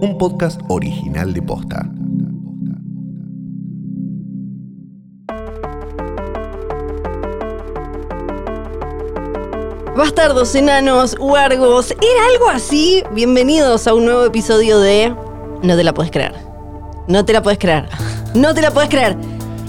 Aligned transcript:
un 0.00 0.16
podcast 0.16 0.60
original 0.68 1.32
de 1.32 1.42
Posta. 1.42 1.90
Bastardos, 9.96 10.54
enanos, 10.54 11.16
huargos, 11.18 11.90
¿era 11.90 12.26
algo 12.32 12.48
así? 12.48 13.02
Bienvenidos 13.12 13.88
a 13.88 13.94
un 13.94 14.04
nuevo 14.04 14.24
episodio 14.24 14.78
de 14.78 15.12
No 15.62 15.76
te 15.76 15.82
la 15.82 15.92
puedes 15.92 16.12
creer. 16.12 16.34
No 17.08 17.24
te 17.24 17.32
la 17.32 17.42
puedes 17.42 17.58
creer. 17.58 17.88
No 18.34 18.54
te 18.54 18.62
la 18.62 18.70
puedes 18.70 18.90
creer. 18.90 19.16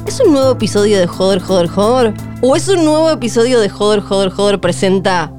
¿Es 0.06 0.20
un 0.20 0.34
nuevo 0.34 0.52
episodio 0.52 1.00
de 1.00 1.08
Joder, 1.08 1.40
Joder, 1.40 1.68
Joder? 1.68 2.14
¿O 2.42 2.56
es 2.56 2.68
un 2.68 2.86
nuevo 2.86 3.10
episodio 3.10 3.60
de 3.60 3.70
Joder, 3.70 4.02
Joder, 4.02 4.30
Joder 4.30 4.60
presenta 4.60 5.32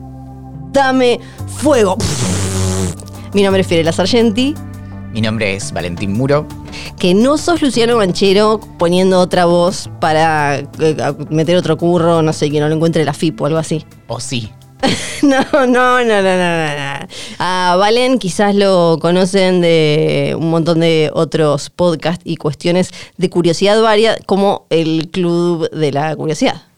Dame 0.73 1.21
Fuego? 1.47 1.97
Mi 3.33 3.45
nombre 3.45 3.61
es 3.61 3.69
Fiorella 3.69 3.93
Sargenti. 3.93 4.57
Mi 5.13 5.21
nombre 5.21 5.55
es 5.55 5.73
Valentín 5.73 6.13
Muro. 6.13 6.47
Que 6.99 7.15
no 7.15 7.37
sos 7.37 7.63
Luciano 7.63 7.97
Manchero 7.97 8.61
poniendo 8.79 9.19
otra 9.19 9.45
voz 9.45 9.91
para 10.01 10.59
eh, 10.59 10.97
meter 11.31 11.57
otro 11.57 11.77
curro, 11.77 12.23
no 12.23 12.33
sé, 12.33 12.51
que 12.51 12.61
no 12.61 12.69
lo 12.69 12.77
encuentre 12.77 13.05
la 13.05 13.13
FIP 13.13 13.41
o 13.41 13.47
algo 13.47 13.59
así. 13.59 13.85
O 14.09 14.19
sí. 14.19 14.51
No, 15.23 15.45
no, 15.53 15.67
no, 15.67 16.05
no, 16.05 16.23
no, 16.23 16.77
no. 16.77 17.07
A 17.39 17.77
Valen 17.79 18.19
quizás 18.19 18.55
lo 18.55 18.99
conocen 19.01 19.61
de 19.61 20.35
un 20.39 20.51
montón 20.51 20.81
de 20.81 21.11
otros 21.13 21.71
podcasts 21.71 22.23
y 22.25 22.37
cuestiones 22.37 22.91
de 23.19 23.29
curiosidad 23.29 23.81
varia, 23.83 24.19
como 24.27 24.67
el 24.71 25.11
Club 25.11 25.71
de 25.71 25.93
la 25.93 26.17
Curiosidad 26.17 26.70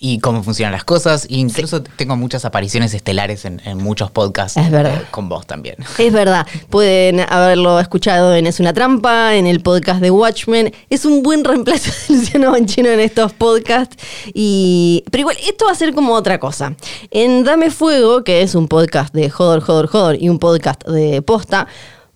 y 0.00 0.20
cómo 0.20 0.44
funcionan 0.44 0.72
las 0.72 0.84
cosas. 0.84 1.26
incluso 1.28 1.82
tengo 1.82 2.16
muchas 2.16 2.44
apariciones 2.44 2.94
estelares 2.94 3.44
en, 3.44 3.60
muchos 3.78 4.10
podcasts. 4.10 4.56
Es 4.56 4.70
verdad. 4.70 5.02
Eh, 5.02 5.06
con 5.10 5.28
vos 5.28 5.46
también. 5.46 5.76
Es 5.98 6.12
verdad. 6.12 6.46
Pueden 6.70 7.20
haberlo 7.20 7.80
escuchado 7.80 8.34
en 8.34 8.46
Es 8.46 8.60
una 8.60 8.72
trampa, 8.72 9.34
en 9.34 9.46
el 9.46 9.60
podcast 9.60 10.00
de 10.00 10.10
Watchmen. 10.10 10.72
Es 10.88 11.04
un 11.04 11.22
buen 11.22 11.44
reemplazo 11.44 11.90
de 12.08 12.14
Luciano 12.14 12.52
Banchino 12.52 12.88
en 12.88 13.00
estos 13.00 13.32
podcasts. 13.32 13.96
Y, 14.32 15.04
pero 15.10 15.22
igual, 15.22 15.36
esto 15.46 15.66
va 15.66 15.72
a 15.72 15.74
ser 15.74 15.92
como 15.92 16.14
otra 16.14 16.38
cosa. 16.38 16.74
En 17.10 17.42
Dame 17.42 17.70
Fuego, 17.70 18.22
que 18.22 18.42
es 18.42 18.54
un 18.54 18.68
podcast 18.68 19.12
de 19.12 19.28
Jodor, 19.28 19.60
Jodor, 19.60 19.88
Jodor 19.88 20.16
y 20.22 20.28
un 20.28 20.38
podcast 20.38 20.86
de 20.86 21.22
posta, 21.22 21.66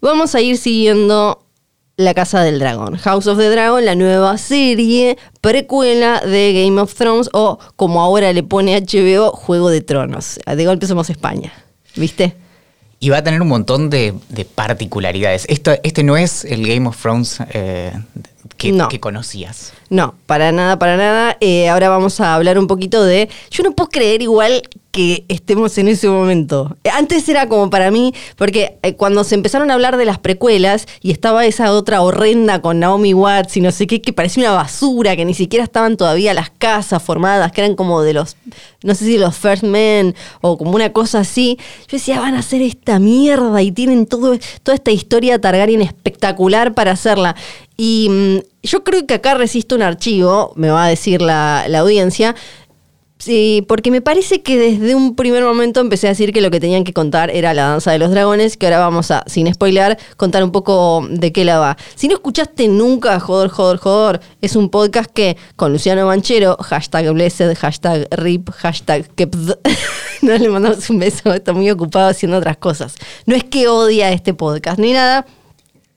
vamos 0.00 0.34
a 0.36 0.41
ir 0.41 0.56
siguiendo 0.56 1.42
la 1.96 2.14
Casa 2.14 2.42
del 2.42 2.58
Dragón, 2.58 2.96
House 2.96 3.26
of 3.26 3.38
the 3.38 3.48
Dragon, 3.48 3.84
la 3.84 3.94
nueva 3.94 4.38
serie 4.38 5.18
precuela 5.40 6.20
de 6.20 6.64
Game 6.64 6.80
of 6.80 6.94
Thrones 6.94 7.28
o 7.32 7.58
como 7.76 8.00
ahora 8.00 8.32
le 8.32 8.42
pone 8.42 8.80
HBO, 8.80 9.30
Juego 9.32 9.68
de 9.70 9.80
Tronos. 9.82 10.40
De 10.44 10.64
golpe 10.64 10.86
somos 10.86 11.10
España, 11.10 11.52
¿viste? 11.96 12.34
Y 12.98 13.10
va 13.10 13.18
a 13.18 13.24
tener 13.24 13.42
un 13.42 13.48
montón 13.48 13.90
de, 13.90 14.14
particularidades. 14.54 15.44
Esto, 15.48 15.72
este 15.82 16.04
no 16.04 16.16
es 16.16 16.44
el 16.44 16.66
Game 16.66 16.88
of 16.88 17.00
Thrones 17.00 17.38
eh, 17.52 17.92
que, 18.56 19.00
conocías. 19.00 19.72
No, 19.90 20.14
para 20.27 20.52
nada, 20.52 20.78
para 20.78 20.96
nada. 20.96 21.36
Eh, 21.40 21.68
ahora 21.68 21.88
vamos 21.88 22.20
a 22.20 22.34
hablar 22.34 22.58
un 22.58 22.68
poquito 22.68 23.02
de. 23.02 23.28
Yo 23.50 23.64
no 23.64 23.72
puedo 23.72 23.90
creer 23.90 24.22
igual 24.22 24.62
que 24.92 25.24
estemos 25.28 25.78
en 25.78 25.88
ese 25.88 26.06
momento. 26.06 26.76
Antes 26.92 27.26
era 27.26 27.48
como 27.48 27.70
para 27.70 27.90
mí, 27.90 28.12
porque 28.36 28.78
eh, 28.82 28.94
cuando 28.94 29.24
se 29.24 29.34
empezaron 29.34 29.70
a 29.70 29.74
hablar 29.74 29.96
de 29.96 30.04
las 30.04 30.18
precuelas 30.18 30.86
y 31.00 31.12
estaba 31.12 31.46
esa 31.46 31.72
otra 31.72 32.02
horrenda 32.02 32.60
con 32.60 32.78
Naomi 32.78 33.14
Watts 33.14 33.56
y 33.56 33.62
no 33.62 33.72
sé 33.72 33.86
qué, 33.86 34.02
que 34.02 34.12
parecía 34.12 34.50
una 34.50 34.52
basura, 34.52 35.16
que 35.16 35.24
ni 35.24 35.32
siquiera 35.32 35.64
estaban 35.64 35.96
todavía 35.96 36.34
las 36.34 36.50
casas 36.50 37.02
formadas, 37.02 37.52
que 37.52 37.62
eran 37.62 37.74
como 37.74 38.02
de 38.02 38.12
los, 38.12 38.36
no 38.82 38.94
sé 38.94 39.06
si 39.06 39.16
los 39.16 39.34
First 39.34 39.62
Men 39.62 40.14
o 40.42 40.58
como 40.58 40.72
una 40.72 40.92
cosa 40.92 41.20
así. 41.20 41.56
Yo 41.88 41.96
decía, 41.96 42.20
van 42.20 42.34
a 42.34 42.40
hacer 42.40 42.60
esta 42.60 42.98
mierda 42.98 43.62
y 43.62 43.72
tienen 43.72 44.04
todo, 44.04 44.38
toda 44.62 44.74
esta 44.74 44.90
historia 44.90 45.40
Targaryen 45.40 45.80
espectacular 45.80 46.74
para 46.74 46.92
hacerla. 46.92 47.34
Y 47.78 48.08
mm, 48.10 48.38
yo 48.62 48.84
creo 48.84 49.06
que 49.06 49.14
acá 49.14 49.34
resisto 49.34 49.74
un 49.74 49.82
archivo, 49.82 50.52
me 50.55 50.70
va 50.70 50.84
a 50.84 50.88
decir 50.88 51.22
la, 51.22 51.64
la 51.68 51.80
audiencia, 51.80 52.36
Sí, 53.22 53.64
porque 53.68 53.92
me 53.92 54.00
parece 54.00 54.42
que 54.42 54.58
desde 54.58 54.96
un 54.96 55.14
primer 55.14 55.44
momento 55.44 55.78
empecé 55.78 56.08
a 56.08 56.10
decir 56.10 56.33
que 56.33 56.40
lo 56.40 56.50
que 56.50 56.58
tenían 56.58 56.83
que 56.83 56.92
contar 56.92 57.30
era 57.30 57.55
la 57.55 57.68
danza 57.68 57.92
de 57.92 58.00
los 58.00 58.10
dragones, 58.10 58.56
que 58.56 58.66
ahora 58.66 58.80
vamos 58.80 59.12
a, 59.12 59.22
sin 59.28 59.46
spoiler, 59.55 59.96
contar 60.16 60.42
un 60.42 60.50
poco 60.50 61.06
de 61.08 61.30
qué 61.30 61.44
la 61.44 61.61
va. 61.61 61.77
Si 61.94 62.08
no 62.08 62.14
escuchaste 62.14 62.66
nunca 62.66 63.20
Joder, 63.20 63.48
Joder, 63.48 63.78
Joder, 63.78 64.20
es 64.40 64.56
un 64.56 64.70
podcast 64.70 65.08
que 65.08 65.36
con 65.55 65.70
Luciano 65.70 66.05
Manchero, 66.05 66.56
hashtag 66.56 67.12
blessed, 67.12 67.55
hashtag 67.55 68.08
rip, 68.11 68.50
hashtag 68.50 69.08
kepd, 69.14 69.52
no 70.22 70.36
le 70.36 70.48
mandamos 70.48 70.90
un 70.90 70.98
beso, 70.98 71.32
está 71.32 71.52
muy 71.52 71.70
ocupado 71.70 72.08
haciendo 72.08 72.38
otras 72.38 72.56
cosas. 72.56 72.96
No 73.27 73.36
es 73.36 73.44
que 73.44 73.68
odia 73.68 74.11
este 74.11 74.34
podcast 74.34 74.80
ni 74.80 74.94
nada. 74.94 75.27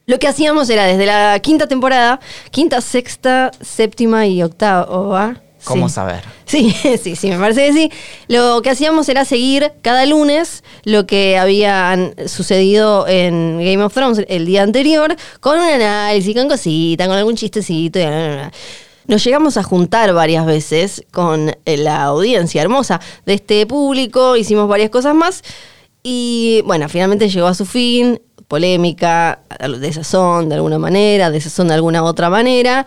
Lo 0.05 0.19
que 0.19 0.27
hacíamos 0.27 0.69
era 0.69 0.85
desde 0.85 1.07
la 1.07 1.39
quinta 1.39 1.65
temporada, 1.65 2.19
quinta, 2.51 2.81
sexta, 2.81 3.49
séptima 3.61 4.27
y 4.27 4.43
octava, 4.43 5.41
¿Cómo 5.65 5.89
saber? 5.89 6.23
Sí, 6.45 6.71
sí, 7.01 7.15
sí, 7.15 7.29
me 7.29 7.37
parece 7.37 7.67
que 7.67 7.73
sí. 7.73 7.91
Lo 8.27 8.61
que 8.61 8.69
hacíamos 8.69 9.09
era 9.09 9.25
seguir 9.25 9.71
cada 9.81 10.05
lunes 10.05 10.63
lo 10.83 11.05
que 11.05 11.37
había 11.37 12.13
sucedido 12.27 13.07
en 13.07 13.57
Game 13.57 13.83
of 13.83 13.93
Thrones 13.93 14.25
el 14.27 14.45
día 14.45 14.63
anterior 14.63 15.15
con 15.39 15.59
un 15.59 15.65
análisis, 15.65 16.35
con 16.35 16.47
cositas, 16.47 17.07
con 17.07 17.17
algún 17.17 17.35
chistecito. 17.35 17.99
Nos 19.07 19.23
llegamos 19.23 19.57
a 19.57 19.63
juntar 19.63 20.13
varias 20.13 20.45
veces 20.45 21.03
con 21.11 21.55
eh, 21.65 21.77
la 21.77 22.03
audiencia 22.03 22.61
hermosa 22.61 22.99
de 23.25 23.35
este 23.35 23.67
público, 23.67 24.35
hicimos 24.35 24.67
varias 24.67 24.89
cosas 24.89 25.13
más 25.13 25.43
y 26.01 26.61
bueno, 26.65 26.89
finalmente 26.89 27.29
llegó 27.29 27.47
a 27.47 27.53
su 27.53 27.65
fin, 27.65 28.19
polémica, 28.47 29.39
de 29.59 29.93
sazón 29.93 30.49
de 30.49 30.55
alguna 30.55 30.79
manera, 30.79 31.31
de 31.31 31.41
sazón 31.41 31.67
de 31.67 31.73
alguna 31.73 32.03
otra 32.03 32.29
manera. 32.29 32.85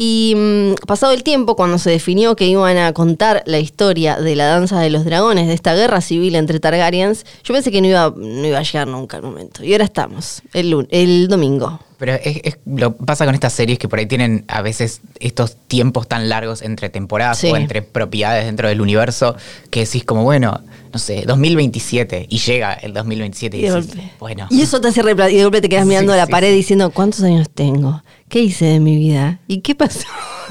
Y 0.00 0.34
mm, 0.36 0.86
pasado 0.86 1.12
el 1.12 1.24
tiempo, 1.24 1.56
cuando 1.56 1.76
se 1.78 1.90
definió 1.90 2.36
que 2.36 2.46
iban 2.46 2.78
a 2.78 2.92
contar 2.92 3.42
la 3.46 3.58
historia 3.58 4.16
de 4.16 4.36
la 4.36 4.46
danza 4.46 4.80
de 4.80 4.90
los 4.90 5.04
dragones, 5.04 5.48
de 5.48 5.54
esta 5.54 5.74
guerra 5.74 6.00
civil 6.00 6.36
entre 6.36 6.60
Targaryens, 6.60 7.26
yo 7.42 7.52
pensé 7.52 7.72
que 7.72 7.80
no 7.80 7.88
iba, 7.88 8.14
no 8.16 8.46
iba 8.46 8.58
a 8.58 8.62
llegar 8.62 8.86
nunca 8.86 9.16
el 9.16 9.24
momento. 9.24 9.64
Y 9.64 9.72
ahora 9.72 9.84
estamos, 9.84 10.42
el, 10.52 10.86
el 10.90 11.26
domingo. 11.26 11.80
Pero 11.98 12.12
es, 12.12 12.58
lo 12.64 12.94
pasa 12.94 13.24
con 13.24 13.34
estas 13.34 13.52
series 13.52 13.76
que 13.80 13.88
por 13.88 13.98
ahí 13.98 14.06
tienen 14.06 14.44
a 14.46 14.62
veces 14.62 15.00
estos 15.18 15.56
tiempos 15.56 16.06
tan 16.06 16.28
largos 16.28 16.62
entre 16.62 16.90
temporadas 16.90 17.42
o 17.42 17.56
entre 17.56 17.82
propiedades 17.82 18.46
dentro 18.46 18.68
del 18.68 18.80
universo 18.80 19.34
que 19.70 19.80
decís 19.80 20.04
como, 20.04 20.22
bueno, 20.22 20.60
no 20.92 20.98
sé, 21.00 21.24
2027 21.26 22.26
y 22.28 22.38
llega 22.38 22.74
el 22.74 22.92
2027 22.92 23.56
y, 23.58 23.66
y 23.66 24.12
bueno. 24.20 24.46
Y 24.48 24.62
eso 24.62 24.80
te 24.80 24.88
hace 24.88 25.02
replantear 25.02 25.32
y 25.32 25.36
de 25.38 25.42
golpe 25.42 25.60
te 25.60 25.68
quedas 25.68 25.86
mirando 25.86 26.12
a 26.12 26.16
la 26.16 26.28
pared 26.28 26.54
diciendo, 26.54 26.90
¿cuántos 26.90 27.22
años 27.24 27.50
tengo? 27.52 28.00
¿Qué 28.28 28.40
hice 28.40 28.66
de 28.66 28.80
mi 28.80 28.96
vida? 28.96 29.40
¿Y 29.46 29.60
qué 29.60 29.74
pasó? 29.74 30.06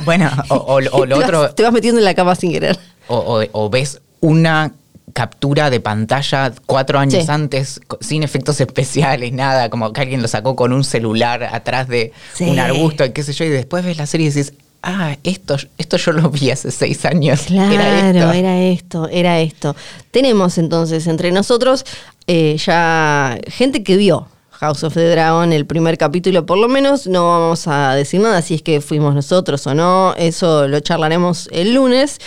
Bueno, 0.05 0.31
o, 0.49 0.79
lo 0.81 1.17
otro... 1.17 1.49
te 1.51 1.63
vas 1.63 1.71
metiendo 1.71 1.99
en 1.99 2.05
la 2.05 2.13
cama 2.13 2.35
sin 2.35 2.51
querer. 2.51 2.77
o 3.07 3.69
ves 3.69 4.01
una 4.19 4.73
captura 5.17 5.71
de 5.71 5.79
pantalla 5.79 6.53
cuatro 6.67 6.99
años 6.99 7.27
antes, 7.27 7.81
sin 8.01 8.21
efectos 8.21 8.61
especiales, 8.61 9.33
nada, 9.33 9.67
como 9.71 9.91
que 9.91 10.01
alguien 10.01 10.21
lo 10.21 10.27
sacó 10.27 10.55
con 10.55 10.73
un 10.73 10.83
celular 10.83 11.43
atrás 11.43 11.87
de 11.87 12.11
un 12.39 12.59
arbusto, 12.59 13.11
qué 13.13 13.23
sé 13.23 13.33
yo, 13.33 13.45
y 13.45 13.49
después 13.49 13.83
ves 13.83 13.97
la 13.97 14.05
serie 14.05 14.27
y 14.27 14.29
dices, 14.29 14.53
ah, 14.83 15.17
esto, 15.23 15.57
esto 15.79 15.97
yo 15.97 16.11
lo 16.11 16.29
vi 16.29 16.51
hace 16.51 16.69
seis 16.69 17.03
años. 17.05 17.41
Claro, 17.47 18.31
era 18.31 18.61
esto, 18.61 19.09
era 19.09 19.39
esto. 19.39 19.75
Tenemos 20.11 20.59
entonces 20.59 21.07
entre 21.07 21.31
nosotros 21.31 21.83
eh, 22.27 22.57
ya 22.63 23.39
gente 23.47 23.81
que 23.81 23.97
vio 23.97 24.27
House 24.59 24.83
of 24.83 24.93
the 24.93 25.09
Dragon, 25.11 25.53
el 25.53 25.65
primer 25.65 25.97
capítulo 25.97 26.45
por 26.45 26.57
lo 26.57 26.67
menos, 26.67 27.05
no 27.07 27.27
vamos 27.27 27.67
a 27.67 27.93
decir 27.93 28.21
nada 28.21 28.41
si 28.41 28.55
es 28.55 28.61
que 28.61 28.81
fuimos 28.81 29.13
nosotros 29.13 29.67
o 29.67 29.75
no, 29.75 30.15
eso 30.17 30.67
lo 30.67 30.79
charlaremos 30.79 31.47
el 31.51 31.73
lunes. 31.73 32.17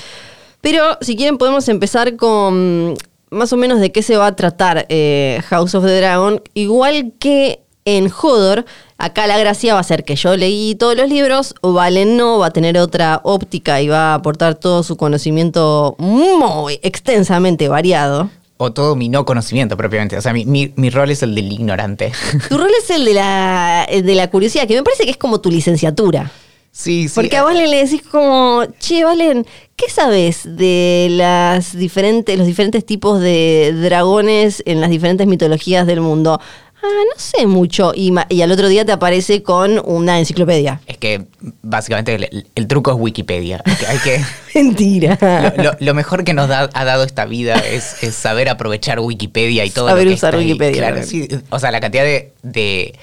Pero 0.61 0.99
si 1.01 1.17
quieren 1.17 1.39
podemos 1.39 1.69
empezar 1.69 2.17
con 2.17 2.95
más 3.31 3.53
o 3.53 3.57
menos 3.57 3.81
de 3.81 3.93
qué 3.93 4.03
se 4.03 4.17
va 4.17 4.27
a 4.27 4.37
tratar 4.37 4.87
eh, 4.89 5.41
House 5.49 5.75
of 5.75 5.85
the 5.85 5.97
Dragon. 5.97 6.43
Igual 6.55 7.13
que 7.19 7.61
en 7.85 8.11
Hodor, 8.11 8.65
acá 8.99 9.27
la 9.27 9.39
gracia 9.39 9.75
va 9.75 9.81
a 9.81 9.85
ser 9.85 10.05
que 10.05 10.17
yo 10.17 10.37
leí 10.37 10.75
todos 10.75 10.97
los 10.97 11.09
libros, 11.09 11.55
Valen 11.63 12.17
no, 12.17 12.39
va 12.39 12.47
a 12.47 12.51
tener 12.51 12.79
otra 12.79 13.21
óptica 13.25 13.81
y 13.81 13.89
va 13.89 14.13
a 14.13 14.15
aportar 14.15 14.55
todo 14.55 14.83
su 14.83 14.97
conocimiento 14.97 15.97
muy 15.99 16.79
extensamente 16.83 17.69
variado. 17.69 18.31
O 18.63 18.75
todo 18.75 18.95
mi 18.95 19.09
no 19.09 19.25
conocimiento 19.25 19.75
propiamente. 19.75 20.19
O 20.19 20.21
sea, 20.21 20.35
mi, 20.35 20.45
mi, 20.45 20.91
rol 20.91 21.11
es 21.11 21.23
el 21.23 21.35
del 21.35 21.51
ignorante. 21.51 22.13
Tu 22.51 22.59
rol 22.59 22.69
es 22.79 22.91
el 22.91 23.07
de 23.07 23.15
la, 23.15 23.87
el 23.89 24.05
de 24.05 24.15
la 24.15 24.29
curiosidad, 24.29 24.69
que 24.69 24.75
me 24.75 24.83
parece 24.83 25.05
que 25.05 25.11
es 25.13 25.17
como 25.17 25.41
tu 25.41 25.51
licenciatura. 25.51 26.31
Sí, 26.71 27.09
sí. 27.09 27.15
Porque 27.15 27.39
a 27.39 27.43
Valen 27.43 27.71
le 27.71 27.79
decís 27.79 28.03
como, 28.03 28.65
che, 28.79 29.03
Valen, 29.03 29.47
¿qué 29.77 29.89
sabes 29.89 30.43
de 30.45 31.09
las 31.11 31.75
diferentes, 31.75 32.37
los 32.37 32.47
diferentes 32.47 32.85
tipos 32.85 33.19
de 33.19 33.75
dragones 33.83 34.63
en 34.67 34.83
las 34.83 34.91
diferentes 34.91 35.27
mitologías 35.27 35.87
del 35.87 36.03
mundo? 36.03 36.39
Ah, 36.83 36.87
no 36.87 37.13
sé 37.21 37.47
mucho. 37.47 37.93
Y, 37.95 38.11
al 38.41 38.53
otro 38.53 38.69
día 38.69 38.85
te 38.85 38.93
aparece 38.93 39.43
con 39.43 39.81
una 39.85 40.19
enciclopedia. 40.19 40.81
Es 40.87 40.97
que 40.97 41.25
básicamente 41.63 42.15
el, 42.15 42.47
el 42.55 42.67
truco 42.67 42.91
es 42.91 42.97
Wikipedia. 42.99 43.63
Hay 43.89 43.99
que. 43.99 44.21
Mentira. 44.55 45.19
Lo, 45.57 45.63
lo- 45.65 45.77
lo 45.79 45.95
mejor 45.95 46.25
que 46.25 46.33
nos 46.35 46.49
da- 46.49 46.71
ha 46.73 46.85
dado 46.85 47.05
esta 47.05 47.25
vida 47.27 47.57
es, 47.57 48.03
es 48.03 48.15
saber 48.15 48.49
aprovechar 48.49 48.99
Wikipedia 49.01 49.65
y 49.65 49.71
todo 49.71 49.89
Saber 49.89 50.05
lo 50.05 50.11
que 50.11 50.15
usar 50.15 50.35
está. 50.35 50.39
Wikipedia, 50.45 50.77
Claro, 50.79 50.95
claro. 50.97 51.07
sí. 51.11 51.29
O 51.51 51.59
sea, 51.59 51.71
la 51.71 51.81
cantidad 51.81 52.05
de, 52.05 52.33
de 52.43 52.95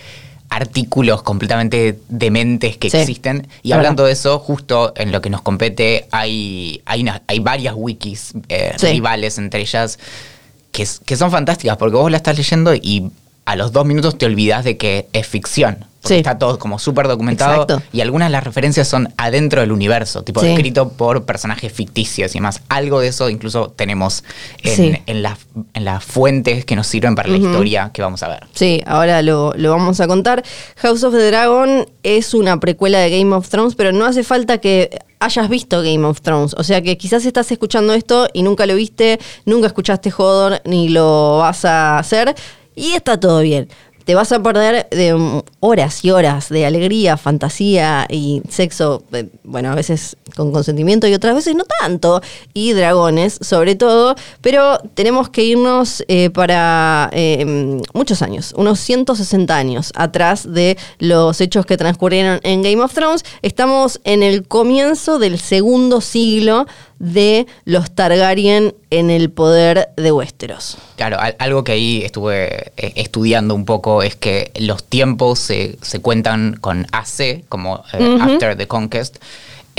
artículos 0.50 1.21
completamente 1.24 2.00
dementes 2.09 2.77
que 2.77 2.89
Sí, 2.89 2.97
existen. 2.97 3.47
Y 3.63 3.74
hablando 3.74 4.06
de 4.06 4.13
eso, 4.13 4.39
justo 4.39 4.94
en 4.95 5.12
lo 5.12 5.21
que 5.21 5.29
nos 5.29 5.41
compete, 5.41 6.07
hay, 6.12 6.81
hay, 6.85 7.01
una- 7.01 7.21
hay 7.27 7.39
varias 7.39 7.74
wikis 7.77 8.33
eh, 8.50 8.74
Sí. 8.77 8.88
rivales 8.88 9.38
entre 9.38 9.62
ellas 9.62 10.00
que, 10.71 10.88
que 11.06 11.15
son 11.15 11.31
fantásticas 11.31 11.77
porque 11.77 11.95
vos 11.97 12.09
la 12.09 12.18
estás 12.18 12.38
leyendo 12.38 12.74
y 12.74 13.12
a 13.48 13.56
los 13.56 13.72
dos 13.72 13.86
minutos 13.86 14.18
te 14.18 14.26
olvidas 14.26 14.64
de 14.66 14.76
que 14.78 15.08
es 15.14 15.26
ficción. 15.26 15.86
Porque 16.02 16.16
Sí. 16.16 16.20
está 16.20 16.38
todo 16.38 16.60
como 16.60 16.80
súper 16.80 17.08
documentado 17.08 17.64
Exacto. 17.64 17.82
y 17.92 18.02
algunas 18.02 18.28
de 18.28 18.32
las 18.34 18.44
referencias 18.44 18.88
son 18.88 19.14
adentro 19.18 19.62
del 19.62 19.72
universo, 19.72 20.22
tipo 20.24 20.42
Sí. 20.42 20.48
escrito 20.48 20.90
por 20.90 21.26
personajes 21.26 21.74
ficticios 21.74 22.32
y 22.32 22.38
demás. 22.38 22.62
Algo 22.70 23.00
de 23.00 23.08
eso 23.08 23.30
incluso 23.30 23.72
tenemos 23.76 24.24
en, 24.64 24.76
Sí. 24.76 25.02
en 25.06 25.24
las, 25.24 25.40
en 25.74 25.86
las 25.86 26.04
fuentes 26.04 26.66
que 26.66 26.76
nos 26.76 26.88
sirven 26.88 27.16
para 27.16 27.30
la 27.30 27.38
historia 27.38 27.90
que 27.94 28.02
vamos 28.04 28.22
a 28.22 28.28
ver. 28.28 28.46
Sí, 28.54 28.82
ahora 28.86 29.22
lo, 29.22 29.54
lo 29.56 29.72
vamos 29.72 30.00
a 30.00 30.08
contar. 30.08 30.44
House 30.78 31.04
of 31.04 31.14
the 31.14 31.26
Dragon 31.28 31.88
es 32.04 32.34
una 32.34 32.60
precuela 32.60 33.00
de 33.00 33.10
Game 33.18 33.34
of 33.36 33.50
Thrones, 33.50 33.76
pero 33.76 33.92
no 33.92 34.06
hace 34.06 34.24
falta 34.24 34.60
que 34.60 35.00
hayas 35.20 35.50
visto 35.50 35.82
Game 35.82 36.06
of 36.06 36.22
Thrones. 36.22 36.54
O 36.58 36.64
sea 36.64 36.82
que 36.82 36.98
quizás 36.98 37.26
estás 37.26 37.52
escuchando 37.52 37.94
esto 37.94 38.28
y 38.34 38.44
nunca 38.44 38.66
lo 38.66 38.76
viste, 38.76 39.20
nunca 39.46 39.68
escuchaste 39.68 40.14
Hodor, 40.16 40.62
ni 40.64 40.90
lo 40.90 41.40
vas 41.40 41.66
a 41.66 41.98
hacer, 41.98 42.36
y 42.77 42.94
está 42.94 43.19
todo 43.19 43.41
bien. 43.41 43.68
Te 44.06 44.15
vas 44.15 44.31
a 44.31 44.41
perder 44.41 44.88
de 44.89 45.13
mm, 45.13 45.41
horas 45.59 46.06
y 46.06 46.12
horas 46.12 46.47
de 46.47 46.65
alegría, 46.65 47.18
fantasía 47.18 48.07
y 48.09 48.41
sexo, 48.47 49.03
eh, 49.12 49.27
bueno, 49.44 49.69
a 49.69 49.75
veces 49.75 50.15
con 50.33 50.53
consentimiento 50.53 51.07
y 51.07 51.13
otras 51.13 51.35
veces 51.35 51.56
no 51.56 51.65
tanto, 51.81 52.21
y 52.53 52.71
dragones 52.71 53.38
sobre 53.41 53.75
todo, 53.75 54.15
pero 54.39 54.79
tenemos 54.94 55.27
que 55.27 55.44
irnos 55.44 56.06
eh, 56.07 56.29
para 56.29 57.09
eh, 57.12 57.81
muchos 57.94 58.21
años, 58.21 58.53
unos 58.56 58.79
160 58.79 59.53
años 59.53 59.91
atrás 59.94 60.50
de 60.50 60.77
los 61.00 61.41
hechos 61.41 61.65
que 61.65 61.75
transcurrieron 61.75 62.39
en 62.44 62.62
Game 62.62 62.81
of 62.81 62.94
Thrones. 62.94 63.25
Estamos 63.41 64.00
en 64.06 64.24
el 64.24 64.47
comienzo 64.47 65.19
del 65.19 65.38
segundo 65.38 66.00
siglo 66.00 66.65
de 67.00 67.46
los 67.66 67.92
Targaryen 67.92 68.74
en 68.90 69.10
el 69.10 69.30
poder 69.30 69.90
de 69.98 70.12
Westeros. 70.12 70.78
Claro, 70.96 71.20
al- 71.20 71.36
algo 71.40 71.64
que 71.64 71.74
ahí 71.74 72.02
estuve 72.04 72.72
eh, 72.78 72.94
estudiando 72.96 73.54
un 73.56 73.66
poco 73.66 74.02
es 74.04 74.16
que 74.16 74.52
los 74.60 74.84
tiempos 74.84 75.40
se, 75.40 75.78
se 75.82 76.00
cuentan 76.00 76.56
con 76.60 76.88
AC, 76.92 77.44
como 77.50 77.84
eh, 77.94 78.18
After 78.22 78.56
the 78.58 78.68
Conquest, 78.68 79.18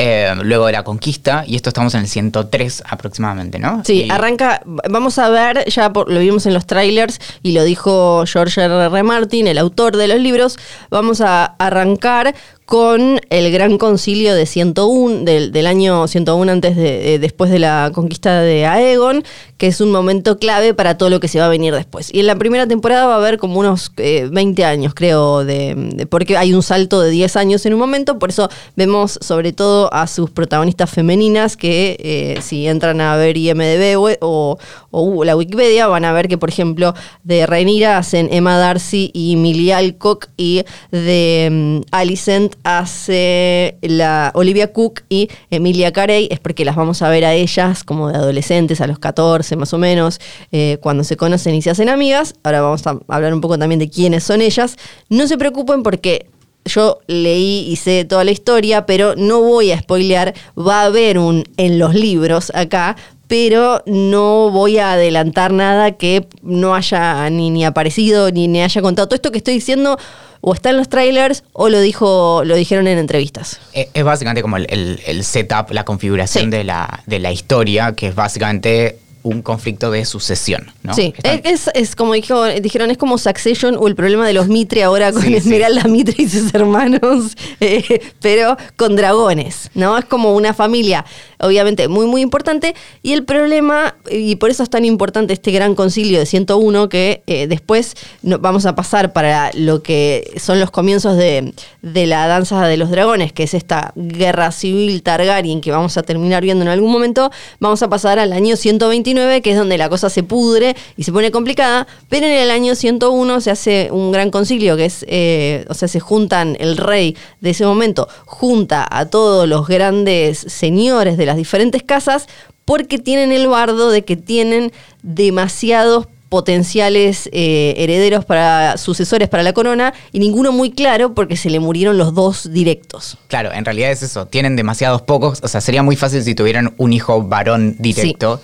eh, 0.00 0.32
luego 0.44 0.66
de 0.66 0.72
la 0.74 0.84
conquista, 0.84 1.42
y 1.44 1.56
esto 1.56 1.70
estamos 1.70 1.92
en 1.94 2.02
el 2.02 2.06
103 2.06 2.84
aproximadamente, 2.88 3.58
¿no? 3.58 3.82
Sí, 3.84 4.04
Y- 4.04 4.10
arranca, 4.10 4.62
vamos 4.64 5.18
a 5.18 5.28
ver, 5.28 5.64
ya 5.68 5.92
por- 5.92 6.08
lo 6.08 6.20
vimos 6.20 6.46
en 6.46 6.54
los 6.54 6.66
trailers 6.66 7.18
y 7.42 7.50
lo 7.50 7.64
dijo 7.64 8.22
George 8.24 8.60
R. 8.62 8.84
R. 8.86 9.02
Martin, 9.02 9.48
el 9.48 9.58
autor 9.58 9.96
de 9.96 10.06
los 10.06 10.20
libros, 10.20 10.56
vamos 10.88 11.20
a 11.20 11.46
arrancar 11.58 12.32
con 12.68 13.18
el 13.30 13.50
Gran 13.50 13.78
Concilio 13.78 14.34
de 14.34 14.44
101, 14.44 15.24
del, 15.24 15.52
del 15.52 15.66
año 15.66 16.06
101 16.06 16.52
antes 16.52 16.76
de, 16.76 17.14
eh, 17.14 17.18
después 17.18 17.50
de 17.50 17.58
la 17.58 17.90
conquista 17.94 18.42
de 18.42 18.66
Aegon, 18.66 19.24
que 19.56 19.68
es 19.68 19.80
un 19.80 19.90
momento 19.90 20.38
clave 20.38 20.74
para 20.74 20.98
todo 20.98 21.08
lo 21.08 21.18
que 21.18 21.28
se 21.28 21.38
va 21.40 21.46
a 21.46 21.48
venir 21.48 21.74
después. 21.74 22.10
Y 22.12 22.20
en 22.20 22.26
la 22.26 22.36
primera 22.36 22.66
temporada 22.66 23.06
va 23.06 23.14
a 23.14 23.16
haber 23.16 23.38
como 23.38 23.58
unos 23.58 23.90
eh, 23.96 24.28
20 24.30 24.66
años, 24.66 24.92
creo, 24.94 25.46
de, 25.46 26.06
porque 26.10 26.36
hay 26.36 26.52
un 26.52 26.62
salto 26.62 27.00
de 27.00 27.08
10 27.10 27.36
años 27.36 27.64
en 27.64 27.72
un 27.72 27.78
momento, 27.78 28.18
por 28.18 28.28
eso 28.28 28.50
vemos 28.76 29.18
sobre 29.22 29.54
todo 29.54 29.90
a 29.94 30.06
sus 30.06 30.28
protagonistas 30.28 30.90
femeninas 30.90 31.56
que 31.56 31.96
eh, 32.00 32.38
si 32.42 32.66
entran 32.66 33.00
a 33.00 33.16
ver 33.16 33.38
IMDB 33.38 33.96
o, 33.98 34.10
o- 34.20 34.58
o 34.90 35.24
la 35.24 35.36
Wikipedia 35.36 35.86
van 35.86 36.04
a 36.04 36.12
ver 36.12 36.28
que, 36.28 36.36
por 36.36 36.50
ejemplo, 36.50 36.92
de 37.24 37.46
Rhaenyra 37.46 37.96
hacen 37.96 38.28
Emma 38.30 38.58
Darcy 38.58 39.10
y 39.14 39.36
Millie 39.36 39.72
Alcock 39.72 40.26
y 40.36 40.64
de 40.90 41.48
mm, 41.50 41.80
Alicent 41.92 42.57
hace 42.64 43.76
la 43.82 44.30
Olivia 44.34 44.72
Cook 44.72 45.02
y 45.08 45.28
Emilia 45.50 45.92
Carey, 45.92 46.28
es 46.30 46.40
porque 46.40 46.64
las 46.64 46.76
vamos 46.76 47.02
a 47.02 47.08
ver 47.08 47.24
a 47.24 47.34
ellas 47.34 47.84
como 47.84 48.08
de 48.08 48.16
adolescentes, 48.16 48.80
a 48.80 48.86
los 48.86 48.98
14 48.98 49.56
más 49.56 49.72
o 49.72 49.78
menos, 49.78 50.20
eh, 50.52 50.78
cuando 50.80 51.04
se 51.04 51.16
conocen 51.16 51.54
y 51.54 51.62
se 51.62 51.70
hacen 51.70 51.88
amigas. 51.88 52.34
Ahora 52.42 52.60
vamos 52.60 52.86
a 52.86 52.98
hablar 53.08 53.34
un 53.34 53.40
poco 53.40 53.58
también 53.58 53.78
de 53.78 53.90
quiénes 53.90 54.24
son 54.24 54.42
ellas. 54.42 54.76
No 55.08 55.26
se 55.26 55.38
preocupen 55.38 55.82
porque 55.82 56.26
yo 56.64 56.98
leí 57.06 57.66
y 57.68 57.76
sé 57.76 58.04
toda 58.04 58.24
la 58.24 58.30
historia, 58.30 58.86
pero 58.86 59.16
no 59.16 59.40
voy 59.42 59.72
a 59.72 59.80
spoilear. 59.80 60.34
Va 60.56 60.82
a 60.82 60.86
haber 60.86 61.18
un 61.18 61.44
en 61.56 61.78
los 61.78 61.94
libros 61.94 62.52
acá, 62.54 62.96
pero 63.26 63.82
no 63.86 64.50
voy 64.50 64.78
a 64.78 64.92
adelantar 64.92 65.52
nada 65.52 65.92
que 65.92 66.26
no 66.42 66.74
haya 66.74 67.28
ni, 67.30 67.50
ni 67.50 67.64
aparecido 67.64 68.30
ni, 68.30 68.48
ni 68.48 68.62
haya 68.62 68.82
contado. 68.82 69.08
Todo 69.08 69.16
esto 69.16 69.30
que 69.30 69.38
estoy 69.38 69.54
diciendo 69.54 69.98
o 70.40 70.54
está 70.54 70.70
en 70.70 70.76
los 70.76 70.88
trailers 70.88 71.44
o 71.52 71.68
lo 71.68 71.80
dijo 71.80 72.42
lo 72.44 72.54
dijeron 72.56 72.86
en 72.88 72.98
entrevistas. 72.98 73.60
Eh, 73.72 73.88
Es 73.94 74.04
básicamente 74.04 74.42
como 74.42 74.56
el, 74.56 74.66
el- 74.70 75.00
el 75.06 75.24
setup, 75.24 75.70
la 75.70 75.84
configuración 75.84 76.44
Sí. 76.44 76.50
de, 76.50 76.64
la, 76.64 77.02
de 77.06 77.18
la 77.18 77.32
historia, 77.32 77.92
que 77.92 78.08
es 78.08 78.14
básicamente 78.14 78.98
un 79.24 79.42
conflicto 79.42 79.90
de 79.90 80.04
sucesión, 80.04 80.72
¿no? 80.84 80.94
Sí, 80.94 81.12
Están- 81.16 81.40
es, 81.44 81.68
es 81.74 81.96
como 81.96 82.14
dijo, 82.14 82.44
dijeron, 82.46 82.90
es 82.90 82.96
como 82.96 83.18
Succession 83.18 83.76
o 83.78 83.88
el 83.88 83.94
problema 83.96 84.26
de 84.26 84.32
los 84.32 84.46
Mitre 84.48 84.84
ahora 84.84 85.12
con 85.12 85.20
Sí, 85.22 85.28
sí. 85.28 85.34
Esmeralda 85.34 85.84
Mitre 85.84 86.14
y 86.22 86.28
sus 86.28 86.54
hermanos, 86.54 87.36
eh, 87.60 88.00
pero 88.20 88.56
con 88.76 88.94
dragones, 88.96 89.70
¿no? 89.74 89.98
Es 89.98 90.04
como 90.04 90.34
una 90.34 90.54
familia, 90.54 91.04
obviamente, 91.40 91.88
muy, 91.88 92.06
muy 92.06 92.20
importante. 92.22 92.74
Y 93.02 93.12
el 93.12 93.24
problema, 93.24 93.96
y 94.10 94.36
por 94.36 94.50
eso 94.50 94.62
es 94.62 94.70
tan 94.70 94.84
importante 94.84 95.32
este 95.32 95.50
gran 95.52 95.74
concilio 95.74 96.18
de 96.18 96.26
101, 96.26 96.88
que 96.88 97.22
eh, 97.26 97.46
después 97.46 97.94
no- 98.22 98.38
vamos 98.38 98.66
a 98.66 98.74
pasar 98.74 99.12
para 99.12 99.50
lo 99.54 99.82
que 99.82 100.32
son 100.40 100.60
los 100.60 100.70
comienzos 100.70 101.16
de, 101.16 101.52
de 101.82 102.06
la 102.06 102.26
danza 102.26 102.66
de 102.66 102.76
los 102.76 102.90
dragones, 102.90 103.32
que 103.32 103.44
es 103.44 103.54
esta 103.54 103.92
guerra 103.96 104.50
civil 104.52 105.02
Targaryen 105.02 105.60
que 105.60 105.70
vamos 105.70 105.96
a 105.96 106.02
terminar 106.02 106.42
viendo 106.42 106.62
en 106.62 106.68
algún 106.68 106.90
momento, 106.92 107.30
vamos 107.60 107.82
a 107.82 107.88
pasar 107.88 108.18
al 108.18 108.32
año 108.32 108.56
129, 108.56 109.42
que 109.42 109.50
es 109.52 109.56
donde 109.56 109.78
la 109.78 109.88
cosa 109.88 110.10
se 110.10 110.22
pudre 110.22 110.74
y 110.96 111.02
se 111.04 111.12
pone 111.12 111.30
complicada, 111.30 111.86
pero 112.08 112.26
en 112.26 112.32
el 112.32 112.50
año 112.50 112.74
101 112.74 113.40
se 113.40 113.50
hace 113.50 113.88
un 113.92 114.12
gran 114.12 114.30
concilio, 114.30 114.76
que 114.76 114.86
es, 114.86 115.04
eh, 115.08 115.64
o 115.68 115.74
sea, 115.74 115.88
se 115.88 116.00
juntan 116.00 116.56
el 116.60 116.76
rey 116.76 117.16
de 117.40 117.50
ese 117.50 117.64
momento, 117.64 118.08
junta 118.26 118.86
a 118.90 119.06
todos 119.06 119.48
los 119.48 119.66
grandes 119.66 120.38
señores 120.38 121.16
de 121.16 121.26
las 121.28 121.36
diferentes 121.36 121.82
casas, 121.84 122.26
porque 122.64 122.98
tienen 122.98 123.30
el 123.32 123.46
bardo 123.46 123.90
de 123.90 124.04
que 124.04 124.16
tienen 124.16 124.72
demasiados 125.02 126.06
potenciales 126.28 127.28
eh, 127.32 127.74
herederos 127.78 128.24
para 128.24 128.76
sucesores 128.76 129.28
para 129.28 129.42
la 129.42 129.52
corona 129.54 129.94
y 130.12 130.18
ninguno 130.18 130.52
muy 130.52 130.70
claro 130.70 131.14
porque 131.14 131.36
se 131.36 131.48
le 131.48 131.58
murieron 131.58 131.96
los 131.96 132.14
dos 132.14 132.52
directos. 132.52 133.16
Claro, 133.28 133.52
en 133.52 133.64
realidad 133.64 133.90
es 133.90 134.02
eso, 134.02 134.26
tienen 134.26 134.54
demasiados 134.56 135.00
pocos, 135.02 135.40
o 135.42 135.48
sea, 135.48 135.60
sería 135.60 135.82
muy 135.82 135.96
fácil 135.96 136.22
si 136.22 136.34
tuvieran 136.34 136.74
un 136.76 136.92
hijo 136.92 137.22
varón 137.22 137.76
directo 137.78 138.40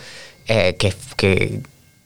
eh, 0.49 0.77
que, 0.79 0.95
que, 1.17 1.61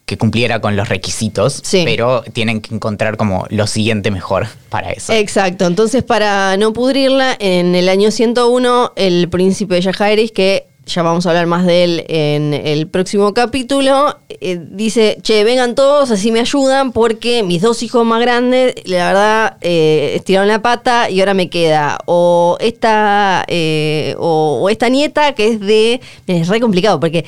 que 0.04 0.18
cumpliera 0.18 0.60
con 0.60 0.74
los 0.74 0.88
requisitos, 0.88 1.60
Sí. 1.64 1.82
pero 1.84 2.22
tienen 2.32 2.60
que 2.60 2.74
encontrar 2.74 3.16
como 3.16 3.46
lo 3.50 3.66
siguiente 3.68 4.10
mejor 4.10 4.48
para 4.70 4.90
eso. 4.90 5.12
Exacto, 5.12 5.64
entonces 5.66 6.02
para 6.02 6.56
no 6.56 6.72
pudrirla, 6.72 7.36
en 7.38 7.74
el 7.76 7.88
año 7.88 8.10
101 8.10 8.92
el 8.96 9.28
príncipe 9.28 9.76
de 9.76 9.82
Yajaeris, 9.82 10.32
que 10.32 10.66
ya 10.88 11.02
vamos 11.02 11.24
a 11.26 11.28
hablar 11.30 11.46
más 11.46 11.64
de 11.66 11.84
él 11.84 12.04
en 12.08 12.54
el 12.54 12.88
próximo 12.88 13.32
capítulo, 13.34 14.16
eh, 14.28 14.58
dice, 14.70 15.18
che, 15.22 15.44
vengan 15.44 15.74
todos, 15.74 16.10
así 16.10 16.32
me 16.32 16.40
ayudan, 16.40 16.92
porque 16.92 17.42
mis 17.42 17.62
dos 17.62 17.82
hijos 17.82 18.04
más 18.04 18.20
grandes, 18.20 18.74
la 18.86 19.06
verdad, 19.06 19.56
eh, 19.60 20.14
estiraron 20.16 20.48
la 20.48 20.60
pata 20.62 21.10
y 21.10 21.20
ahora 21.20 21.34
me 21.34 21.48
queda 21.50 21.98
o 22.06 22.56
esta, 22.60 23.44
eh, 23.48 24.14
o, 24.18 24.68
esta 24.70 24.88
nieta 24.88 25.34
que 25.34 25.48
es 25.48 25.60
de... 25.60 26.00
Es 26.26 26.48
re 26.48 26.58
complicado, 26.60 26.98
porque 26.98 27.24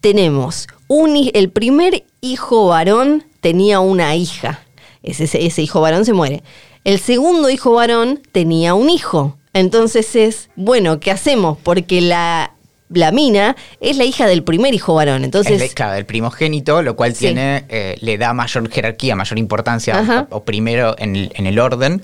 tenemos 0.00 0.66
un, 0.88 1.30
el 1.32 1.50
primer 1.50 2.04
hijo 2.20 2.66
varón 2.68 3.24
tenía 3.40 3.80
una 3.80 4.16
hija. 4.16 4.62
Ese- 5.02 5.24
ese 5.46 5.62
hijo 5.62 5.80
varón 5.80 6.04
se 6.04 6.12
muere. 6.12 6.42
El 6.84 6.98
segundo 6.98 7.50
hijo 7.50 7.72
varón 7.74 8.20
tenía 8.32 8.74
un 8.74 8.90
hijo. 8.90 9.36
Entonces 9.54 10.16
es, 10.16 10.48
bueno, 10.56 10.98
¿qué 10.98 11.10
hacemos? 11.10 11.58
Porque 11.62 12.00
la, 12.00 12.54
la 12.94 13.10
mina 13.12 13.56
es 13.80 13.96
la 13.96 14.04
hija 14.04 14.26
del 14.26 14.42
primer 14.42 14.74
hijo 14.74 14.94
varón. 14.94 15.24
Entonces, 15.24 15.74
claro, 15.74 15.94
del 15.94 16.06
primogénito, 16.06 16.82
lo 16.82 16.96
cual 16.96 17.14
Sí. 17.14 17.26
tiene, 17.26 17.64
eh, 17.68 17.96
le 18.00 18.18
da 18.18 18.32
mayor 18.32 18.68
jerarquía, 18.70 19.14
mayor 19.16 19.38
importancia, 19.38 19.98
Ajá. 19.98 20.26
o, 20.30 20.42
primero 20.44 20.94
en 20.98 21.16
el, 21.16 21.32
en 21.34 21.46
el 21.46 21.58
orden, 21.58 22.02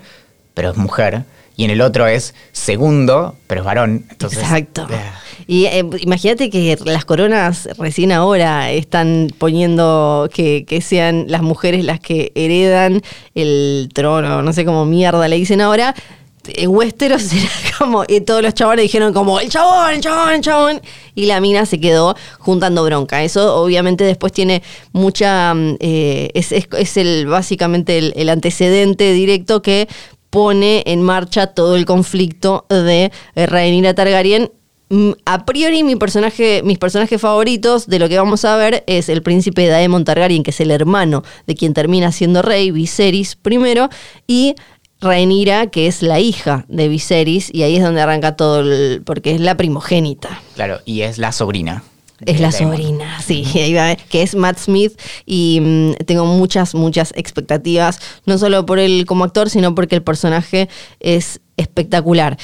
pero 0.54 0.70
es 0.70 0.76
mujer. 0.76 1.22
y 1.56 1.64
en 1.64 1.70
el 1.70 1.80
otro 1.80 2.06
es 2.06 2.34
segundo, 2.52 3.34
pero 3.48 3.62
es 3.62 3.64
varón. 3.64 4.04
Entonces, 4.10 4.38
Exacto. 4.38 4.86
eh, 4.90 4.96
Y 5.48 5.64
eh, 5.66 5.84
imagínate 6.02 6.50
que 6.50 6.78
las 6.84 7.04
coronas 7.04 7.68
recién 7.78 8.12
ahora 8.12 8.70
están 8.70 9.32
poniendo 9.38 10.28
que, 10.32 10.64
que 10.68 10.80
sean 10.80 11.24
las 11.26 11.42
mujeres 11.42 11.84
las 11.84 11.98
que 11.98 12.30
heredan 12.36 13.02
el 13.34 13.88
trono, 13.92 14.40
no 14.42 14.52
sé 14.52 14.64
cómo 14.64 14.84
mierda 14.84 15.26
le 15.26 15.34
dicen 15.34 15.60
ahora. 15.60 15.96
En 16.54 16.70
Westeros 16.70 17.32
era 17.32 17.48
como, 17.78 18.04
y 18.08 18.20
todos 18.20 18.42
los 18.42 18.54
chabones 18.54 18.82
dijeron 18.82 19.12
como, 19.12 19.40
el 19.40 19.48
chabón, 19.48 19.92
el 19.94 20.00
chabón, 20.00 20.32
el 20.34 20.40
chabón. 20.40 20.80
Y 21.14 21.26
la 21.26 21.40
mina 21.40 21.66
se 21.66 21.80
quedó 21.80 22.14
juntando 22.38 22.84
bronca. 22.84 23.22
Eso 23.24 23.56
obviamente 23.56 24.04
después 24.04 24.32
tiene 24.32 24.62
mucha, 24.92 25.52
mm, 25.54 25.76
eh, 25.80 26.30
es, 26.34 26.52
es- 26.52 26.68
es 26.76 26.96
el, 26.96 27.26
básicamente 27.26 27.98
el, 27.98 28.12
el 28.16 28.28
antecedente 28.28 29.12
directo 29.12 29.62
que 29.62 29.88
pone 30.30 30.82
en 30.86 31.02
marcha 31.02 31.48
todo 31.48 31.76
el 31.76 31.86
conflicto 31.86 32.66
de 32.68 33.10
eh, 33.34 33.46
Rhaenyra 33.46 33.94
Targaryen. 33.94 34.52
Mm, 34.90 35.12
A 35.26 35.44
priori 35.44 35.82
mi 35.82 35.96
personaje, 35.96 36.62
mis 36.64 36.78
personajes 36.78 37.20
favoritos 37.20 37.86
de 37.86 37.98
lo 37.98 38.08
que 38.08 38.16
vamos 38.18 38.44
a 38.44 38.56
ver 38.56 38.84
es 38.86 39.08
el 39.08 39.22
príncipe 39.22 39.66
Daemon 39.66 40.04
Targaryen, 40.04 40.42
que 40.42 40.50
es 40.50 40.60
el 40.60 40.70
hermano 40.70 41.22
de 41.46 41.54
quien 41.54 41.74
termina 41.74 42.10
siendo 42.12 42.42
rey, 42.42 42.70
Viserys 42.70 43.36
primero, 43.36 43.88
y 44.26 44.54
Rhaenyra, 45.00 45.68
que 45.68 45.86
es 45.86 46.02
la 46.02 46.20
hija 46.20 46.64
de 46.68 46.88
Viserys, 46.88 47.50
y 47.52 47.62
ahí 47.62 47.76
es 47.76 47.82
donde 47.82 48.00
arranca 48.00 48.36
todo, 48.36 48.60
el- 48.60 49.02
porque 49.04 49.32
es 49.34 49.40
la 49.40 49.56
primogénita. 49.56 50.40
Claro, 50.54 50.80
y 50.84 51.02
es 51.02 51.18
la 51.18 51.32
sobrina. 51.32 51.82
Es 52.26 52.40
la 52.40 52.50
sobrina, 52.50 53.20
sí, 53.24 53.44
que 54.10 54.22
es 54.22 54.34
Matt 54.34 54.58
Smith 54.58 54.98
y 55.24 55.60
mm, 55.62 55.92
tengo 56.04 56.24
muchas, 56.26 56.74
muchas 56.74 57.12
expectativas, 57.14 58.00
no 58.26 58.38
solo 58.38 58.66
por 58.66 58.80
él 58.80 59.04
como 59.06 59.22
actor, 59.22 59.50
sino 59.50 59.72
porque 59.76 59.94
el 59.94 60.02
personaje 60.02 60.68
es 60.98 61.40
espectacular. 61.56 62.36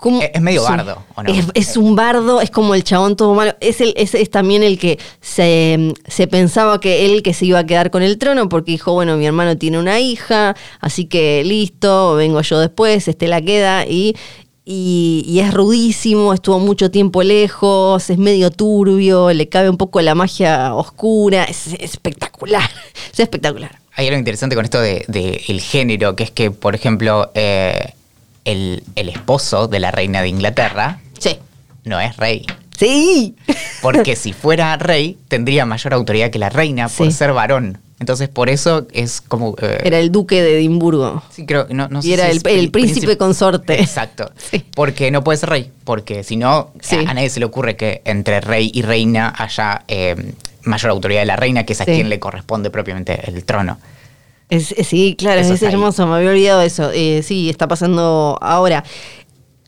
¿Cómo- 0.00 0.20
Es- 0.22 0.40
medio 0.40 0.62
bardo, 0.62 1.02
¿o 1.14 1.22
no? 1.22 1.32
Es, 1.32 1.46
es 1.54 1.76
un 1.76 1.94
bardo, 1.94 2.40
es 2.40 2.50
como 2.50 2.74
el 2.74 2.82
chabón 2.84 3.16
todo 3.16 3.34
malo. 3.34 3.54
Es, 3.60 3.80
el, 3.80 3.92
es, 3.96 4.14
es 4.14 4.30
también 4.30 4.62
el 4.62 4.78
que 4.78 4.98
se, 5.20 5.92
se 6.08 6.26
pensaba 6.26 6.80
que 6.80 7.04
él 7.06 7.22
que 7.22 7.34
se 7.34 7.44
iba 7.46 7.58
a 7.58 7.66
quedar 7.66 7.90
con 7.90 8.02
el 8.02 8.16
trono 8.18 8.48
porque 8.48 8.72
dijo, 8.72 8.92
bueno, 8.94 9.16
mi 9.16 9.26
hermano 9.26 9.56
tiene 9.58 9.78
una 9.78 10.00
hija, 10.00 10.56
así 10.80 11.04
que 11.04 11.42
listo, 11.44 12.14
vengo 12.14 12.40
yo 12.40 12.58
después, 12.58 13.08
este 13.08 13.28
la 13.28 13.42
queda 13.42 13.84
y, 13.86 14.16
y, 14.64 15.22
y 15.26 15.40
es 15.40 15.52
rudísimo, 15.52 16.32
estuvo 16.32 16.58
mucho 16.58 16.90
tiempo 16.90 17.22
lejos, 17.22 18.08
es 18.08 18.18
medio 18.18 18.50
turbio, 18.50 19.32
le 19.32 19.48
cabe 19.48 19.68
un 19.68 19.76
poco 19.76 20.00
la 20.00 20.14
magia 20.14 20.74
oscura, 20.74 21.44
es, 21.44 21.66
espectacular, 21.78 22.70
es 23.12 23.20
espectacular. 23.20 23.78
Hay 23.96 24.06
algo 24.06 24.18
interesante 24.18 24.54
con 24.56 24.64
esto 24.64 24.80
de, 24.80 25.04
de 25.08 25.42
el 25.48 25.60
género, 25.60 26.16
que 26.16 26.24
es 26.24 26.30
que, 26.30 26.50
por 26.50 26.74
ejemplo, 26.74 27.30
eh, 27.34 27.92
el, 28.44 28.82
el 28.96 29.08
esposo 29.08 29.68
de 29.68 29.80
la 29.80 29.90
reina 29.90 30.22
de 30.22 30.28
Inglaterra 30.28 31.00
Sí. 31.18 31.38
no 31.84 32.00
es 32.00 32.16
rey. 32.16 32.46
Sí. 32.78 33.36
Porque 33.82 34.16
si 34.16 34.32
fuera 34.32 34.76
rey, 34.78 35.18
tendría 35.28 35.66
mayor 35.66 35.92
autoridad 35.94 36.30
que 36.30 36.38
la 36.38 36.48
reina 36.48 36.88
por 36.88 37.06
Sí. 37.06 37.12
ser 37.12 37.32
varón. 37.32 37.78
Entonces, 37.98 38.30
por 38.30 38.48
eso 38.48 38.86
es 38.94 39.20
como. 39.20 39.54
eh, 39.60 39.82
Era 39.84 39.98
el 39.98 40.10
duque 40.10 40.42
de 40.42 40.56
Edimburgo. 40.56 41.22
Sí, 41.30 41.44
creo 41.44 41.66
que 41.66 41.74
no, 41.74 41.88
no 41.88 42.00
sé 42.00 42.08
Y 42.08 42.12
era 42.14 42.24
si 42.24 42.30
el- 42.30 42.36
es 42.38 42.44
el 42.46 42.70
pri- 42.70 42.70
príncipe 42.70 43.18
consorte. 43.18 43.78
Exacto. 43.78 44.32
Sí. 44.50 44.64
Porque 44.74 45.10
no 45.10 45.22
puede 45.22 45.36
ser 45.36 45.50
rey. 45.50 45.70
Porque 45.84 46.24
si 46.24 46.36
no, 46.38 46.72
Sí. 46.80 46.96
a, 46.96 47.10
a 47.10 47.14
nadie 47.14 47.28
se 47.28 47.40
le 47.40 47.44
ocurre 47.46 47.76
que 47.76 48.00
entre 48.06 48.40
rey 48.40 48.70
y 48.72 48.80
reina 48.80 49.34
haya 49.36 49.84
eh, 49.88 50.32
mayor 50.62 50.90
autoridad 50.92 51.20
de 51.20 51.26
la 51.26 51.36
reina, 51.36 51.64
que 51.66 51.74
es 51.74 51.80
a 51.82 51.84
quien 51.84 52.08
le 52.08 52.18
corresponde 52.18 52.70
propiamente 52.70 53.20
el 53.30 53.44
trono. 53.44 53.78
Es- 54.50 54.72
es- 54.72 54.88
sí, 54.88 55.14
claro, 55.16 55.40
Eso 55.40 55.54
es 55.54 55.62
hermoso, 55.62 56.06
me 56.06 56.16
había 56.16 56.30
olvidado 56.30 56.60
eso. 56.62 56.90
Eh, 56.92 57.22
sí, 57.22 57.48
está 57.48 57.66
pasando 57.68 58.36
ahora. 58.40 58.84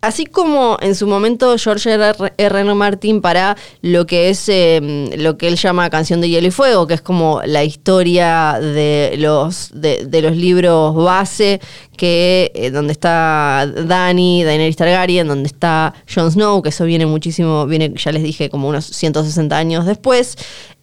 Así 0.05 0.27
como 0.27 0.79
en 0.81 0.97
su 0.97 1.07
momento 1.07 1.57
George 1.57 1.93
R. 1.93 2.12
R. 2.37 2.65
Martin 2.75 3.21
para 3.21 3.57
lo 3.83 4.05
que 4.05 4.31
es 4.31 4.49
eh, 4.49 5.09
lo 5.17 5.39
que 5.39 5.47
él 5.47 5.55
llama 5.55 5.89
Canción 5.91 6.21
de 6.21 6.29
Hielo 6.29 6.49
y 6.49 6.51
Fuego, 6.51 6.89
que 6.89 6.95
es 6.95 7.01
como 7.01 7.41
la 7.45 7.62
historia 7.62 8.59
de 8.61 9.15
los, 9.19 9.71
de, 9.73 10.05
de 10.05 10.23
los 10.23 10.37
libros 10.37 10.97
base, 10.97 11.61
que 11.97 12.51
eh, 12.57 12.73
donde 12.73 12.91
está 12.95 13.65
Dany, 13.73 14.43
Daenerys 14.43 14.75
Targaryen, 14.75 15.29
donde 15.29 15.47
está 15.47 15.95
Jon 16.12 16.33
Snow, 16.33 16.62
que 16.62 16.71
eso 16.71 16.85
viene 16.85 17.07
muchísimo, 17.07 17.65
viene, 17.67 17.93
ya 17.97 18.11
les 18.11 18.25
dije, 18.25 18.51
como 18.51 18.67
unos 18.69 18.85
160 18.87 19.57
años 19.57 19.87
después. 19.87 20.37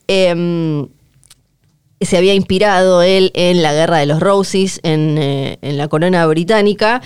Em, 0.08 0.88
se 2.01 2.18
había 2.18 2.34
inspirado 2.34 3.01
él 3.01 3.32
en 3.34 3.62
la 3.62 3.74
guerra 3.74 3.98
de 3.98 4.06
los 4.06 4.20
Roses, 4.20 4.79
en, 4.84 5.18
eh, 5.18 5.58
en 5.62 5.77
la 5.77 5.88
corona 5.88 6.25
británica. 6.27 7.01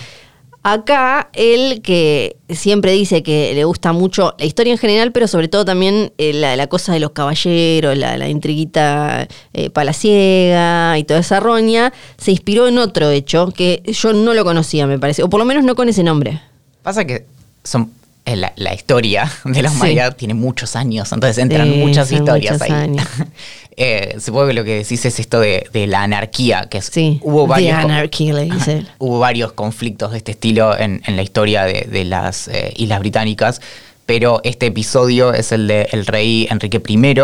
Acá, 0.66 1.28
él 1.34 1.82
que 1.82 2.36
siempre 2.48 2.92
dice 2.92 3.22
que 3.22 3.52
le 3.54 3.64
gusta 3.64 3.92
mucho 3.92 4.34
la 4.38 4.46
historia 4.46 4.72
en 4.72 4.78
general, 4.78 5.12
pero 5.12 5.28
sobre 5.28 5.48
todo 5.48 5.66
también 5.66 6.12
eh, 6.16 6.32
la, 6.32 6.56
la 6.56 6.68
cosa 6.68 6.94
de 6.94 7.00
los 7.00 7.10
caballeros, 7.10 7.98
la, 7.98 8.16
la 8.16 8.28
intriguita 8.30 9.28
eh, 9.52 9.68
palaciega 9.68 10.98
y 10.98 11.04
toda 11.04 11.20
esa 11.20 11.38
roña, 11.38 11.92
se 12.16 12.30
inspiró 12.30 12.66
en 12.66 12.78
otro 12.78 13.10
hecho 13.10 13.52
que 13.54 13.82
yo 13.84 14.14
no 14.14 14.32
lo 14.32 14.42
conocía, 14.44 14.86
me 14.86 14.98
parece, 14.98 15.22
o 15.22 15.28
por 15.28 15.38
lo 15.38 15.44
menos 15.44 15.64
no 15.64 15.74
con 15.74 15.90
ese 15.90 16.02
nombre. 16.02 16.40
Pasa 16.82 17.04
que 17.04 17.26
son. 17.62 17.90
La, 18.26 18.52
la 18.56 18.72
historia 18.74 19.30
de 19.44 19.60
la 19.62 19.68
Sí. 19.68 19.76
humanidad 19.76 20.16
tiene 20.16 20.34
muchos 20.34 20.76
años, 20.76 21.12
entonces 21.12 21.36
entran 21.38 21.70
Sí, 21.70 21.78
muchas 21.78 22.10
historias 22.10 22.58
muchos 22.60 22.70
ahí. 22.70 22.96
Eh, 23.76 24.18
supongo 24.20 24.46
que 24.46 24.52
lo 24.52 24.62
que 24.62 24.76
decís 24.76 25.04
es 25.04 25.18
esto 25.18 25.40
de, 25.40 25.66
de 25.72 25.88
la 25.88 26.02
anarquía, 26.04 26.68
que 26.70 26.78
es, 26.78 26.86
Sí, 26.86 27.18
hubo 27.24 27.42
The 27.42 27.48
varios, 27.50 27.74
Anarchy, 27.84 28.32
le 28.32 28.44
dice 28.44 28.86
hubo 28.98 29.18
varios 29.18 29.52
conflictos 29.52 30.12
de 30.12 30.18
este 30.18 30.30
estilo 30.30 30.78
en, 30.78 31.02
en 31.06 31.16
la 31.16 31.22
historia 31.22 31.64
de, 31.64 31.88
de 31.90 32.04
las 32.04 32.46
eh, 32.46 32.72
Islas 32.76 33.00
Británicas, 33.00 33.60
pero 34.06 34.40
este 34.44 34.66
episodio 34.66 35.34
es 35.34 35.50
el 35.50 35.66
de 35.66 35.88
el 35.90 36.06
rey 36.06 36.46
Enrique 36.50 36.80
I, 36.86 37.14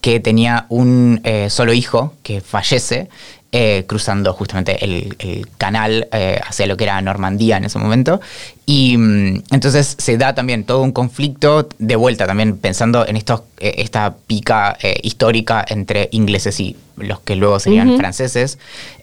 que 0.00 0.18
tenía 0.18 0.66
un 0.70 1.20
eh, 1.22 1.48
solo 1.50 1.72
hijo 1.72 2.14
que 2.24 2.40
fallece. 2.40 3.08
Eh, 3.52 3.84
cruzando 3.86 4.32
justamente 4.32 4.82
el, 4.84 5.14
el 5.18 5.46
canal 5.58 6.08
eh, 6.12 6.40
hacia 6.42 6.66
lo 6.66 6.76
que 6.76 6.84
era 6.84 7.00
Normandía 7.02 7.58
en 7.58 7.64
ese 7.64 7.78
momento. 7.78 8.20
Y 8.64 8.96
mm, 8.96 9.42
entonces 9.52 9.94
se 9.98 10.16
da 10.16 10.34
también 10.34 10.64
todo 10.64 10.80
un 10.82 10.92
conflicto 10.92 11.68
de 11.78 11.96
vuelta, 11.96 12.26
también 12.26 12.56
pensando 12.56 13.06
en 13.06 13.16
estos, 13.16 13.42
eh, 13.60 13.74
esta 13.78 14.14
pica 14.26 14.76
eh, 14.82 14.98
histórica 15.02 15.64
entre 15.68 16.08
ingleses 16.12 16.58
y 16.60 16.76
los 16.96 17.20
que 17.20 17.36
luego 17.36 17.58
serían 17.60 17.88
franceses, 17.98 18.58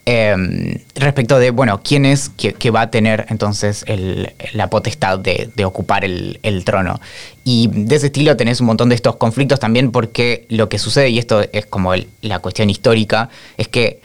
eh, 0.05 0.79
respecto 0.95 1.37
de, 1.37 1.51
bueno, 1.51 1.81
quién 1.83 2.05
es 2.05 2.29
que, 2.29 2.53
que 2.53 2.71
va 2.71 2.81
a 2.81 2.91
tener 2.91 3.25
entonces 3.29 3.83
el- 3.87 4.31
la 4.53 4.69
potestad 4.69 5.19
de, 5.19 5.49
de 5.55 5.65
ocupar 5.65 6.05
el, 6.05 6.39
el 6.43 6.63
trono. 6.65 6.99
Y 7.43 7.69
de 7.71 7.95
ese 7.95 8.07
estilo 8.07 8.35
tenés 8.37 8.61
un 8.61 8.67
montón 8.67 8.89
de 8.89 8.95
estos 8.95 9.17
conflictos 9.17 9.59
también 9.59 9.91
porque 9.91 10.45
lo 10.49 10.69
que 10.69 10.79
sucede, 10.79 11.09
y 11.09 11.19
esto 11.19 11.41
es 11.51 11.65
como 11.65 11.93
el- 11.93 12.07
la 12.21 12.39
cuestión 12.39 12.69
histórica, 12.69 13.29
es 13.57 13.67
que 13.67 13.99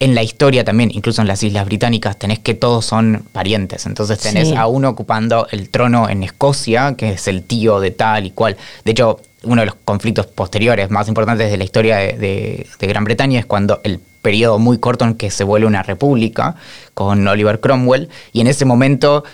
en 0.00 0.14
la 0.14 0.22
historia 0.22 0.64
también, 0.64 0.90
incluso 0.92 1.20
en 1.22 1.28
las 1.28 1.42
Islas 1.42 1.66
Británicas, 1.66 2.16
tenés 2.18 2.38
que 2.38 2.54
todos 2.54 2.84
son 2.84 3.24
parientes. 3.32 3.84
Entonces 3.86 4.18
tenés 4.20 4.48
Sí. 4.48 4.54
a 4.56 4.66
uno 4.68 4.88
ocupando 4.90 5.48
el 5.50 5.70
trono 5.70 6.08
en 6.08 6.22
Escocia, 6.22 6.94
que 6.96 7.10
es 7.14 7.26
el 7.26 7.42
tío 7.42 7.80
de 7.80 7.90
tal 7.90 8.26
y 8.26 8.30
cual. 8.30 8.56
De 8.84 8.92
hecho, 8.92 9.20
uno 9.42 9.62
de 9.62 9.66
los 9.66 9.74
conflictos 9.84 10.26
posteriores 10.26 10.90
más 10.90 11.08
importantes 11.08 11.50
de 11.50 11.56
la 11.56 11.64
historia 11.64 11.96
de, 11.96 12.12
de- 12.12 12.66
de 12.78 12.86
Gran 12.86 13.04
Bretaña 13.04 13.40
es 13.40 13.46
cuando 13.46 13.80
el 13.84 13.98
periodo 14.22 14.58
muy 14.58 14.78
corto 14.78 15.04
en 15.04 15.14
que 15.14 15.30
se 15.30 15.42
vuelve 15.44 15.66
una 15.66 15.82
república 15.82 16.56
con 16.94 17.26
Oliver 17.26 17.60
Cromwell, 17.60 18.08
y 18.32 18.40
en 18.40 18.46
ese 18.48 18.64
momento 18.64 19.24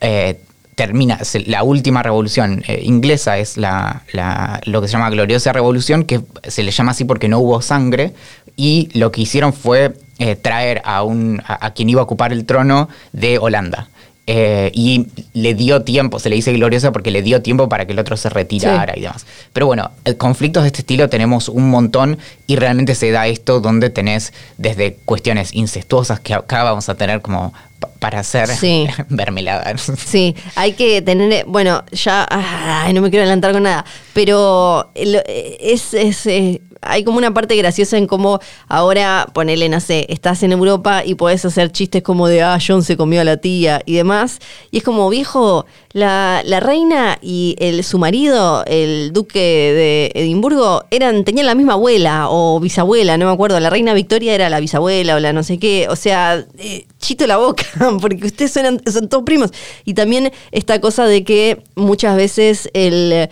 eh, 0.00 0.40
termina, 0.74 1.18
la 1.46 1.62
última 1.62 2.02
revolución 2.02 2.64
eh, 2.66 2.80
inglesa 2.84 3.38
es 3.38 3.56
la, 3.56 4.02
la- 4.12 4.60
lo 4.64 4.80
que 4.80 4.88
se 4.88 4.92
llama 4.92 5.10
gloriosa 5.10 5.52
revolución, 5.52 6.04
que 6.04 6.20
se 6.48 6.62
le 6.64 6.70
llama 6.72 6.90
así 6.92 7.04
porque 7.04 7.28
no 7.28 7.38
hubo 7.38 7.60
sangre, 7.62 8.12
y 8.56 8.88
lo 8.98 9.12
que 9.12 9.22
hicieron 9.22 9.52
fue 9.52 9.92
eh, 10.22 10.36
traer 10.36 10.80
a, 10.84 11.02
un, 11.02 11.42
a, 11.46 11.66
a 11.66 11.74
quien 11.74 11.88
iba 11.90 12.00
a 12.00 12.04
ocupar 12.04 12.32
el 12.32 12.44
trono 12.44 12.88
de 13.12 13.38
Holanda. 13.38 13.88
Eh, 14.28 14.70
y 14.72 15.08
le 15.32 15.54
dio 15.54 15.82
tiempo, 15.82 16.20
se 16.20 16.28
le 16.28 16.36
dice 16.36 16.52
gloriosa 16.52 16.92
porque 16.92 17.10
le 17.10 17.22
dio 17.22 17.42
tiempo 17.42 17.68
para 17.68 17.86
que 17.86 17.92
el 17.92 17.98
otro 17.98 18.16
se 18.16 18.28
retirara 18.28 18.92
Sí. 18.94 19.00
y 19.00 19.02
demás. 19.02 19.26
Pero 19.52 19.66
bueno, 19.66 19.90
eh, 20.04 20.14
conflictos 20.14 20.62
de 20.62 20.68
este 20.68 20.82
estilo 20.82 21.08
tenemos 21.08 21.48
un 21.48 21.68
montón 21.70 22.18
y 22.46 22.54
realmente 22.54 22.94
se 22.94 23.10
da 23.10 23.26
esto 23.26 23.58
donde 23.60 23.90
tenés 23.90 24.32
desde 24.58 24.94
cuestiones 25.04 25.52
incestuosas 25.54 26.20
que 26.20 26.34
acá 26.34 26.62
vamos 26.62 26.88
a 26.88 26.94
tener 26.94 27.20
como 27.20 27.52
para 27.98 28.20
hacer 28.20 28.48
Sí. 28.48 28.86
mermelada. 29.08 29.76
Sí, 29.76 30.34
hay 30.54 30.72
que 30.72 31.02
tener, 31.02 31.44
bueno, 31.46 31.84
ya, 31.92 32.26
ay, 32.30 32.92
no 32.92 33.00
me 33.00 33.10
quiero 33.10 33.22
adelantar 33.24 33.52
con 33.52 33.62
nada, 33.64 33.84
pero 34.12 34.90
es, 34.94 35.94
es, 35.94 36.26
eh, 36.26 36.60
hay 36.82 37.04
como 37.04 37.18
una 37.18 37.32
parte 37.32 37.54
graciosa 37.56 37.96
en 37.96 38.06
cómo 38.06 38.40
ahora, 38.68 39.28
ponele, 39.32 39.68
no 39.68 39.78
sé, 39.80 40.04
estás 40.08 40.42
en 40.42 40.50
Europa 40.52 41.02
y 41.04 41.14
podés 41.14 41.44
hacer 41.44 41.70
chistes 41.70 42.02
como 42.02 42.26
de, 42.26 42.42
ah, 42.42 42.58
John 42.64 42.82
se 42.82 42.96
comió 42.96 43.20
a 43.20 43.24
la 43.24 43.36
tía 43.36 43.82
y 43.86 43.94
demás, 43.94 44.40
y 44.70 44.78
es 44.78 44.82
como, 44.82 45.08
viejo, 45.08 45.64
la, 45.92 46.42
la 46.44 46.58
reina 46.58 47.18
y 47.22 47.54
el, 47.60 47.84
su 47.84 47.98
marido, 47.98 48.64
el 48.66 49.12
duque 49.12 49.38
de 49.38 50.12
Edimburgo, 50.14 50.84
eran, 50.90 51.22
tenían 51.24 51.46
la 51.46 51.54
misma 51.54 51.74
abuela 51.74 52.26
o 52.28 52.58
bisabuela, 52.58 53.16
no 53.16 53.26
me 53.26 53.32
acuerdo, 53.32 53.60
la 53.60 53.70
reina 53.70 53.94
Victoria 53.94 54.34
era 54.34 54.50
la 54.50 54.58
bisabuela 54.58 55.14
o 55.14 55.20
la 55.20 55.32
no 55.32 55.44
sé 55.44 55.58
qué, 55.58 55.86
o 55.88 55.94
sea, 55.96 56.44
eh, 56.58 56.86
chito 57.02 57.26
la 57.26 57.36
boca, 57.36 57.66
porque 58.00 58.24
ustedes 58.24 58.52
son, 58.52 58.80
son 58.90 59.08
todos 59.08 59.24
primos. 59.24 59.50
Y 59.84 59.92
también 59.92 60.32
esta 60.52 60.80
cosa 60.80 61.04
de 61.04 61.24
que 61.24 61.62
muchas 61.74 62.16
veces 62.16 62.70
el, 62.72 63.28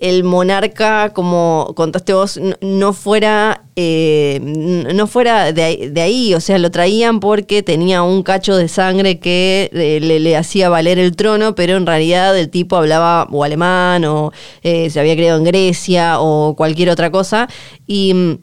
el 0.00 0.22
monarca, 0.24 1.14
como 1.14 1.72
contaste 1.76 2.12
vos, 2.12 2.38
no, 2.60 2.92
fuera, 2.92 3.62
eh, 3.76 4.38
no 4.42 5.06
fuera 5.06 5.52
de, 5.52 6.00
ahí, 6.02 6.34
o 6.34 6.40
sea, 6.40 6.58
lo 6.58 6.70
traían 6.70 7.20
porque 7.20 7.62
tenía 7.62 8.02
un 8.02 8.22
cacho 8.22 8.56
de 8.56 8.68
sangre 8.68 9.18
que 9.18 9.70
eh, 9.72 10.00
le, 10.00 10.36
hacía 10.36 10.68
valer 10.68 10.98
el 10.98 11.16
trono, 11.16 11.54
pero 11.54 11.76
en 11.76 11.86
realidad 11.86 12.36
el 12.38 12.50
tipo 12.50 12.76
hablaba 12.76 13.26
o 13.30 13.44
alemán 13.44 14.04
o 14.04 14.32
eh, 14.62 14.90
se 14.90 15.00
había 15.00 15.14
criado 15.14 15.38
en 15.38 15.44
Grecia 15.44 16.20
o 16.20 16.54
cualquier 16.54 16.90
otra 16.90 17.10
cosa. 17.10 17.48
Y 17.86 18.40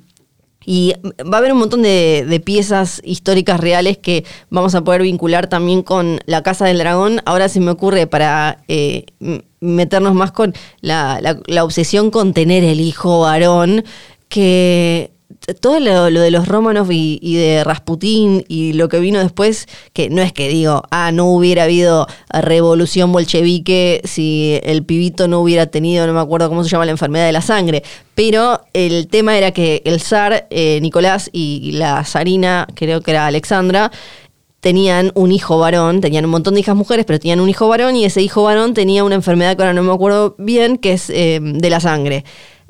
y 0.66 0.94
va 1.04 1.38
a 1.38 1.40
haber 1.40 1.54
un 1.54 1.60
montón 1.60 1.82
de, 1.82 2.42
piezas 2.46 3.02
históricas 3.04 3.60
reales 3.60 3.98
que 3.98 4.26
vamos 4.50 4.76
a 4.76 4.84
poder 4.84 5.02
vincular 5.02 5.48
también 5.48 5.82
con 5.82 6.20
la 6.26 6.44
Casa 6.44 6.66
del 6.66 6.78
Dragón. 6.78 7.22
Ahora 7.26 7.50
se 7.50 7.60
me 7.60 7.72
ocurre 7.72 8.08
para 8.08 8.64
eh, 8.68 9.06
meternos 9.60 10.14
más 10.14 10.32
con 10.32 10.54
la, 10.82 11.20
la, 11.46 11.64
obsesión 11.64 12.12
con 12.12 12.34
tener 12.34 12.64
el 12.64 12.80
hijo 12.80 13.22
varón, 13.22 13.84
que 14.30 15.12
todo 15.60 15.80
lo, 15.80 16.10
de 16.10 16.32
los 16.32 16.48
Romanov 16.48 16.92
y, 16.92 17.36
de 17.36 17.64
Rasputín 17.64 18.44
y 18.48 18.74
lo 18.74 18.90
que 18.90 19.00
vino 19.00 19.20
después, 19.20 19.68
que 19.94 20.10
no 20.10 20.22
es 20.22 20.34
que 20.34 20.50
digo, 20.50 20.84
ah, 20.92 21.12
no 21.12 21.26
hubiera 21.32 21.64
habido 21.64 22.08
revolución 22.30 23.12
bolchevique 23.12 24.02
si 24.04 24.60
el 24.64 24.84
pibito 24.84 25.28
no 25.28 25.40
hubiera 25.42 25.68
tenido, 25.68 26.08
no 26.08 26.14
me 26.14 26.20
acuerdo 26.20 26.50
cómo 26.50 26.64
se 26.64 26.70
llama 26.70 26.86
la 26.86 26.92
enfermedad 26.92 27.26
de 27.26 27.32
la 27.32 27.42
sangre, 27.42 27.84
pero 28.16 28.62
el 28.74 29.08
tema 29.08 29.38
era 29.38 29.52
que 29.52 29.82
el 29.86 30.02
zar 30.02 30.48
eh, 30.50 30.80
Nicolás 30.82 31.30
y 31.34 31.72
la 31.74 32.04
zarina, 32.06 32.68
creo 32.76 33.02
que 33.02 33.12
era 33.12 33.28
Alexandra, 33.28 33.92
tenían 34.62 35.12
un 35.16 35.32
hijo 35.32 35.58
varón, 35.58 36.02
tenían 36.02 36.24
un 36.24 36.32
montón 36.32 36.54
de 36.54 36.62
hijas 36.62 36.76
mujeres, 36.76 37.06
pero 37.06 37.20
tenían 37.20 37.40
un 37.40 37.50
hijo 37.50 37.68
varón 37.68 37.96
y 37.96 38.06
ese 38.06 38.22
hijo 38.22 38.44
varón 38.44 38.74
tenía 38.74 39.04
una 39.04 39.16
enfermedad 39.16 39.58
que 39.58 39.64
ahora 39.64 39.74
no 39.74 39.84
me 39.84 39.92
acuerdo 39.92 40.36
bien, 40.38 40.78
que 40.78 40.94
es 40.94 41.10
eh, 41.10 41.40
de 41.42 41.70
la 41.70 41.80
sangre. 41.80 42.24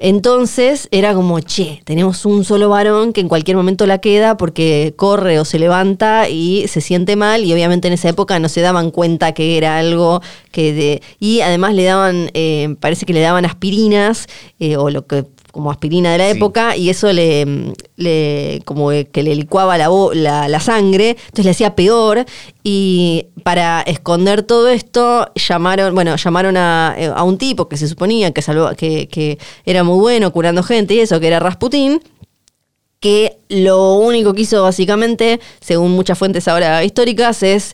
Entonces 0.03 0.87
era 0.89 1.13
como, 1.13 1.39
che, 1.41 1.83
tenemos 1.85 2.25
un 2.25 2.43
solo 2.43 2.69
varón 2.69 3.13
que 3.13 3.21
en 3.21 3.27
cualquier 3.27 3.55
momento 3.55 3.85
la 3.85 3.99
queda 3.99 4.35
porque 4.35 4.95
corre 4.95 5.39
o 5.39 5.45
se 5.45 5.59
levanta 5.59 6.27
y 6.27 6.67
se 6.67 6.81
siente 6.81 7.15
mal 7.15 7.45
y 7.45 7.53
obviamente 7.53 7.87
en 7.87 7.93
esa 7.93 8.09
época 8.09 8.39
no 8.39 8.49
se 8.49 8.61
daban 8.61 8.89
cuenta 8.89 9.33
que 9.33 9.57
era 9.57 9.77
algo 9.77 10.19
que 10.51 10.73
de... 10.73 11.03
Y 11.19 11.41
además 11.41 11.75
le 11.75 11.83
daban, 11.83 12.31
eh, 12.33 12.75
parece 12.79 13.05
que 13.05 13.13
le 13.13 13.21
daban 13.21 13.45
aspirinas 13.45 14.25
eh, 14.59 14.75
o 14.75 14.89
lo 14.89 15.05
que 15.05 15.23
como 15.51 15.71
aspirina 15.71 16.11
de 16.11 16.17
la 16.17 16.29
época 16.29 16.75
y 16.75 16.89
eso 16.89 17.11
le, 17.11 17.73
le 17.97 18.61
como 18.65 18.89
que 18.89 19.23
le 19.23 19.35
licuaba 19.35 19.77
la, 19.77 19.89
la, 20.13 20.47
la, 20.47 20.59
sangre, 20.59 21.11
entonces 21.11 21.45
le 21.45 21.51
hacía 21.51 21.75
peor 21.75 22.25
y 22.63 23.27
para 23.43 23.81
esconder 23.81 24.43
todo 24.43 24.69
esto 24.69 25.27
llamaron, 25.35 25.93
bueno, 25.93 26.15
llamaron 26.15 26.57
a, 26.57 26.95
eh, 26.97 27.11
a 27.13 27.23
un 27.23 27.37
tipo 27.37 27.67
que 27.67 27.77
se 27.77 27.87
suponía 27.87 28.31
que, 28.31 28.41
salvó, 28.41 28.75
que, 28.75 29.07
que 29.07 29.37
era 29.65 29.83
muy 29.83 29.99
bueno 29.99 30.31
curando 30.31 30.63
gente 30.63 30.93
y 30.93 30.99
eso, 30.99 31.19
que 31.19 31.27
era 31.27 31.39
Rasputín 31.39 32.01
que 32.99 33.39
lo 33.49 33.95
único 33.95 34.33
que 34.33 34.43
hizo 34.43 34.61
básicamente, 34.61 35.39
según 35.59 35.91
muchas 35.91 36.17
fuentes 36.19 36.47
ahora 36.47 36.83
históricas, 36.83 37.41
es 37.41 37.73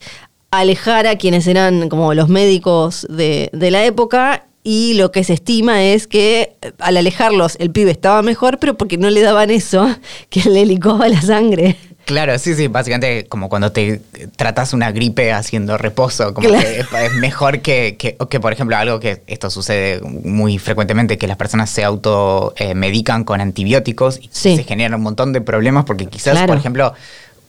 alejar 0.52 1.06
a 1.06 1.18
quienes 1.18 1.48
eran 1.48 1.90
como 1.90 2.14
los 2.14 2.30
médicos 2.30 3.06
de, 3.10 3.50
de 3.52 3.70
la 3.70 3.84
época 3.84 4.47
y 4.70 4.96
lo 4.96 5.14
que 5.14 5.24
se 5.24 5.32
estima 5.32 5.82
es 5.82 6.08
que 6.08 6.58
eh, 6.62 6.74
al 6.80 6.98
alejarlos 6.98 7.56
el 7.62 7.72
pibe 7.72 7.90
estaba 7.90 8.22
mejor, 8.22 8.60
pero 8.60 8.76
porque 8.76 8.98
no 8.98 9.10
le 9.10 9.22
daban 9.22 9.50
eso, 9.50 9.88
que 10.30 10.42
le 10.50 10.66
licuaba 10.66 11.08
la 11.08 11.22
sangre. 11.22 11.78
Claro, 12.04 12.38
sí, 12.38 12.54
sí, 12.54 12.68
básicamente 12.68 13.28
como 13.28 13.48
cuando 13.48 13.72
te 13.72 14.02
tratas 14.36 14.74
una 14.74 14.92
gripe 14.92 15.32
haciendo 15.32 15.78
reposo, 15.78 16.34
como 16.34 16.50
que 16.50 16.80
es 16.80 17.14
mejor 17.14 17.62
que, 17.62 17.96
que, 17.98 18.40
por 18.42 18.52
ejemplo, 18.52 18.76
algo 18.76 19.00
que 19.00 19.22
esto 19.28 19.50
sucede 19.50 20.02
muy 20.02 20.58
frecuentemente, 20.58 21.18
que 21.18 21.28
las 21.28 21.38
personas 21.38 21.70
se 21.70 21.86
automedican 21.86 23.24
con 23.24 23.40
antibióticos 23.40 24.20
y 24.22 24.30
se 24.32 24.64
generan 24.64 24.96
un 24.96 25.04
montón 25.04 25.32
de 25.32 25.40
problemas 25.40 25.86
porque 25.86 26.08
quizás, 26.08 26.46
por 26.46 26.58
ejemplo, 26.58 26.94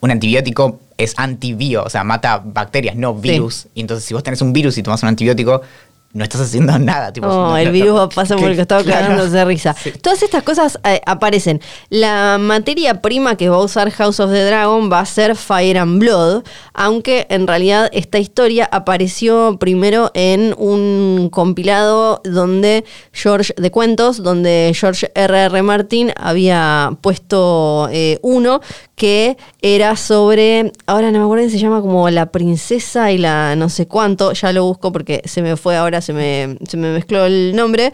un 0.00 0.12
antibiótico 0.12 0.78
es 0.96 1.14
antibio, 1.16 1.84
o 1.84 1.90
sea, 1.90 2.04
mata 2.04 2.42
bacterias, 2.44 2.96
no 2.96 3.14
virus. 3.14 3.66
Y 3.75 3.80
entonces 3.80 4.04
si 4.04 4.14
vos 4.14 4.22
tenés 4.22 4.42
un 4.42 4.52
virus 4.52 4.78
y 4.78 4.82
tomas 4.82 5.02
un 5.02 5.08
antibiótico, 5.08 5.62
no 6.12 6.25
estás 6.25 6.41
haciendo 6.41 6.79
nada. 6.79 7.12
Tipo, 7.12 7.29
oh, 7.29 7.57
el 7.57 7.71
virus 7.71 8.12
pasa 8.15 8.37
por 8.37 8.50
el 8.50 8.57
costado 8.57 8.85
cagándose 8.85 9.31
de 9.31 9.45
risa. 9.45 9.77
Todas 10.03 10.23
estas 10.23 10.43
cosas 10.43 10.79
eh, 10.85 11.00
aparecen. 11.07 11.61
La 11.91 12.38
materia 12.41 13.03
prima 13.03 13.37
que 13.37 13.49
va 13.49 13.57
a 13.57 13.61
usar 13.61 13.91
House 13.91 14.21
of 14.21 14.31
the 14.31 14.45
Dragon 14.45 14.91
va 14.91 15.00
a 15.00 15.07
ser 15.07 15.37
Fire 15.37 15.79
and 15.79 15.99
Blood, 16.00 16.45
aunque 16.73 17.27
en 17.29 17.47
realidad 17.47 17.91
esta 17.93 18.19
historia 18.19 18.69
apareció 18.71 19.59
primero 19.59 20.11
en 20.14 20.55
un 20.57 21.29
compilado 21.31 22.21
donde 22.25 22.85
George 23.12 23.53
de 23.57 23.71
cuentos, 23.71 24.23
donde 24.23 24.73
George 24.75 25.11
R.R. 25.14 25.47
R. 25.47 25.62
Martin 25.62 26.12
había 26.16 26.97
puesto 27.01 27.88
eh, 27.92 28.18
uno 28.23 28.61
que 28.99 29.37
era 29.62 29.97
sobre, 29.97 30.73
ahora 30.87 31.12
no 31.12 31.21
me 31.21 31.25
acuerdo, 31.25 31.49
se 31.49 31.59
llama 31.59 31.81
como 31.81 32.11
La 32.11 32.27
princesa 32.27 33.12
y 33.12 33.18
la 33.18 33.55
no 33.55 33.68
sé 33.68 33.87
cuánto, 33.87 34.33
ya 34.33 34.53
lo 34.53 34.64
busco 34.64 34.90
porque 34.90 35.23
se 35.25 35.40
me 35.40 35.57
fue 35.57 35.77
ahora, 35.77 35.97
se 36.00 36.12
me, 36.12 36.58
se 36.68 36.76
me 36.76 36.92
mezcló 36.92 37.26
el 37.26 37.54
nombre. 37.54 37.92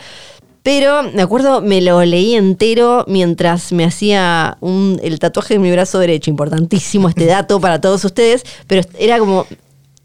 Pero 0.63 1.03
me 1.03 1.21
acuerdo, 1.21 1.61
me 1.61 1.83
lo 1.83 2.03
leí 2.05 2.35
entero 2.35 3.05
mientras 3.07 3.71
me 3.73 3.85
hacía 3.85 4.57
un, 4.61 4.99
el 5.03 5.19
tatuaje 5.19 5.55
de 5.55 5.61
mi 5.61 5.71
brazo 5.71 5.99
derecho. 5.99 6.31
Importantísimo 6.31 7.09
este 7.09 7.27
dato 7.27 7.61
para 7.61 7.81
todos 7.81 8.03
ustedes. 8.05 8.45
Pero 8.67 8.83
era 8.99 9.19
como 9.19 9.47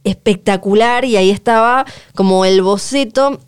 espectacular 0.03 1.05
y 1.05 1.15
ahí 1.15 1.29
estaba 1.29 1.85
como 2.13 2.43
el 2.43 2.61
boceto 2.61 3.39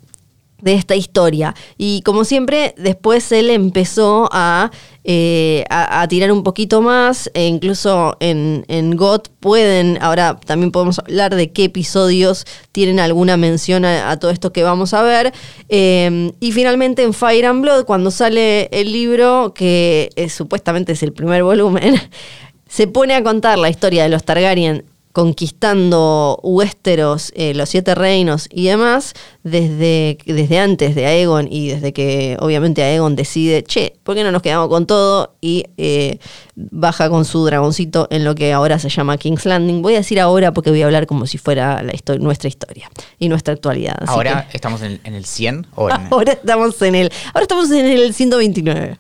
de 0.62 0.74
esta 0.74 0.96
historia. 0.96 1.54
Y 1.78 2.02
como 2.04 2.24
siempre, 2.24 2.74
después 2.78 3.32
él 3.32 3.50
empezó 3.50 4.30
a 4.32 4.72
eh, 5.04 5.66
a, 5.70 6.08
tirar 6.08 6.32
un 6.32 6.44
poquito 6.44 6.82
más, 6.82 7.32
e 7.34 7.48
incluso 7.48 8.18
en, 8.20 8.66
en 8.68 8.96
GOT 8.96 9.30
pueden, 9.40 9.98
ahora 10.02 10.40
también 10.46 10.72
podemos 10.72 11.00
hablar 11.00 11.36
de 11.36 11.52
qué 11.52 11.64
episodios 11.66 12.46
tienen 12.72 13.00
alguna 13.00 13.36
mención 13.38 13.84
a, 13.86 14.18
todo 14.20 14.32
esto 14.32 14.54
que 14.54 14.64
vamos 14.64 14.94
a 14.94 15.02
ver. 15.02 15.34
Eh, 15.70 16.32
y 16.40 16.52
finalmente 16.52 17.04
en 17.04 17.14
Fire 17.14 17.46
and 17.46 17.62
Blood, 17.62 17.86
cuando 17.86 18.12
sale 18.12 18.70
el 18.72 18.92
libro, 18.92 19.54
que 19.56 20.10
supuestamente 20.30 20.92
es 20.92 21.04
el 21.04 21.14
primer 21.14 21.44
volumen, 21.44 21.96
se 22.68 22.88
pone 22.88 23.16
a 23.16 23.24
contar 23.24 23.58
la 23.58 23.70
historia 23.70 24.04
de 24.04 24.10
los 24.10 24.24
Targaryen 24.24 24.86
conquistando 25.12 26.40
Westeros, 26.44 27.32
eh, 27.36 27.54
los 27.54 27.70
Siete 27.70 27.96
Reinos 27.96 28.48
y 28.52 28.68
demás, 28.68 29.14
desde, 29.44 30.18
desde 30.26 30.60
antes 30.60 30.96
de 30.96 31.06
Aegon 31.06 31.48
y 31.52 31.70
desde 31.70 31.94
que 31.94 32.38
obviamente 32.40 32.84
Aegon 32.84 33.16
decide, 33.16 33.64
che, 33.64 33.96
¿por 34.04 34.16
qué 34.16 34.24
no 34.24 34.32
nos 34.32 34.42
quedamos 34.42 34.70
con 34.70 34.86
todo? 34.86 35.36
Y 35.42 35.66
eh, 35.78 36.20
baja 36.56 37.10
con 37.10 37.26
su 37.26 37.46
dragoncito 37.46 38.08
en 38.10 38.24
lo 38.24 38.36
que 38.36 38.54
ahora 38.54 38.80
se 38.80 38.90
llama 38.90 39.18
King's 39.18 39.46
Landing. 39.46 39.82
Voy 39.82 39.96
a 39.96 39.98
decir 39.98 40.20
ahora 40.20 40.54
porque 40.54 40.70
voy 40.70 40.82
a 40.82 40.86
hablar 40.86 41.08
como 41.08 41.26
si 41.28 41.38
fuera 41.38 41.84
la 41.84 41.94
nuestra 42.20 42.48
historia 42.48 42.90
y 43.20 43.30
nuestra 43.30 43.54
actualidad. 43.54 43.98
¿Ahora 44.08 44.48
estamos 44.54 44.82
en, 44.82 45.00
el 45.04 45.26
100? 45.26 45.68
O 45.76 45.90
Ahora, 46.12 46.34
estamos 46.34 46.82
en 46.82 46.96
el, 46.96 47.12
ahora 47.34 47.42
estamos 47.44 47.72
en 47.72 47.86
el 47.86 48.14
129. 48.14 48.98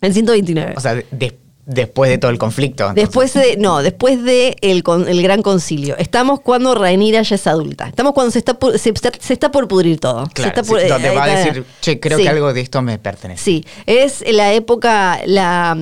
El 0.00 0.14
129. 0.14 0.74
O 0.76 0.80
sea, 0.80 0.94
después 0.94 1.49
Después 1.72 2.10
de 2.10 2.18
todo 2.18 2.32
el 2.32 2.38
conflicto. 2.38 2.92
Después 2.94 3.32
de, 3.32 3.56
no, 3.56 3.80
después 3.80 4.24
de 4.24 4.56
el, 4.60 4.82
el, 5.06 5.22
gran 5.22 5.40
concilio. 5.40 5.96
Estamos 5.98 6.40
cuando 6.40 6.74
Rhaenyra 6.74 7.22
ya 7.22 7.36
es 7.36 7.46
adulta. 7.46 7.86
Estamos 7.86 8.12
cuando 8.12 8.32
se 8.32 8.40
está 8.40 8.54
por, 8.54 8.76
se, 8.76 8.92
está 9.28 9.52
por 9.52 9.68
pudrir 9.68 10.00
todo. 10.00 10.28
Claro, 10.34 10.62
donde 10.62 11.10
va 11.10 11.24
a 11.24 11.28
decir, 11.28 11.64
che, 11.80 12.00
creo 12.00 12.18
que 12.18 12.28
algo 12.28 12.52
de 12.52 12.60
esto 12.60 12.82
me 12.82 12.98
pertenece. 12.98 13.44
Sí, 13.44 13.64
es 13.86 14.24
la 14.32 14.52
época, 14.52 15.20
la, 15.26 15.78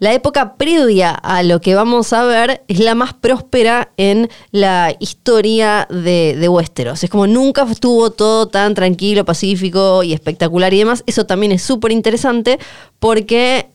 la 0.00 0.12
época 0.12 0.56
previa 0.56 1.12
a 1.12 1.42
lo 1.42 1.62
que 1.62 1.74
vamos 1.74 2.12
a 2.12 2.24
ver 2.24 2.62
es 2.68 2.80
la 2.80 2.94
más 2.94 3.14
próspera 3.14 3.92
en 3.96 4.28
la 4.50 4.94
historia 5.00 5.88
de, 5.88 6.36
de 6.38 6.48
Westeros. 6.50 7.02
Es 7.02 7.08
como 7.08 7.26
nunca 7.26 7.66
estuvo 7.70 8.10
todo 8.10 8.48
tan 8.48 8.74
tranquilo, 8.74 9.24
pacífico 9.24 10.02
y 10.02 10.12
espectacular 10.12 10.74
y 10.74 10.80
demás. 10.80 11.02
Eso 11.06 11.24
también 11.24 11.52
es 11.52 11.62
súper 11.62 11.92
interesante 11.92 12.58
porque 12.98 13.70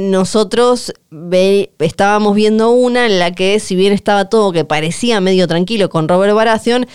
nosotros 0.00 0.92
estábamos 1.78 2.34
viendo 2.34 2.70
una 2.70 3.06
en 3.06 3.18
la 3.18 3.32
que, 3.32 3.60
si 3.60 3.76
bien 3.76 3.92
estaba 3.92 4.28
todo 4.28 4.52
que 4.52 4.64
parecía 4.64 5.20
medio 5.20 5.46
tranquilo 5.46 5.88
con 5.88 6.08
Robert 6.08 6.34
Baratheon, 6.34 6.86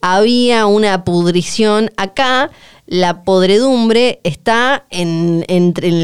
había 0.00 0.66
una 0.66 1.04
pudrición 1.04 1.90
acá. 1.96 2.50
La 2.86 3.22
podredumbre 3.22 4.18
está 4.24 4.84
en, 4.90 5.44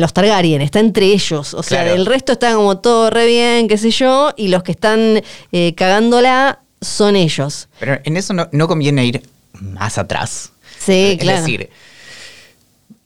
los 0.01 0.13
Targaryen, 0.13 0.63
está 0.63 0.79
entre 0.79 1.07
ellos. 1.07 1.53
O 1.53 1.65
sea, 1.65 1.93
el 1.93 2.07
resto 2.07 2.33
está 2.33 2.55
como 2.55 2.79
todo 2.79 3.11
re 3.11 3.27
bien, 3.27 3.67
qué 3.67 3.77
sé 3.77 3.91
yo, 3.91 4.33
y 4.37 4.49
los 4.49 4.63
que 4.63 4.71
están 4.71 5.21
eh, 5.51 5.75
cagándola 5.75 6.61
son 6.81 7.17
ellos. 7.17 7.69
Pero 7.81 7.99
en 8.05 8.17
eso 8.17 8.35
no, 8.35 8.49
no 8.53 8.69
conviene 8.69 9.05
ir 9.05 9.23
más 9.61 9.99
atrás. 9.99 10.53
Sí, 10.79 11.17
claro. 11.19 11.39
Es 11.39 11.45
decir, 11.45 11.71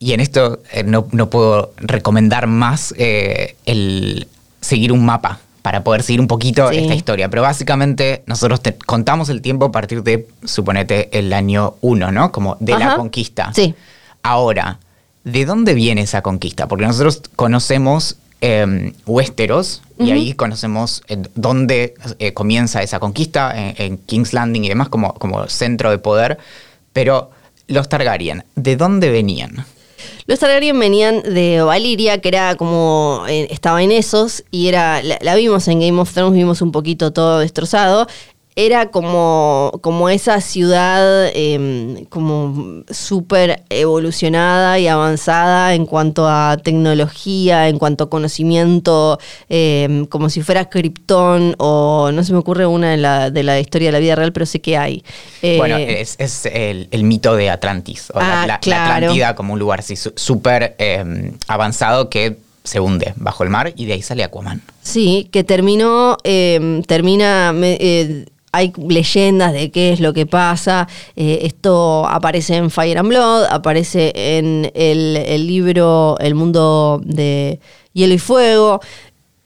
y 0.01 0.15
en 0.15 0.21
esto 0.21 0.61
eh, 0.73 0.83
no, 0.83 1.07
puedo 1.07 1.73
recomendar 1.77 2.49
más 2.49 2.93
eh, 2.99 3.55
el 3.67 4.27
seguir 4.61 4.91
un 4.93 5.05
mapa 5.05 5.41
para 5.63 5.85
poder 5.85 6.03
seguir 6.03 6.21
un 6.21 6.27
poquito 6.27 6.71
esta 6.71 6.95
historia. 6.95 7.29
Pero 7.29 7.43
básicamente 7.43 8.23
nosotros 8.27 8.61
contamos 8.87 9.29
el 9.29 9.43
tiempo 9.43 9.67
a 9.67 9.73
partir 9.73 10.03
de, 10.03 10.27
suponete, 10.45 11.17
el 11.17 11.33
año 11.33 11.75
1, 11.83 12.13
¿no? 12.13 12.33
Como 12.33 12.57
de 12.61 12.79
la 12.79 12.97
conquista. 12.97 13.53
Sí. 13.55 13.75
Ahora, 14.23 14.79
¿de 15.25 15.45
dónde 15.45 15.75
viene 15.75 16.01
esa 16.01 16.23
conquista? 16.23 16.67
Porque 16.67 16.87
nosotros 16.87 17.23
conocemos 17.37 18.17
eh, 18.41 18.93
Westeros 19.07 19.83
y 19.99 20.13
ahí 20.13 20.33
conocemos 20.33 21.03
eh, 21.09 21.19
dónde 21.35 21.95
eh, 22.19 22.33
comienza 22.33 22.83
esa 22.83 22.99
conquista, 22.99 23.53
en, 23.55 23.99
King's 23.99 24.33
Landing 24.33 24.65
y 24.65 24.69
demás, 24.71 24.89
como, 24.89 25.13
como 25.15 25.47
centro 25.49 25.91
de 25.91 25.99
poder. 25.99 26.39
Pero 26.95 27.31
los 27.69 27.89
Targaryen, 27.89 28.45
¿de 28.57 28.77
dónde 28.77 29.11
venían? 29.11 29.67
Los 30.31 30.38
Targaryen 30.38 30.79
venían 30.79 31.23
de 31.25 31.61
Valiria, 31.61 32.21
que 32.21 32.29
era 32.29 32.55
como. 32.55 33.25
Eh, 33.29 33.49
estaba 33.51 33.83
en 33.83 33.90
esos, 33.90 34.45
y 34.53 34.69
era. 34.69 35.03
la, 35.03 35.35
vimos 35.35 35.66
en 35.66 35.81
Game 35.81 36.01
of 36.01 36.12
Thrones, 36.14 36.35
vimos 36.35 36.62
un 36.62 36.71
poquito 36.71 37.12
todo 37.12 37.40
destrozado 37.40 38.07
era 38.57 38.91
como, 38.91 39.73
como 39.81 40.09
esa 40.09 40.41
ciudad 40.41 41.31
em, 41.35 42.05
como 42.07 42.83
súper 42.91 43.63
evolucionada 43.71 44.79
y 44.79 44.89
avanzada 44.89 45.75
en 45.75 45.87
cuanto 45.87 46.29
a 46.29 46.57
tecnología, 46.63 47.69
en 47.69 47.79
cuanto 47.79 48.05
a 48.05 48.11
conocimiento, 48.11 49.19
em, 49.49 50.05
como 50.07 50.31
si 50.31 50.43
fuera 50.43 50.69
Krypton 50.69 51.55
o 51.59 52.11
no 52.13 52.25
se 52.25 52.33
me 52.33 52.39
ocurre 52.39 52.67
una 52.67 52.91
de 52.91 52.97
la, 52.97 53.31
de 53.31 53.43
la 53.45 53.61
historia 53.61 53.89
de 53.89 53.93
la 53.93 53.99
vida 54.01 54.17
real, 54.17 54.33
pero 54.33 54.47
sé 54.47 54.61
que 54.61 54.77
hay. 54.77 55.05
Eh, 55.43 55.57
bueno, 55.57 55.77
es, 55.79 56.17
el, 56.47 57.05
mito 57.05 57.37
de 57.37 57.51
Atlantis, 57.51 58.11
o 58.13 58.19
la, 58.19 58.43
ah, 58.43 58.55
Atlántida 58.55 59.35
como 59.35 59.55
un 59.55 59.59
lugar 59.59 59.83
súper 59.83 60.75
em, 60.79 61.33
avanzado 61.47 62.11
que 62.11 62.37
se 62.65 62.79
hunde 62.79 63.15
bajo 63.17 63.43
el 63.43 63.51
mar 63.51 63.73
y 63.77 63.87
de 63.87 63.95
ahí 63.95 64.03
sale 64.03 64.23
Aquaman. 64.25 64.61
Sí, 64.83 65.29
que 65.33 65.45
terminó, 65.45 66.19
termina... 66.87 67.55
Eh, 67.63 68.27
hay 68.53 68.73
leyendas 68.77 69.53
de 69.53 69.71
qué 69.71 69.93
es 69.93 70.01
lo 70.01 70.13
que 70.13 70.27
pasa. 70.27 70.89
Eh, 71.17 71.41
esto 71.43 72.07
aparece 72.09 72.57
en 72.57 72.71
Fire 72.71 72.99
and 72.99 73.09
Blood, 73.09 73.45
aparece 73.51 74.13
en 74.15 74.71
el, 74.75 75.17
el, 75.17 75.47
libro 75.47 76.17
El 76.19 76.35
mundo 76.35 77.01
de 77.05 77.61
hielo 77.93 78.15
y 78.15 78.19
fuego. 78.19 78.81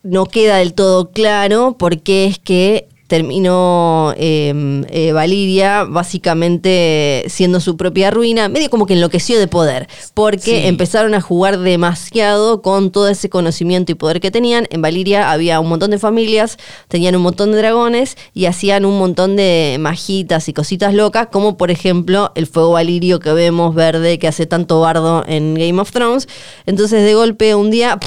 No 0.02 0.26
queda 0.26 0.58
del 0.58 0.74
todo 0.74 1.10
claro 1.10 1.76
por 1.78 2.00
qué 2.00 2.26
es 2.26 2.38
que 2.38 2.88
terminó 3.06 4.14
em, 4.16 4.84
eh, 4.88 5.12
Valiria 5.12 5.84
básicamente 5.84 7.24
siendo 7.28 7.60
su 7.60 7.76
propia 7.76 8.10
ruina, 8.10 8.48
medio 8.48 8.70
como 8.70 8.86
que 8.86 8.94
enloqueció 8.94 9.38
de 9.38 9.46
poder, 9.46 9.88
porque 10.14 10.68
empezaron 10.68 11.14
a 11.14 11.20
jugar 11.20 11.58
demasiado 11.58 12.62
con 12.62 12.90
todo 12.90 13.08
ese 13.08 13.28
conocimiento 13.28 13.92
y 13.92 13.94
poder 13.94 14.20
que 14.20 14.30
tenían. 14.30 14.66
En 14.70 14.82
Valiria 14.82 15.30
había 15.30 15.60
un 15.60 15.68
montón 15.68 15.90
de 15.90 15.98
familias, 15.98 16.56
tenían 16.88 17.16
un 17.16 17.22
montón 17.22 17.52
de 17.52 17.58
dragones 17.58 18.16
y 18.32 18.46
hacían 18.46 18.84
un 18.84 18.98
montón 18.98 19.36
de 19.36 19.76
magitas 19.78 20.48
y 20.48 20.52
cositas 20.52 20.94
locas, 20.94 21.28
como 21.30 21.56
por 21.56 21.70
ejemplo 21.70 22.32
el 22.34 22.46
fuego 22.46 22.72
valirio 22.72 23.20
que 23.20 23.32
vemos 23.32 23.74
verde 23.74 24.18
que 24.18 24.28
hace 24.28 24.46
tanto 24.46 24.80
bardo 24.80 25.24
en 25.26 25.54
Game 25.54 25.80
of 25.80 25.90
Thrones. 25.92 26.28
Entonces 26.66 27.04
de 27.04 27.14
golpe 27.14 27.54
un 27.54 27.70
día... 27.70 27.98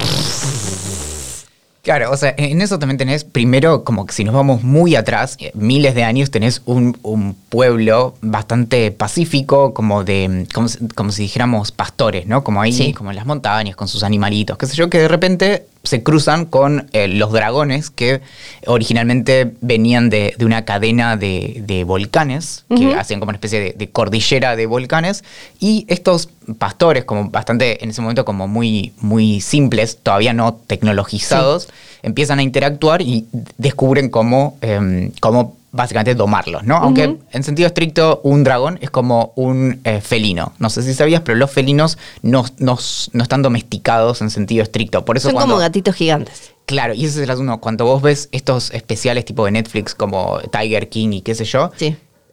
Claro, 1.88 2.12
o 2.12 2.18
sea, 2.18 2.36
en 2.38 2.62
eso 2.62 2.80
también 2.80 2.98
tenés, 2.98 3.24
primero, 3.24 3.86
como 3.86 4.06
que 4.06 4.12
si 4.12 4.26
nos 4.26 4.36
vamos 4.36 4.62
muy 4.62 4.98
atrás, 4.98 5.38
eh, 5.40 5.54
miles 5.54 5.96
de 5.96 6.04
años, 6.04 6.32
tenés 6.32 6.62
un, 6.66 7.38
pueblo 7.48 8.14
bastante 8.20 8.92
pacífico, 8.92 9.74
como 9.74 10.04
de, 10.04 10.46
como, 10.54 10.68
como, 10.96 11.14
si 11.14 11.22
dijéramos 11.22 11.72
pastores, 11.72 12.28
¿no? 12.28 12.44
Como 12.44 12.62
ahí, 12.62 12.92
como 12.92 13.12
en 13.12 13.16
las 13.16 13.26
montañas, 13.26 13.78
con 13.78 13.88
sus 13.88 14.04
animalitos, 14.04 14.58
qué 14.58 14.66
sé 14.66 14.76
yo, 14.76 14.90
que 14.90 14.98
de 14.98 15.08
repente 15.08 15.66
se 15.84 16.04
cruzan 16.04 16.46
con 16.46 16.88
eh, 16.94 17.08
los 17.08 17.32
dragones 17.32 17.90
que 17.90 18.22
originalmente 18.66 19.54
venían 19.62 20.10
de, 20.10 20.36
una 20.40 20.66
cadena 20.66 21.18
de, 21.18 21.84
volcanes, 21.86 22.66
que 22.76 22.94
hacían 22.96 23.20
como 23.20 23.30
una 23.30 23.38
especie 23.38 23.74
de, 23.74 23.90
cordillera 23.90 24.56
de 24.56 24.66
volcanes, 24.66 25.24
y 25.60 25.86
estos 25.88 26.30
pastores, 26.58 27.06
como 27.06 27.30
bastante 27.30 27.84
en 27.84 27.90
ese 27.90 28.02
momento 28.02 28.26
como 28.26 28.48
muy, 28.48 28.94
muy 29.00 29.42
simples, 29.42 29.98
todavía 30.02 30.34
no 30.34 30.54
tecnologizados, 30.54 31.70
empiezan 32.04 32.40
a 32.40 32.44
interactuar 32.44 33.02
y 33.02 33.26
descubren 33.58 34.10
cómo, 34.10 34.58
em, 34.62 35.12
cómo 35.20 35.57
básicamente 35.72 36.16
domarlos, 36.16 36.64
¿no? 36.64 36.78
Aunque 36.78 37.18
en 37.32 37.44
sentido 37.44 37.68
estricto 37.68 38.22
un 38.24 38.44
dragón 38.44 38.80
es 38.82 38.90
como 38.90 39.34
un 39.36 39.82
eh, 39.84 40.02
felino. 40.02 40.54
No 40.60 40.70
sé 40.70 40.82
si 40.82 40.94
sabías, 40.94 41.22
pero 41.22 41.38
los 41.38 41.52
felinos 41.52 41.98
no, 42.22 42.46
no, 42.58 42.78
están 43.22 43.42
domesticados 43.42 44.22
en 44.22 44.30
sentido 44.30 44.64
estricto. 44.64 45.06
Por 45.06 45.18
eso 45.18 45.30
Son 45.30 45.40
como 45.40 45.58
gatitos 45.58 45.96
gigantes. 45.96 46.54
Claro, 46.66 46.94
y 46.94 47.06
ese 47.06 47.20
es 47.20 47.24
el 47.24 47.30
asunto. 47.30 47.58
Cuando 47.60 47.86
vos 47.86 48.02
ves 48.02 48.30
estos 48.32 48.72
especiales 48.72 49.26
tipo 49.26 49.46
de 49.46 49.52
Netflix 49.52 49.96
como 49.96 50.40
Tiger 50.52 50.90
King 50.90 51.10
y 51.14 51.22
qué 51.22 51.36
sé 51.36 51.46
yo, 51.46 51.72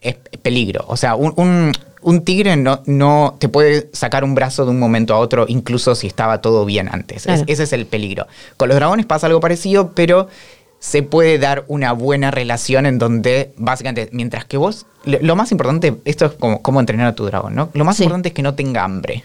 es 0.00 0.16
peligro. 0.42 0.84
O 0.88 0.96
sea, 0.96 1.14
un, 1.14 1.72
tigre 2.24 2.56
no, 2.56 2.82
no 2.86 3.36
te 3.38 3.48
puede 3.48 3.90
sacar 3.92 4.24
un 4.24 4.34
brazo 4.34 4.64
de 4.64 4.70
un 4.70 4.78
momento 4.78 5.14
a 5.14 5.18
otro, 5.18 5.46
incluso 5.48 5.94
si 5.94 6.06
estaba 6.06 6.40
todo 6.40 6.64
bien 6.64 6.88
antes. 6.90 7.26
ese 7.26 7.62
es 7.62 7.72
el 7.72 7.86
peligro. 7.86 8.26
Con 8.56 8.68
los 8.68 8.76
dragones 8.76 9.06
pasa 9.06 9.26
algo 9.26 9.40
parecido, 9.40 9.92
pero 9.92 10.28
se 10.84 11.02
puede 11.02 11.38
dar 11.38 11.64
una 11.68 11.92
buena 11.92 12.30
relación 12.30 12.84
en 12.84 12.98
donde 12.98 13.54
básicamente, 13.56 14.10
mientras 14.12 14.44
que 14.44 14.58
vos, 14.58 14.84
lo, 15.06 15.34
más 15.34 15.50
importante, 15.50 15.96
esto 16.04 16.26
es 16.26 16.32
como 16.32 16.60
cómo 16.60 16.78
entrenar 16.78 17.06
a 17.06 17.14
tu 17.14 17.24
dragón, 17.24 17.54
¿no? 17.54 17.70
Lo 17.72 17.86
más 17.86 17.98
importante 18.00 18.28
es 18.28 18.34
que 18.34 18.42
no 18.42 18.54
tenga 18.54 18.84
hambre. 18.84 19.24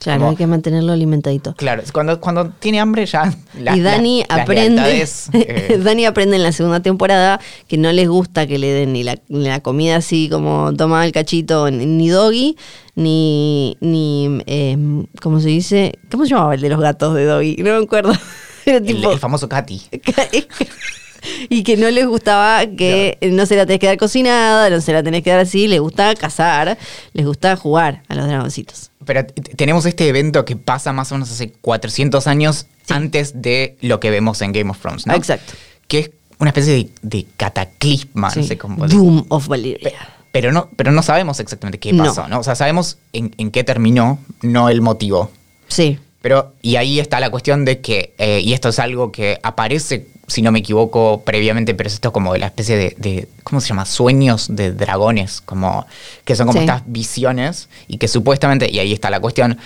Claro, 0.00 0.28
hay 0.28 0.34
que 0.34 0.48
mantenerlo 0.48 0.92
alimentadito. 0.92 1.54
Claro, 1.54 1.84
cuando, 1.92 2.20
cuando 2.20 2.50
tiene 2.50 2.80
hambre 2.80 3.06
ya... 3.06 3.32
y 3.54 3.80
Dani 3.80 4.24
aprende, 4.28 5.06
eh, 5.34 5.80
Dani 5.80 6.04
aprende 6.04 6.34
en 6.34 6.42
la 6.42 6.50
segunda 6.50 6.80
temporada 6.80 7.40
que 7.68 7.78
no 7.78 7.92
les 7.92 8.08
gusta 8.08 8.48
que 8.48 8.58
le 8.58 8.66
den 8.66 8.92
ni 8.92 9.04
la, 9.04 9.60
comida 9.60 9.96
así 9.96 10.28
como 10.28 10.72
toma 10.76 11.06
el 11.06 11.12
cachito, 11.12 11.70
ni 11.70 12.08
doggy, 12.08 12.56
ni, 12.96 13.76
ni 13.80 14.42
em, 14.46 15.06
¿cómo 15.22 15.38
se 15.38 15.48
dice? 15.48 15.96
¿Cómo 16.10 16.24
se 16.24 16.30
llamaba 16.30 16.56
el 16.56 16.60
de 16.60 16.70
los 16.70 16.80
gatos 16.80 17.14
de 17.14 17.24
doggy? 17.24 17.56
No 17.58 17.78
me 17.78 17.84
acuerdo. 17.84 18.12
el, 18.66 19.18
famoso 19.18 19.48
Katy. 19.48 19.82
y 21.48 21.62
que 21.62 21.76
no 21.76 21.90
les 21.90 22.06
gustaba 22.06 22.66
que 22.66 23.18
no 23.32 23.46
se 23.46 23.56
la 23.56 23.66
tenés 23.66 23.80
que 23.80 23.86
dar 23.86 23.96
cocinada, 23.96 24.70
no 24.70 24.80
se 24.80 24.92
la 24.92 25.02
tenés 25.02 25.22
que 25.22 25.30
dar 25.30 25.40
así, 25.40 25.68
les 25.68 25.80
gusta 25.80 26.14
cazar, 26.14 26.78
les 27.12 27.26
gusta 27.26 27.56
jugar 27.56 28.02
a 28.08 28.14
los 28.14 28.26
dragoncitos. 28.26 28.90
Pero 29.04 29.24
tenemos 29.56 29.86
este 29.86 30.08
evento 30.08 30.44
que 30.44 30.56
pasa 30.56 30.92
más 30.92 31.10
o 31.12 31.14
menos 31.14 31.30
hace 31.30 31.50
400 31.50 32.26
años 32.26 32.66
antes 32.88 33.40
de 33.40 33.76
lo 33.80 34.00
que 34.00 34.10
vemos 34.10 34.42
en 34.42 34.52
Game 34.52 34.70
of 34.70 34.78
Thrones, 34.80 35.06
¿no? 35.06 35.14
Exacto. 35.14 35.54
Que 35.86 35.98
es 35.98 36.10
una 36.38 36.50
especie 36.50 36.90
de, 37.02 37.26
cataclisma, 37.36 38.30
no 38.34 38.42
sé 38.42 38.58
cómo 38.58 38.86
Doom 38.86 39.26
of 39.28 39.48
Valyria. 39.48 39.92
Pero 40.30 40.52
no, 40.52 40.68
pero 40.76 40.92
no 40.92 41.02
sabemos 41.02 41.40
exactamente 41.40 41.78
qué 41.78 41.94
pasó, 41.94 42.28
¿no? 42.28 42.40
O 42.40 42.44
sea, 42.44 42.54
sabemos 42.54 42.98
en, 43.12 43.34
en 43.38 43.50
qué 43.50 43.64
terminó, 43.64 44.18
no 44.42 44.68
el 44.68 44.82
motivo. 44.82 45.30
Sí. 45.68 45.98
Pero, 46.20 46.52
y 46.62 46.76
ahí 46.76 46.98
está 46.98 47.20
la 47.20 47.30
cuestión 47.30 47.64
de 47.64 47.80
que, 47.80 48.12
eh, 48.18 48.40
y 48.42 48.52
esto 48.52 48.70
es 48.70 48.78
algo 48.78 49.12
que 49.12 49.38
aparece, 49.42 50.06
si 50.26 50.42
no 50.42 50.50
me 50.50 50.58
equivoco, 50.58 51.22
previamente, 51.24 51.74
pero 51.74 51.86
es 51.86 51.94
esto 51.94 52.12
como 52.12 52.32
de 52.32 52.40
la 52.40 52.46
especie 52.46 52.76
de, 52.76 53.28
¿cómo 53.44 53.60
se 53.60 53.68
llama? 53.68 53.86
Sueños 53.86 54.48
de 54.50 54.72
dragones, 54.72 55.40
como, 55.40 55.86
que 56.24 56.34
son 56.34 56.48
como 56.48 56.58
estas 56.58 56.82
visiones, 56.86 57.68
y 57.86 57.98
que 57.98 58.08
supuestamente, 58.08 58.68
y 58.70 58.80
ahí 58.80 58.92
está 58.92 59.10
la 59.10 59.20
cuestión, 59.20 59.58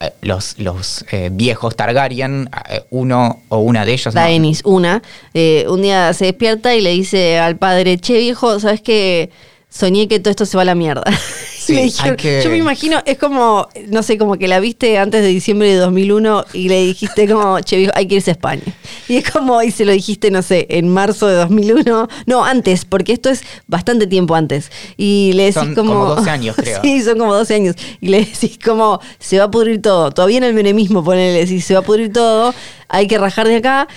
eh, 0.00 0.10
los, 0.22 0.58
los 0.58 1.04
eh, 1.12 1.28
viejos 1.30 1.76
Targaryen, 1.76 2.48
uno 2.88 3.42
o 3.50 3.58
una 3.58 3.84
de 3.84 3.92
ellos. 3.92 4.14
Daenis, 4.14 4.62
una, 4.64 5.02
un 5.68 5.82
día 5.82 6.14
se 6.14 6.24
despierta 6.24 6.74
y 6.74 6.80
le 6.80 6.90
dice 6.92 7.38
al 7.38 7.56
padre, 7.56 7.98
che 7.98 8.18
viejo, 8.18 8.58
¿sabes 8.58 8.80
qué? 8.80 9.30
Soñé 9.70 10.08
que 10.08 10.20
todo 10.20 10.30
esto 10.30 10.44
se 10.44 10.56
va 10.56 10.62
a 10.62 10.66
la 10.66 10.74
mierda. 10.74 11.04
Yo 11.68 12.50
me 12.50 12.56
imagino, 12.56 13.00
es 13.04 13.18
como, 13.18 13.68
no 13.88 14.02
sé, 14.02 14.18
como 14.18 14.36
que 14.36 14.48
la 14.48 14.60
viste 14.60 14.98
antes 14.98 15.22
de 15.22 15.28
diciembre 15.28 15.68
de 15.68 15.76
2001 15.76 16.46
y 16.52 16.68
le 16.68 16.84
dijiste 16.84 17.28
como, 17.28 17.60
che, 17.64 17.88
hay 17.94 18.06
que 18.06 18.16
irse 18.16 18.30
a 18.30 18.32
España. 18.32 18.62
Y 19.08 19.16
es 19.16 19.30
como, 19.30 19.62
y 19.62 19.70
se 19.70 19.84
lo 19.84 19.92
dijiste, 19.92 20.30
no 20.30 20.42
sé, 20.42 20.66
en 20.70 20.88
marzo 20.88 21.26
de 21.26 21.34
2001. 21.34 22.08
No, 22.26 22.44
antes, 22.44 22.84
porque 22.84 23.12
esto 23.12 23.30
es 23.30 23.42
bastante 23.66 24.06
tiempo 24.06 24.34
antes. 24.34 24.70
Y 24.96 25.32
le 25.34 25.44
decís 25.44 25.74
como... 25.74 25.92
como 25.92 26.04
12 26.16 26.30
años, 26.30 26.56
creo. 26.60 26.80
sí, 26.82 27.02
son 27.02 27.18
como 27.18 27.34
12 27.34 27.54
años. 27.54 27.76
Y 28.00 28.08
le 28.08 28.20
decís 28.24 28.58
como, 28.62 29.00
se 29.18 29.38
va 29.38 29.44
a 29.44 29.50
pudrir 29.50 29.80
todo. 29.80 30.10
Todavía 30.10 30.38
en 30.38 30.44
el 30.44 30.54
menemismo, 30.54 31.04
ponele, 31.04 31.40
decís, 31.40 31.64
se 31.64 31.74
va 31.74 31.80
a 31.80 31.84
pudrir 31.84 32.12
todo, 32.12 32.54
hay 32.88 33.06
que 33.06 33.18
rajar 33.18 33.46
de 33.46 33.56
acá 33.56 33.88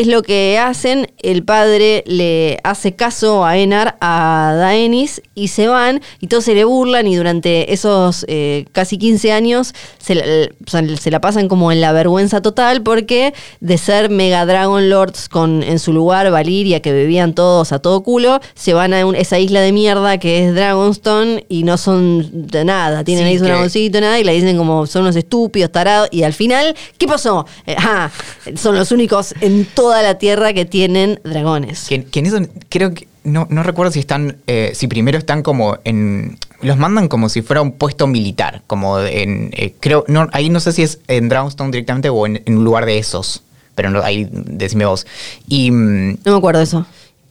es 0.00 0.06
lo 0.06 0.22
que 0.22 0.58
hacen, 0.58 1.10
el 1.18 1.42
padre 1.44 2.04
le 2.06 2.58
hace 2.62 2.94
caso 2.94 3.44
a 3.44 3.58
Enar, 3.58 3.96
a 4.00 4.54
Daenis, 4.56 5.22
y 5.34 5.48
se 5.48 5.66
van, 5.66 6.00
y 6.20 6.28
todos 6.28 6.44
se 6.44 6.54
le 6.54 6.64
burlan, 6.64 7.08
y 7.08 7.16
durante 7.16 7.72
esos 7.72 8.24
eh, 8.28 8.66
casi 8.70 8.96
15 8.96 9.32
años 9.32 9.74
se, 9.98 10.50
se, 10.66 11.10
la 11.10 11.20
pasan 11.20 11.48
como 11.48 11.72
en 11.72 11.80
la 11.80 11.90
vergüenza 11.92 12.40
total, 12.42 12.82
porque 12.82 13.34
de 13.60 13.76
ser 13.76 14.08
Mega 14.08 14.46
Dragon 14.46 14.88
Lords 14.88 15.28
con 15.28 15.64
en 15.64 15.80
su 15.80 15.92
lugar 15.92 16.30
Valiria, 16.30 16.80
que 16.80 16.92
bebían 16.92 17.34
todos 17.34 17.72
a 17.72 17.80
todo 17.80 18.02
culo, 18.04 18.40
se 18.54 18.74
van 18.74 18.92
a 18.92 19.00
esa 19.18 19.40
isla 19.40 19.60
de 19.60 19.72
mierda 19.72 20.18
que 20.18 20.46
es 20.46 20.54
Dragonstone, 20.54 21.44
y 21.48 21.64
no 21.64 21.76
son 21.76 22.46
de 22.46 22.64
nada, 22.64 23.02
tienen 23.02 23.24
ahí 23.24 23.38
su 23.38 23.44
dragoncito, 23.44 24.00
nada, 24.00 24.20
y 24.20 24.24
le 24.24 24.32
dicen 24.32 24.56
como 24.56 24.86
son 24.86 25.02
unos 25.02 25.16
estúpidos, 25.16 25.72
tarados, 25.72 26.08
y 26.12 26.22
al 26.22 26.34
final, 26.34 26.76
¿qué 26.98 27.08
pasó? 27.08 27.46
Eh, 27.66 27.74
ah, 27.78 28.10
son 28.54 28.76
los 28.76 28.92
únicos 28.92 29.34
en 29.40 29.64
todo 29.64 29.87
toda 29.88 30.02
la 30.02 30.18
tierra 30.18 30.52
que 30.52 30.64
tienen 30.64 31.20
dragones. 31.24 31.86
Que, 31.88 32.04
que 32.04 32.18
en 32.20 32.26
eso 32.26 32.38
creo 32.68 32.92
que. 32.94 33.08
No, 33.24 33.46
no 33.50 33.62
recuerdo 33.62 33.92
si 33.92 34.00
están. 34.00 34.36
eh, 34.46 34.72
si 34.74 34.86
primero 34.86 35.18
están 35.18 35.42
como 35.42 35.78
en. 35.84 36.38
Los 36.60 36.76
mandan 36.76 37.08
como 37.08 37.28
si 37.28 37.42
fuera 37.42 37.62
un 37.62 37.72
puesto 37.72 38.06
militar. 38.06 38.62
Como 38.66 39.00
en. 39.00 39.50
eh, 39.54 39.74
creo. 39.80 40.04
No, 40.08 40.28
ahí 40.32 40.48
no 40.50 40.60
sé 40.60 40.72
si 40.72 40.82
es 40.82 40.98
en 41.08 41.28
Dragonstone 41.28 41.70
directamente 41.70 42.08
o 42.10 42.26
en, 42.26 42.42
en 42.44 42.58
un 42.58 42.64
lugar 42.64 42.84
de 42.86 42.98
esos. 42.98 43.42
Pero 43.74 43.90
no, 43.90 44.02
ahí 44.02 44.28
decime 44.30 44.84
vos. 44.86 45.06
Y. 45.48 45.70
mm, 45.70 46.18
No 46.24 46.32
me 46.32 46.38
acuerdo 46.38 46.60
eso. 46.62 46.86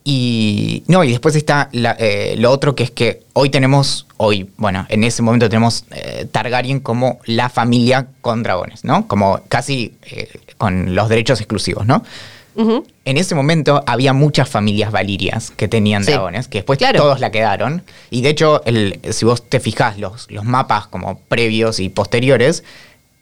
Y 0.10 0.84
no, 0.88 1.04
y 1.04 1.10
después 1.12 1.36
está 1.36 1.67
la- 1.74 1.96
eh, 2.00 2.36
lo 2.38 2.50
otro 2.52 2.76
que 2.76 2.84
es 2.84 2.91
que 2.91 3.24
hoy 3.34 3.50
tenemos, 3.50 4.08
hoy, 4.15 4.50
bueno, 4.56 4.86
en 4.88 5.04
ese 5.04 5.22
momento 5.22 5.50
tenemos 5.50 5.84
eh, 5.91 6.26
Targaryen 6.32 6.80
como 6.80 7.20
la 7.26 7.50
familia 7.50 8.08
con 8.22 8.41
dragones, 8.41 8.86
¿no? 8.86 9.06
Como 9.10 9.41
casi 9.50 9.96
eh, 10.04 10.30
con 10.58 10.96
los 10.96 11.10
derechos 11.10 11.41
exclusivos, 11.41 11.86
¿no? 11.86 12.06
En 13.06 13.17
ese 13.17 13.36
momento 13.36 13.84
había 13.86 14.13
muchas 14.13 14.50
familias 14.50 14.91
valirias 14.91 15.52
que 15.52 15.67
tenían 15.67 16.04
Sí. 16.04 16.12
dragones, 16.12 16.48
que 16.48 16.58
después 16.60 16.80
Claro. 16.80 17.00
todos 17.00 17.20
la 17.20 17.32
quedaron. 17.32 17.84
Y 18.10 18.22
de 18.22 18.30
hecho, 18.30 18.63
el- 18.65 19.00
si 19.12 19.26
vos 19.26 19.48
te 19.48 19.60
fijás 19.60 20.00
los, 20.00 20.30
los 20.32 20.43
mapas 20.43 20.88
como 20.88 21.20
previos 21.28 21.80
y 21.80 21.89
posteriores, 21.89 22.63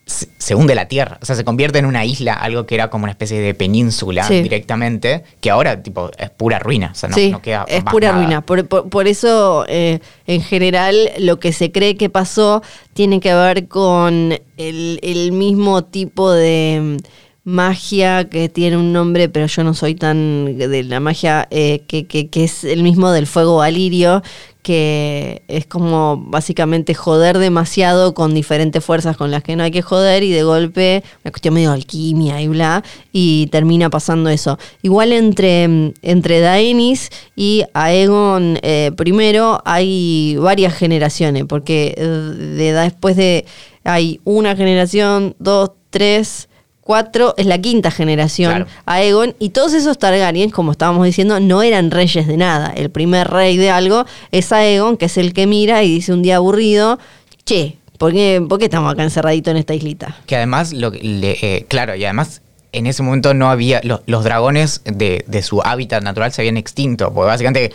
se, 0.05 0.27
se 0.37 0.53
hunde 0.53 0.75
la 0.75 0.87
tierra. 0.87 1.17
O 1.21 1.25
sea, 1.25 1.35
se 1.35 1.43
convierte 1.43 1.79
en 1.79 1.85
una 1.87 2.05
isla, 2.05 2.33
algo 2.35 2.67
que 2.67 2.75
era 2.75 2.91
como 2.91 3.05
una 3.05 3.11
especie 3.11 3.39
de 3.39 3.55
península 3.55 4.23
Sí. 4.27 4.43
directamente, 4.43 5.23
que 5.41 5.49
ahora 5.49 5.81
tipo 5.81 6.11
es 6.19 6.29
pura 6.29 6.59
ruina. 6.59 6.91
O 6.91 6.95
sea, 6.95 7.09
no, 7.09 7.15
sí, 7.15 7.31
no 7.31 7.41
queda 7.41 7.65
es 7.67 7.83
más 7.83 7.91
pura 7.91 8.09
nada. 8.09 8.21
ruina. 8.21 8.41
Por, 8.41 8.67
por- 8.67 8.87
por 8.87 9.07
eso, 9.07 9.65
eh, 9.67 9.99
en 10.27 10.41
general, 10.43 10.95
lo 11.17 11.39
que 11.39 11.51
se 11.53 11.71
cree 11.71 11.97
que 11.97 12.09
pasó 12.11 12.61
tiene 12.93 13.19
que 13.19 13.33
ver 13.33 13.67
con 13.67 14.39
el, 14.57 14.99
el 15.01 15.31
mismo 15.31 15.83
tipo 15.83 16.31
de 16.31 16.97
magia 17.45 18.27
que 18.27 18.49
tiene 18.49 18.75
un 18.75 18.91
nombre, 18.91 19.29
pero 19.29 19.45
yo 19.45 19.63
no 19.63 19.73
soy 19.73 19.95
tan 19.95 20.57
de 20.57 20.83
la 20.83 20.99
magia, 20.99 21.47
eh, 21.51 21.83
que, 21.87 22.05
que- 22.07 22.27
que 22.27 22.43
es 22.43 22.63
el 22.63 22.81
mismo 22.83 23.11
del 23.11 23.27
fuego 23.27 23.57
valirio, 23.57 24.23
que 24.63 25.43
es 25.47 25.67
como 25.67 26.17
básicamente 26.25 26.95
joder 26.95 27.37
demasiado 27.37 28.15
con 28.15 28.33
diferentes 28.33 28.83
fuerzas 28.83 29.15
con 29.15 29.29
las 29.29 29.43
que 29.43 29.55
no 29.55 29.61
hay 29.61 29.69
que 29.69 29.83
joder 29.83 30.23
y 30.23 30.31
de 30.31 30.41
golpe 30.41 31.03
una 31.23 31.31
cuestión 31.31 31.53
medio 31.53 31.69
de 31.69 31.75
alquimia 31.75 32.41
y 32.41 32.47
bla, 32.47 32.83
y 33.11 33.45
termina 33.51 33.91
pasando 33.91 34.31
eso. 34.31 34.57
Igual 34.81 35.13
entre, 35.13 35.93
entre 36.01 36.39
Daenis 36.39 37.11
y 37.35 37.63
Aegon 37.75 38.57
eh, 38.63 38.91
primero 38.97 39.61
hay 39.65 40.35
varias 40.39 40.73
generaciones, 40.73 41.45
porque 41.45 41.93
eh, 41.95 42.03
de, 42.03 42.73
después 42.73 43.15
de 43.15 43.45
hay 43.83 44.19
una 44.23 44.55
generación, 44.55 45.35
dos, 45.37 45.73
tres, 45.91 46.49
cuatro, 46.85 47.33
es 47.37 47.47
la 47.47 47.57
quinta 47.57 47.89
generación 47.89 48.51
Claro. 48.51 48.67
Aegon, 48.85 49.35
y 49.39 49.49
todos 49.49 49.73
esos 49.73 49.97
Targaryen, 49.97 50.51
como 50.51 50.71
estábamos 50.71 51.03
diciendo, 51.05 51.39
no 51.39 51.63
eran 51.63 51.89
reyes 51.89 52.27
de 52.27 52.37
nada. 52.37 52.71
El 52.75 52.91
primer 52.91 53.27
rey 53.27 53.57
de 53.57 53.71
algo 53.71 54.05
es 54.31 54.51
Aegon, 54.51 54.95
que 54.95 55.05
es 55.05 55.17
el 55.17 55.33
que 55.33 55.47
mira 55.47 55.81
y 55.83 55.89
dice 55.89 56.13
un 56.13 56.21
día 56.21 56.35
aburrido, 56.35 56.99
che, 57.43 57.77
¿por 57.97 58.13
qué, 58.13 58.39
por 58.47 58.59
qué 58.59 58.65
estamos 58.65 58.93
acá 58.93 59.01
encerraditos 59.01 59.49
en 59.51 59.57
esta 59.57 59.73
islita? 59.73 60.15
Que 60.27 60.35
además, 60.35 60.73
lo, 60.73 60.91
que 60.91 60.99
le- 60.99 61.37
eh, 61.41 61.65
claro, 61.67 61.95
y 61.95 62.03
además 62.05 62.41
en 62.71 62.85
ese 62.85 63.01
momento 63.01 63.33
no 63.33 63.49
había, 63.49 63.81
lo- 63.83 64.03
los 64.05 64.23
dragones 64.23 64.81
de, 64.85 65.25
de 65.27 65.41
su 65.41 65.61
hábitat 65.63 66.03
natural 66.03 66.31
se 66.33 66.41
habían 66.43 66.57
extinto, 66.57 67.11
porque 67.11 67.27
básicamente, 67.27 67.71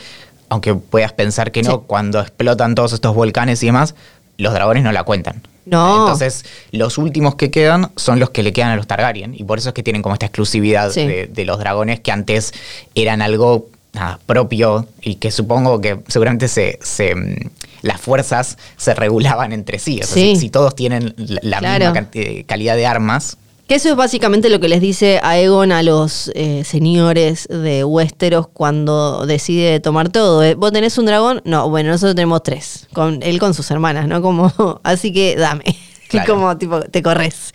aunque 0.51 0.75
puedas 0.77 1.13
pensar 1.15 1.51
que 1.51 1.63
no, 1.65 1.71
Sí. 1.73 1.79
cuando 1.89 2.21
explotan 2.21 2.77
todos 2.77 2.93
estos 2.93 3.15
volcanes 3.15 3.61
y 3.65 3.67
demás, 3.67 3.97
los 4.39 4.53
dragones 4.55 4.85
no 4.85 4.93
la 4.93 5.03
cuentan. 5.03 5.43
No. 5.71 6.01
Entonces, 6.01 6.45
los 6.73 6.99
últimos 6.99 7.37
que 7.37 7.51
quedan 7.51 7.91
son 7.97 8.19
los 8.21 8.31
que 8.31 8.43
le 8.43 8.53
quedan 8.53 8.71
a 8.71 8.77
los 8.77 8.87
Targaryen, 8.87 9.35
y 9.35 9.45
por 9.45 9.59
eso 9.59 9.69
es 9.71 9.75
que 9.75 9.83
tienen 9.83 10.03
como 10.03 10.15
esta 10.15 10.27
exclusividad 10.27 10.91
Sí. 10.91 11.07
de, 11.07 11.27
de 11.27 11.45
los 11.45 11.59
dragones 11.59 12.01
que 12.01 12.13
antes 12.13 12.53
eran 12.95 13.23
algo 13.23 13.69
nada, 13.93 14.21
propio 14.27 14.87
y 15.03 15.17
que 15.17 15.31
supongo 15.33 15.81
que 15.81 15.99
seguramente 16.09 16.47
se, 16.49 16.79
se, 16.83 17.15
mm, 17.15 17.37
las 17.83 18.01
fuerzas 18.01 18.57
se 18.77 18.95
regulaban 18.95 19.53
entre 19.53 19.79
sí. 19.81 20.01
O 20.03 20.07
sea, 20.07 20.15
Sí. 20.15 20.35
si, 20.37 20.43
si 20.43 20.51
todos 20.51 20.75
tienen 20.77 21.15
la, 21.17 21.41
la 21.43 21.59
Claro. 21.59 21.87
misma 21.93 22.09
calidad 22.47 22.77
de 22.77 22.87
armas, 22.87 23.37
Que 23.71 23.77
eso 23.77 23.89
es 23.89 23.95
básicamente 23.95 24.51
lo 24.51 24.59
que 24.59 24.69
les 24.69 24.81
dice 24.81 25.21
Aegon 25.23 25.71
a 25.71 25.85
los 25.85 26.33
eh, 26.35 26.65
señores 26.65 27.47
de 27.47 27.85
Westeros 27.85 28.49
cuando 28.49 29.27
decide 29.27 29.79
tomar 29.79 30.09
todo. 30.09 30.43
eh. 30.43 30.57
¿Vos 30.57 30.73
tenés 30.73 30.99
un 30.99 31.07
dragón? 31.07 31.41
No, 31.45 31.71
bueno, 31.71 31.91
nosotros 31.91 32.17
tenemos 32.17 32.43
tres. 32.43 32.89
Con, 32.93 33.23
él 33.23 33.39
con 33.39 33.55
sus 33.55 33.71
hermanas, 33.71 34.09
¿no? 34.09 34.23
Como, 34.23 34.53
así 34.83 35.13
que 35.13 35.37
dame. 35.37 35.63
Claro. 36.09 36.35
Como 36.35 36.59
tipo, 36.59 36.81
te 36.81 37.01
corres. 37.01 37.55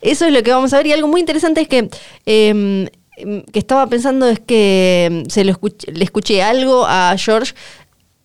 Eso 0.00 0.26
es 0.26 0.32
lo 0.32 0.42
que 0.42 0.50
vamos 0.50 0.72
a 0.72 0.78
ver. 0.78 0.88
Y 0.88 0.92
algo 0.94 1.06
muy 1.06 1.20
interesante 1.20 1.60
es 1.60 1.68
que. 1.68 1.88
eh, 2.26 2.90
que 3.16 3.58
estaba 3.60 3.86
pensando 3.86 4.26
es 4.26 4.40
que 4.40 5.22
se 5.28 5.44
lo 5.44 5.52
escuché, 5.52 5.92
le 5.92 6.02
escuché 6.02 6.42
algo 6.42 6.84
a 6.88 7.14
George 7.16 7.54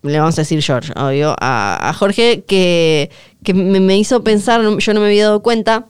le 0.02 0.18
vamos 0.18 0.36
a 0.38 0.42
decir 0.42 0.60
George, 0.60 0.92
obvio, 0.96 1.36
a, 1.38 1.88
a 1.88 1.92
Jorge, 1.92 2.42
que, 2.48 3.10
que 3.44 3.54
me, 3.54 3.78
me 3.78 3.96
hizo 3.96 4.24
pensar, 4.24 4.60
yo 4.78 4.94
no 4.94 5.00
me 5.00 5.06
había 5.06 5.26
dado 5.26 5.40
cuenta, 5.42 5.86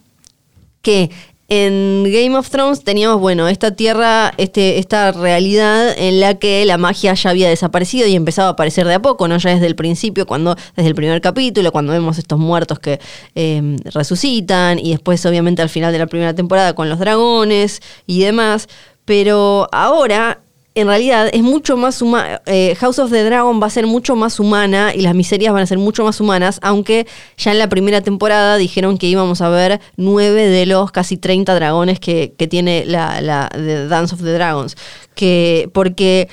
que 0.83 1.11
en 1.49 2.05
Game 2.05 2.37
of 2.37 2.51
Thrones 2.51 2.85
teníamos, 2.85 3.21
bueno, 3.21 3.49
esta 3.49 3.71
tierra, 3.71 4.35
este, 4.37 4.79
esta 4.79 5.13
realidad 5.13 5.95
en 5.97 6.21
la 6.21 6.35
que 6.35 6.67
la 6.67 6.77
magia 6.77 7.15
ya 7.15 7.31
había 7.31 7.49
desaparecido 7.49 8.07
y 8.07 8.15
empezaba 8.15 8.49
a 8.49 8.53
aparecer 8.53 8.87
de 8.87 8.95
a 8.95 9.01
poco, 9.01 9.29
¿no? 9.29 9.39
Ya 9.39 9.55
desde 9.55 9.67
el 9.67 9.75
principio, 9.75 10.27
cuando, 10.27 10.57
desde 10.77 10.89
el 10.89 10.95
primer 10.95 11.23
capítulo, 11.23 11.73
cuando 11.73 11.93
vemos 11.93 12.19
estos 12.19 12.39
muertos 12.39 12.79
que 12.79 13.01
eh, 13.35 13.77
resucitan, 13.87 14.79
y 14.79 14.91
después, 14.91 15.25
obviamente, 15.25 15.63
al 15.63 15.71
final 15.71 15.91
de 15.91 15.99
la 15.99 16.07
primera 16.07 16.35
temporada 16.35 16.75
con 16.75 16.91
los 16.91 16.99
dragones 16.99 17.81
y 18.07 18.21
demás. 18.21 18.69
Pero 19.07 19.69
ahora 19.73 20.43
en 20.75 20.87
realidad 20.87 21.29
es 21.33 21.43
mucho 21.43 21.77
más 21.77 22.01
humana. 22.03 22.41
House 22.79 22.99
of 22.99 23.11
the 23.11 23.25
Dragon 23.25 23.61
va 23.61 23.67
a 23.67 23.71
ser 23.71 23.87
mucho 23.87 24.15
más 24.15 24.39
humana 24.39 24.93
y 24.95 25.01
las 25.01 25.15
miserias 25.15 25.53
van 25.53 25.63
a 25.63 25.67
ser 25.67 25.79
mucho 25.79 26.05
más 26.05 26.21
humanas, 26.21 26.61
aunque 26.63 27.07
ya 27.37 27.51
en 27.51 27.59
la 27.59 27.69
primera 27.69 28.01
temporada 28.01 28.57
dijeron 28.57 28.97
que 28.97 29.09
íbamos 29.09 29.41
a 29.41 29.49
ver 29.49 29.81
nueve 29.97 30.47
de 30.47 30.67
los 30.67 30.93
casi 30.93 31.17
30 31.17 31.55
dragones 31.55 31.99
que, 31.99 32.35
que 32.39 32.47
tiene 32.47 32.85
la, 32.87 33.21
la 33.21 33.49
Dance 33.89 34.15
of 34.15 34.23
the 34.23 34.33
Dragons. 34.33 34.77
Que, 35.15 35.69
porque 35.73 36.29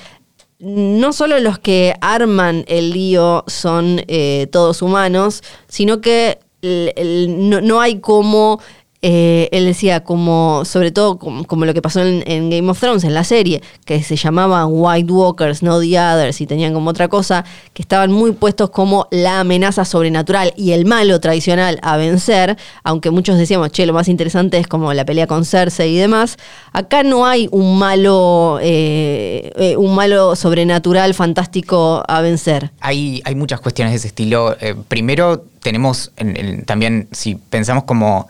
no 0.59 1.13
solo 1.13 1.39
los 1.39 1.59
que 1.59 1.95
arman 2.01 2.65
el 2.67 2.91
lío 2.91 3.43
son 3.47 4.01
eh, 4.07 4.47
todos 4.51 4.81
humanos, 4.81 5.43
sino 5.67 6.01
que 6.01 6.39
no, 6.61 7.61
no 7.61 7.81
hay 7.81 7.99
como 7.99 8.59
eh, 9.07 9.49
él 9.51 9.65
decía, 9.65 10.03
como, 10.03 10.63
sobre 10.65 10.89
todo 10.89 11.19
como, 11.19 11.65
lo 11.65 11.73
que 11.75 11.81
pasó 11.83 12.01
en, 12.01 12.49
Game 12.49 12.67
of 12.71 12.79
Thrones, 12.79 13.03
en 13.03 13.13
la 13.13 13.23
serie, 13.23 13.61
que 13.85 14.01
se 14.01 14.15
llamaban 14.15 14.69
White 14.71 15.11
Walkers, 15.11 15.61
no 15.61 15.79
The 15.79 15.99
Others, 15.99 16.41
y 16.41 16.47
tenían 16.47 16.73
como 16.73 16.89
otra 16.89 17.07
cosa, 17.07 17.45
que 17.73 17.83
estaban 17.83 18.11
muy 18.11 18.31
puestos 18.31 18.71
como 18.71 19.07
la 19.11 19.41
amenaza 19.41 19.85
sobrenatural 19.85 20.53
y 20.57 20.71
el 20.71 20.85
malo 20.87 21.19
tradicional 21.19 21.77
a 21.83 21.97
vencer, 21.97 22.57
aunque 22.83 23.11
muchos 23.11 23.37
decíamos, 23.37 23.71
che, 23.71 23.85
lo 23.85 23.93
más 23.93 24.07
interesante 24.07 24.57
es 24.57 24.65
como 24.65 24.91
la 24.91 25.05
pelea 25.05 25.27
con 25.27 25.45
Cersei 25.45 25.93
y 25.93 25.97
demás. 25.99 26.37
Acá 26.73 27.03
no 27.03 27.27
hay 27.27 27.47
un 27.51 27.77
malo, 27.77 28.57
eh, 28.59 29.51
eh, 29.55 29.77
un 29.77 29.93
malo 29.93 30.35
sobrenatural 30.35 31.13
fantástico 31.13 32.03
a 32.07 32.21
vencer. 32.21 32.71
Hay, 32.79 33.21
hay 33.23 33.35
muchas 33.35 33.59
cuestiones 33.59 33.93
de 33.93 33.97
ese 33.97 34.07
estilo. 34.07 34.55
Primero, 34.87 35.43
tenemos 35.61 36.11
en- 36.17 36.35
en- 36.37 36.65
también, 36.65 37.07
si 37.11 37.35
pensamos 37.35 37.83
como. 37.83 38.27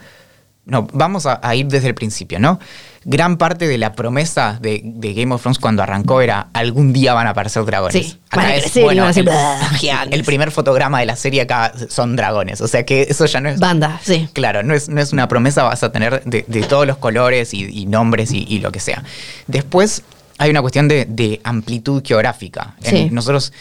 No, 0.66 0.88
vamos 0.94 1.26
a, 1.28 1.40
a 1.44 1.56
ir 1.56 1.68
desde 1.68 1.90
el 1.90 1.96
principio, 1.96 2.40
¿no? 2.40 2.60
Gran 3.04 3.38
parte 3.38 3.68
de 3.68 3.78
la 3.78 3.94
promesa 3.94 4.58
de, 4.60 4.82
de 4.84 5.14
Game 5.14 5.32
of 5.34 5.42
Thrones 5.42 5.60
cuando 5.60 5.84
arrancó 5.84 6.22
era 6.22 6.48
algún 6.54 6.92
día 6.92 7.14
van 7.14 7.28
a 7.28 7.32
aparecer 7.32 7.64
dragones. 7.66 7.94
Sí, 7.94 8.20
van 8.36 8.46
a 8.48 8.54
crecer 8.54 8.82
y 8.82 9.00
van 9.00 9.08
a 9.08 9.14
ser 9.14 9.30
el, 10.12 10.24
primer 10.24 10.50
fotograma 10.50 11.00
de 11.00 11.06
la 11.06 11.16
serie 11.16 11.42
acá 11.42 11.72
son 11.90 12.16
dragones. 12.16 12.62
O 12.62 12.68
sea 12.68 12.84
que 12.84 13.04
eso 13.04 13.28
ya 13.28 13.42
no 13.42 13.50
es. 13.50 13.60
Banda, 13.60 14.00
sí. 14.04 14.28
Claro, 14.34 14.64
no 14.64 14.74
es, 14.74 14.90
no 14.90 15.00
es 15.00 15.14
una 15.14 15.28
promesa, 15.28 15.62
vas 15.62 15.84
a 15.84 15.92
tener 15.92 16.24
de, 16.24 16.46
de 16.48 16.62
todos 16.64 16.88
los 16.88 16.98
colores 16.98 17.54
y, 17.54 17.66
y 17.66 17.86
nombres 17.86 18.32
y, 18.32 18.44
y 18.50 18.58
lo 18.58 18.72
que 18.72 18.80
sea. 18.80 19.04
Después 19.46 20.02
hay 20.40 20.50
una 20.50 20.62
cuestión 20.62 20.88
de, 20.88 21.06
de 21.06 21.42
amplitud 21.44 22.02
geográfica. 22.04 22.76
En- 22.82 23.14
nosotros 23.14 23.54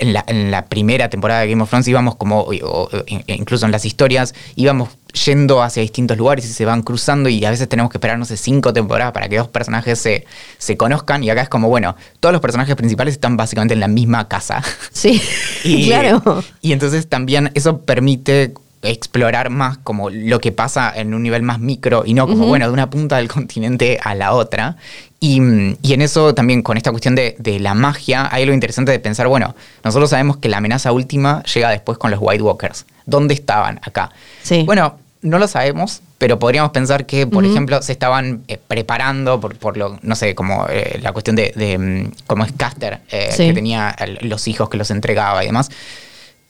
en 0.00 0.12
la, 0.12 0.24
en 0.26 0.50
la 0.50 0.66
primera 0.66 1.08
temporada 1.08 1.40
de 1.42 1.48
Game 1.48 1.62
of 1.62 1.68
Thrones 1.68 1.86
íbamos 1.86 2.16
como, 2.16 2.40
o- 2.40 2.54
o- 2.62 2.90
incluso 3.26 3.66
en 3.66 3.72
las 3.72 3.84
historias, 3.84 4.34
íbamos 4.56 4.88
yendo 5.26 5.62
hacia 5.62 5.82
distintos 5.82 6.16
lugares 6.16 6.44
y 6.44 6.52
se 6.52 6.64
van 6.64 6.82
cruzando 6.82 7.28
y 7.28 7.44
a 7.44 7.50
veces 7.50 7.68
tenemos 7.68 7.90
que 7.90 7.98
esperar, 7.98 8.18
no 8.18 8.24
sé, 8.24 8.36
cinco 8.36 8.72
temporadas 8.72 9.12
para 9.12 9.28
que 9.28 9.36
dos 9.38 9.48
personajes 9.48 9.98
se, 9.98 10.24
se 10.58 10.76
conozcan 10.76 11.22
y 11.24 11.30
acá 11.30 11.42
es 11.42 11.48
como, 11.48 11.68
bueno, 11.68 11.96
todos 12.20 12.32
los 12.32 12.40
personajes 12.40 12.74
principales 12.76 13.14
están 13.14 13.36
básicamente 13.36 13.74
en 13.74 13.80
la 13.80 13.88
misma 13.88 14.26
casa. 14.28 14.62
Sí, 14.92 15.20
Y, 15.64 15.86
claro. 15.86 16.42
Y 16.60 16.72
entonces 16.72 17.06
también 17.08 17.50
eso 17.54 17.80
permite 17.82 18.54
explorar 18.82 19.50
más 19.50 19.78
como 19.78 20.08
lo 20.08 20.40
que 20.40 20.52
pasa 20.52 20.92
en 20.94 21.12
un 21.12 21.22
nivel 21.22 21.42
más 21.42 21.60
micro 21.60 22.02
y 22.06 22.14
no 22.14 22.26
como, 22.26 22.46
bueno, 22.46 22.66
de 22.66 22.72
una 22.72 22.88
punta 22.88 23.16
del 23.16 23.28
continente 23.32 23.98
a 24.02 24.14
la 24.14 24.32
otra. 24.32 24.76
Y, 25.18 25.40
y 25.82 25.92
en 25.92 26.00
eso 26.00 26.34
también 26.34 26.62
con 26.62 26.78
esta 26.78 26.90
cuestión 26.90 27.14
de, 27.14 27.36
de 27.38 27.60
la 27.60 27.74
magia 27.74 28.28
hay 28.32 28.42
algo 28.42 28.54
interesante 28.54 28.90
de 28.90 28.98
pensar, 28.98 29.28
bueno, 29.28 29.54
nosotros 29.84 30.10
sabemos 30.10 30.38
que 30.38 30.48
la 30.48 30.58
amenaza 30.58 30.92
última 30.92 31.42
llega 31.42 31.68
después 31.70 31.98
con 31.98 32.10
los 32.10 32.20
White 32.22 32.42
Walkers. 32.42 32.86
¿Dónde 33.04 33.34
estaban 33.34 33.80
acá? 33.82 34.10
Sí. 34.42 34.62
Bueno, 34.64 34.98
no 35.20 35.38
lo 35.38 35.46
sabemos, 35.46 36.00
pero 36.16 36.38
podríamos 36.38 36.70
pensar 36.70 37.04
que, 37.04 37.26
por 37.26 37.44
ejemplo, 37.44 37.82
se 37.82 37.92
estaban 37.92 38.42
eh, 38.48 38.58
preparando 38.66 39.40
por, 39.40 39.56
por, 39.56 39.76
lo, 39.76 39.98
no 40.00 40.14
sé, 40.14 40.34
como 40.34 40.66
eh, 40.70 40.98
la 41.02 41.12
cuestión 41.12 41.36
de, 41.36 41.52
de 41.54 41.76
mm, 41.76 42.12
cómo 42.26 42.44
es 42.44 42.52
Caster, 42.52 43.00
eh, 43.10 43.30
que 43.36 43.52
tenía 43.52 43.94
los 44.22 44.48
hijos 44.48 44.70
que 44.70 44.78
los 44.78 44.90
entregaba 44.90 45.42
y 45.44 45.48
demás 45.48 45.70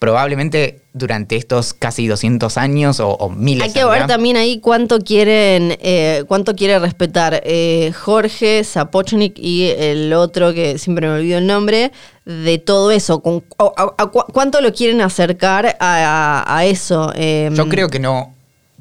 probablemente 0.01 0.81
durante 0.93 1.35
estos 1.35 1.75
casi 1.75 2.07
200 2.07 2.57
años 2.57 2.99
o, 2.99 3.11
o 3.11 3.29
miles 3.29 3.67
Hay 3.67 3.71
que 3.71 3.85
ver 3.85 4.07
también 4.07 4.35
ahí 4.35 4.59
cuánto 4.59 4.97
quieren, 4.99 5.77
eh, 5.79 6.23
cuánto 6.27 6.55
quiere 6.55 6.79
respetar 6.79 7.39
eh, 7.45 7.93
Jorge, 7.93 8.63
Zapochnik 8.63 9.37
y 9.37 9.69
el 9.77 10.11
otro 10.13 10.55
que 10.55 10.79
siempre 10.79 11.05
me 11.07 11.13
olvido 11.13 11.37
el 11.37 11.45
nombre, 11.45 11.91
de 12.25 12.57
todo 12.57 12.89
eso. 12.89 13.19
Con, 13.19 13.43
¿Cuánto 14.33 14.59
lo 14.59 14.73
quieren 14.73 15.01
acercar 15.01 15.77
a, 15.79 16.63
eso? 16.65 17.13
Em, 17.13 17.53
Yo 17.53 17.69
creo 17.69 17.87
que 17.89 17.99
no, 17.99 18.33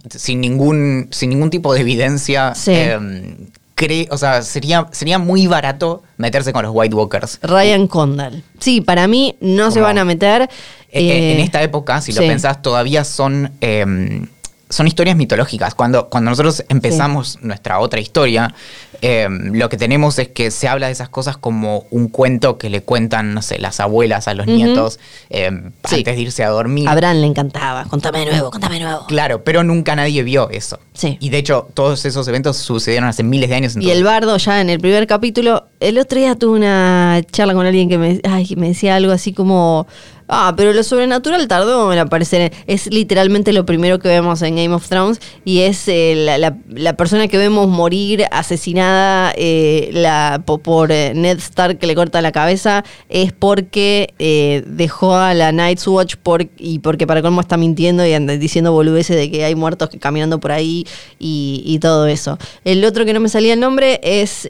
sin 0.08 0.40
ningún, 0.40 1.08
sin 1.10 1.28
ningún 1.28 1.50
tipo 1.50 1.74
de 1.74 1.82
evidencia. 1.82 2.54
Em, 3.80 4.08
o 4.10 4.18
sea, 4.18 4.42
sería, 4.42 4.86
sería 4.92 5.18
muy 5.18 5.46
barato 5.46 6.02
meterse 6.16 6.52
con 6.52 6.64
los 6.64 6.72
White 6.74 6.94
Walkers. 6.94 7.38
Ryan 7.42 7.86
Condal. 7.86 8.42
Sí, 8.58 8.80
para 8.80 9.06
mí 9.06 9.36
no 9.40 9.70
se 9.70 9.80
van 9.80 9.98
a 9.98 10.04
meter. 10.04 10.42
Eh, 10.90 11.08
eh, 11.08 11.32
en 11.34 11.40
esta 11.40 11.62
época, 11.62 12.00
si 12.00 12.12
lo 12.12 12.20
pensás, 12.20 12.62
todavía 12.62 13.04
son, 13.04 13.52
em, 13.60 14.26
son 14.68 14.86
historias 14.86 15.16
mitológicas. 15.16 15.74
Cuando, 15.74 16.08
cuando 16.08 16.30
nosotros 16.30 16.64
empezamos 16.68 17.38
nuestra 17.42 17.78
otra 17.78 18.00
historia, 18.00 18.54
em, 19.00 19.54
lo 19.54 19.68
que 19.68 19.76
tenemos 19.76 20.18
es 20.18 20.28
que 20.28 20.50
se 20.50 20.68
habla 20.68 20.86
de 20.86 20.92
esas 20.92 21.08
cosas 21.08 21.36
como 21.36 21.86
un 21.90 22.08
cuento 22.08 22.58
que 22.58 22.70
le 22.70 22.82
cuentan, 22.82 23.34
no 23.34 23.42
sé, 23.42 23.58
las 23.58 23.80
abuelas 23.80 24.28
a 24.28 24.34
los 24.34 24.46
nietos 24.46 24.98
em, 25.28 25.72
antes 25.82 26.04
de 26.04 26.20
irse 26.20 26.44
a 26.44 26.48
dormir. 26.48 26.88
A 26.88 26.94
Bran 26.94 27.20
le 27.20 27.26
encantaba, 27.26 27.84
contame 27.84 28.26
nuevo, 28.26 28.50
contame 28.50 28.80
nuevo. 28.80 29.06
Claro, 29.06 29.44
pero 29.44 29.64
nunca 29.64 29.96
nadie 29.96 30.22
vio 30.22 30.50
eso. 30.50 30.78
Sí. 30.92 31.16
Y 31.20 31.30
de 31.30 31.38
hecho, 31.38 31.68
todos 31.74 32.04
esos 32.04 32.26
eventos 32.28 32.56
sucedieron 32.56 33.08
hace 33.08 33.22
miles 33.22 33.48
de 33.48 33.54
años. 33.56 33.76
Y 33.76 33.90
el 33.90 34.04
bardo 34.04 34.36
ya 34.36 34.60
en 34.60 34.70
el 34.70 34.80
primer 34.80 35.06
capítulo, 35.06 35.66
el 35.80 35.98
otro 35.98 36.18
día 36.18 36.34
tuve 36.34 36.58
una 36.58 37.20
charla 37.32 37.54
con 37.54 37.66
alguien 37.66 37.88
que 37.88 37.98
me, 37.98 38.20
ay, 38.24 38.54
me 38.56 38.68
decía 38.68 38.96
algo 38.96 39.12
así 39.12 39.32
como... 39.32 39.86
Ah, 40.32 40.54
pero 40.56 40.72
lo 40.72 40.84
sobrenatural 40.84 41.48
tardó 41.48 41.92
en 41.92 41.98
aparecer. 41.98 42.52
Es 42.68 42.86
literalmente 42.86 43.52
lo 43.52 43.66
primero 43.66 43.98
que 43.98 44.06
vemos 44.06 44.40
en 44.42 44.54
Game 44.54 44.72
of 44.72 44.88
Thrones 44.88 45.20
y 45.44 45.62
es 45.62 45.88
eh, 45.88 46.14
la, 46.68 46.96
persona 46.96 47.26
que 47.26 47.36
vemos 47.36 47.68
morir 47.68 48.24
asesinada 48.30 48.89
eh, 49.36 49.90
la, 49.92 50.42
por, 50.44 50.92
eh, 50.92 51.12
Ned 51.14 51.38
Stark 51.38 51.78
que 51.78 51.86
le 51.86 51.94
corta 51.94 52.20
la 52.20 52.32
cabeza 52.32 52.84
es 53.08 53.32
porque 53.32 54.14
dejó 54.66 55.14
a 55.14 55.34
la 55.34 55.52
Night's 55.52 55.86
Watch 55.86 56.14
y 56.58 56.78
porque 56.80 57.06
para 57.06 57.22
colmo 57.22 57.40
está 57.40 57.56
mintiendo 57.56 58.04
y 58.06 58.18
diciendo 58.38 58.72
boludeces 58.72 59.16
de 59.16 59.30
que 59.30 59.44
hay 59.44 59.54
muertos 59.54 59.90
caminando 60.00 60.40
por 60.40 60.52
ahí 60.52 60.86
y, 61.18 61.78
todo 61.80 62.06
eso. 62.06 62.38
El 62.64 62.84
otro 62.84 63.06
que 63.06 63.14
no 63.14 63.20
me 63.20 63.30
salía 63.30 63.54
el 63.54 63.60
nombre 63.60 64.00
es 64.02 64.46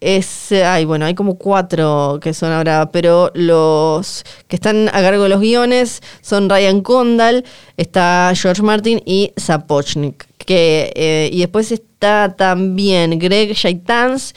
es, 0.00 0.52
ay, 0.52 0.84
bueno, 0.84 1.06
hay 1.06 1.14
como 1.14 1.36
cuatro 1.36 2.18
que 2.22 2.34
son 2.34 2.52
ahora, 2.52 2.90
pero 2.92 3.30
los 3.34 4.24
que 4.46 4.56
están 4.56 4.88
a 4.88 5.00
cargo 5.02 5.24
de 5.24 5.28
los 5.30 5.40
guiones 5.40 6.02
son 6.20 6.48
Ryan 6.50 6.82
Condal, 6.82 7.44
está 7.76 8.32
George 8.34 8.62
Martin 8.62 9.02
y 9.04 9.32
Zapochnik. 9.38 10.26
Que, 10.38 10.92
eh, 10.94 11.30
y 11.32 11.40
después 11.40 11.72
está 11.96 12.34
también 12.36 13.18
Greg 13.18 13.54
Shaitans, 13.54 14.34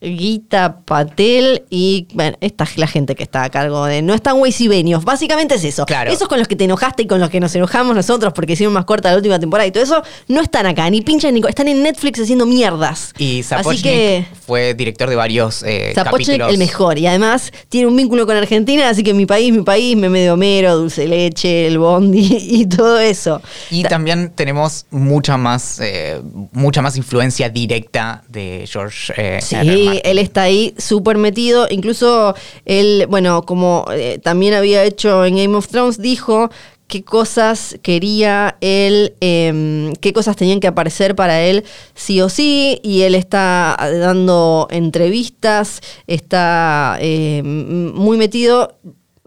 Gita 0.00 0.80
Patel 0.84 1.62
y 1.70 2.06
bueno, 2.12 2.36
esta 2.40 2.64
es 2.64 2.76
la 2.76 2.86
gente 2.86 3.14
que 3.14 3.22
está 3.22 3.44
a 3.44 3.50
cargo 3.50 3.86
de. 3.86 4.02
No 4.02 4.12
están 4.12 4.36
Benios, 4.68 5.04
básicamente 5.04 5.54
es 5.54 5.64
eso. 5.64 5.86
Claro. 5.86 6.10
Esos 6.10 6.28
con 6.28 6.38
los 6.38 6.48
que 6.48 6.56
te 6.56 6.64
enojaste 6.64 7.04
y 7.04 7.06
con 7.06 7.18
los 7.18 7.30
que 7.30 7.40
nos 7.40 7.54
enojamos 7.54 7.94
nosotros 7.94 8.32
porque 8.34 8.52
hicimos 8.52 8.74
más 8.74 8.84
corta 8.84 9.10
la 9.10 9.16
última 9.16 9.38
temporada 9.38 9.66
y 9.66 9.70
todo 9.70 9.82
eso, 9.82 10.02
no 10.28 10.42
están 10.42 10.66
acá, 10.66 10.90
ni 10.90 11.00
pinchan 11.00 11.32
ni. 11.32 11.40
Están 11.48 11.68
en 11.68 11.82
Netflix 11.82 12.20
haciendo 12.20 12.44
mierdas. 12.44 13.14
Y 13.16 13.42
Zapochnik 13.42 14.26
fue 14.46 14.74
director 14.74 15.08
de 15.08 15.16
varios 15.16 15.62
eh, 15.62 15.92
capítulos. 15.94 16.50
el 16.50 16.58
mejor. 16.58 16.98
Y 16.98 17.06
además 17.06 17.52
tiene 17.70 17.86
un 17.86 17.96
vínculo 17.96 18.26
con 18.26 18.36
Argentina, 18.36 18.88
así 18.88 19.02
que 19.02 19.14
mi 19.14 19.24
país, 19.24 19.52
mi 19.52 19.62
país, 19.62 19.96
me 19.96 20.10
medio 20.10 20.34
Homero, 20.34 20.76
dulce 20.76 21.06
leche, 21.06 21.66
el 21.66 21.78
bondi 21.78 22.28
y 22.40 22.66
todo 22.66 22.98
eso. 22.98 23.40
Y 23.70 23.84
también 23.84 24.30
tenemos 24.34 24.86
mucha 24.90 25.36
más, 25.36 25.69
eh, 25.80 26.20
mucha 26.52 26.82
más 26.82 26.96
influencia 26.96 27.48
directa 27.48 28.22
de 28.28 28.66
George 28.70 29.12
eh, 29.16 29.40
sí, 29.40 29.56
él 30.02 30.18
está 30.18 30.42
ahí 30.42 30.74
súper 30.78 31.18
metido. 31.18 31.66
Incluso 31.70 32.34
él, 32.64 33.06
bueno, 33.08 33.42
como 33.42 33.84
eh, 33.92 34.18
también 34.22 34.54
había 34.54 34.82
hecho 34.84 35.24
en 35.24 35.36
Game 35.36 35.56
of 35.56 35.68
Thrones, 35.68 35.98
dijo 35.98 36.50
qué 36.88 37.04
cosas 37.04 37.78
quería 37.82 38.56
él, 38.60 39.14
em, 39.20 39.92
qué 40.00 40.12
cosas 40.12 40.34
tenían 40.34 40.58
que 40.58 40.66
aparecer 40.66 41.14
para 41.14 41.40
él 41.40 41.64
sí 41.94 42.20
o 42.20 42.28
sí, 42.28 42.80
y 42.82 43.02
él 43.02 43.14
está 43.14 43.76
dando 43.78 44.66
entrevistas, 44.70 45.80
está 46.08 46.98
em, 47.00 47.92
muy 47.94 48.16
metido. 48.16 48.76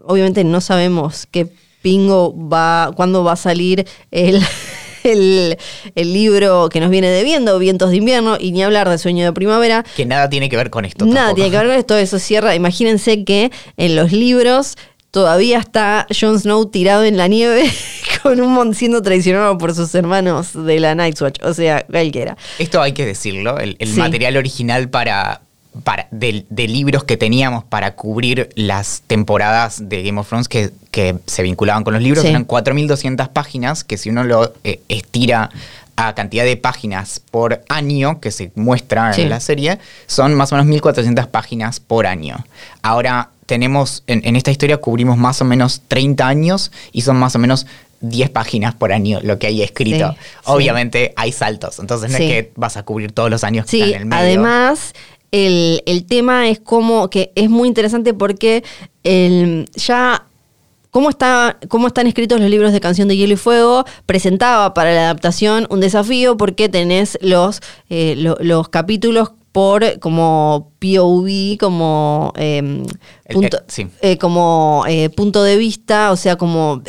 Obviamente 0.06 0.44
no 0.44 0.60
sabemos 0.60 1.26
qué 1.30 1.48
pingo 1.84 2.34
va, 2.34 2.92
cuándo 2.96 3.22
va 3.24 3.32
a 3.32 3.36
salir 3.36 3.86
el 4.10 4.40
el, 5.94 6.12
libro 6.12 6.68
que 6.70 6.80
nos 6.80 6.90
viene 6.90 7.08
debiendo, 7.08 7.58
Vientos 7.58 7.90
de 7.90 7.96
invierno, 7.96 8.36
y 8.40 8.52
ni 8.52 8.62
hablar 8.62 8.88
de 8.88 8.98
Sueño 8.98 9.24
de 9.24 9.32
primavera. 9.32 9.84
Que 9.96 10.06
nada 10.06 10.28
tiene 10.30 10.48
que 10.48 10.56
ver 10.56 10.70
con 10.70 10.84
esto. 10.84 11.04
Nada 11.06 11.34
tiene 11.34 11.50
que 11.50 11.56
ver 11.58 11.66
con 11.66 11.76
esto, 11.76 11.96
eso 11.96 12.18
cierra. 12.18 12.54
Imagínense 12.54 13.24
que 13.24 13.50
en 13.76 13.96
los 13.96 14.12
libros 14.12 14.76
todavía 15.14 15.60
está 15.60 16.08
Jon 16.10 16.40
Snow 16.40 16.66
tirado 16.66 17.04
en 17.04 17.16
la 17.16 17.28
nieve 17.28 17.70
con 18.22 18.40
un 18.40 18.74
siendo 18.74 19.00
traicionado 19.00 19.56
por 19.58 19.72
sus 19.72 19.94
hermanos 19.94 20.52
de 20.52 20.80
la 20.80 20.96
Night's 20.96 21.22
Watch. 21.22 21.38
O 21.44 21.54
sea, 21.54 21.86
cualquiera. 21.88 22.36
Esto 22.58 22.82
hay 22.82 22.92
que 22.92 23.06
decirlo. 23.06 23.58
El, 23.58 23.76
material 23.96 24.36
original 24.36 24.90
para, 24.90 25.42
para, 25.82 26.06
de, 26.10 26.44
libros 26.68 27.04
que 27.04 27.16
teníamos 27.16 27.64
para 27.64 27.94
cubrir 27.94 28.50
las 28.54 29.02
temporadas 29.06 29.88
de 29.88 30.02
Game 30.02 30.20
of 30.20 30.28
Thrones 30.28 30.48
que, 30.48 30.70
que 30.90 31.16
se 31.26 31.42
vinculaban 31.42 31.84
con 31.84 31.94
los 31.94 32.02
libros 32.02 32.24
eran 32.24 32.46
4.200 32.46 33.28
páginas, 33.30 33.84
que 33.84 33.98
si 33.98 34.10
uno 34.10 34.24
lo 34.24 34.52
eh, 34.62 34.80
estira 34.88 35.50
a 35.96 36.14
cantidad 36.14 36.44
de 36.44 36.56
páginas 36.56 37.20
por 37.30 37.62
año 37.68 38.20
que 38.20 38.30
se 38.30 38.50
muestra 38.54 39.12
en 39.16 39.30
la 39.30 39.40
serie, 39.40 39.78
son 40.06 40.34
más 40.34 40.52
o 40.52 40.56
menos 40.56 40.82
1.400 40.82 41.28
páginas 41.28 41.80
por 41.80 42.06
año. 42.06 42.44
Ahora 42.82 43.30
tenemos, 43.46 44.02
en, 44.06 44.36
esta 44.36 44.50
historia 44.50 44.78
cubrimos 44.78 45.16
más 45.18 45.40
o 45.40 45.44
menos 45.44 45.82
30 45.88 46.26
años 46.26 46.72
y 46.92 47.02
son 47.02 47.16
más 47.16 47.34
o 47.36 47.38
menos 47.38 47.66
10 48.00 48.30
páginas 48.30 48.74
por 48.74 48.92
año 48.92 49.20
lo 49.22 49.38
que 49.38 49.46
hay 49.46 49.62
escrito. 49.62 50.14
Obviamente 50.44 51.12
hay 51.16 51.32
saltos, 51.32 51.78
entonces 51.78 52.10
no 52.10 52.18
es 52.18 52.22
que 52.22 52.52
vas 52.56 52.76
a 52.76 52.82
cubrir 52.82 53.12
todos 53.12 53.30
los 53.30 53.44
años 53.44 53.66
que 53.66 53.76
están 53.76 53.88
en 53.90 54.00
el 54.00 54.06
medio. 54.06 54.22
Además, 54.22 54.94
el, 55.34 56.04
tema 56.06 56.48
es 56.48 56.60
como 56.60 57.10
que 57.10 57.32
es 57.34 57.50
muy 57.50 57.66
interesante 57.66 58.14
porque 58.14 58.62
el, 59.02 59.68
ya 59.74 60.26
cómo, 60.90 61.10
está, 61.10 61.58
cómo 61.68 61.88
están 61.88 62.06
escritos 62.06 62.40
los 62.40 62.48
libros 62.48 62.72
de 62.72 62.80
Canción 62.80 63.08
de 63.08 63.16
Hielo 63.16 63.34
y 63.34 63.36
Fuego 63.36 63.84
presentaba 64.06 64.74
para 64.74 64.94
la 64.94 65.00
adaptación 65.04 65.66
un 65.70 65.80
desafío 65.80 66.36
porque 66.36 66.68
tenés 66.68 67.18
los, 67.20 67.60
eh, 67.90 68.14
los 68.16 68.68
capítulos 68.68 69.32
por 69.50 69.98
como 69.98 70.72
POV, 70.84 71.56
como 71.58 72.32
em, 72.36 72.84
punto, 73.30 73.58
eh, 74.02 74.18
como 74.18 74.84
eh, 74.86 75.08
punto 75.08 75.42
de 75.42 75.56
vista, 75.56 76.12
o 76.12 76.16
sea, 76.16 76.36
como 76.36 76.82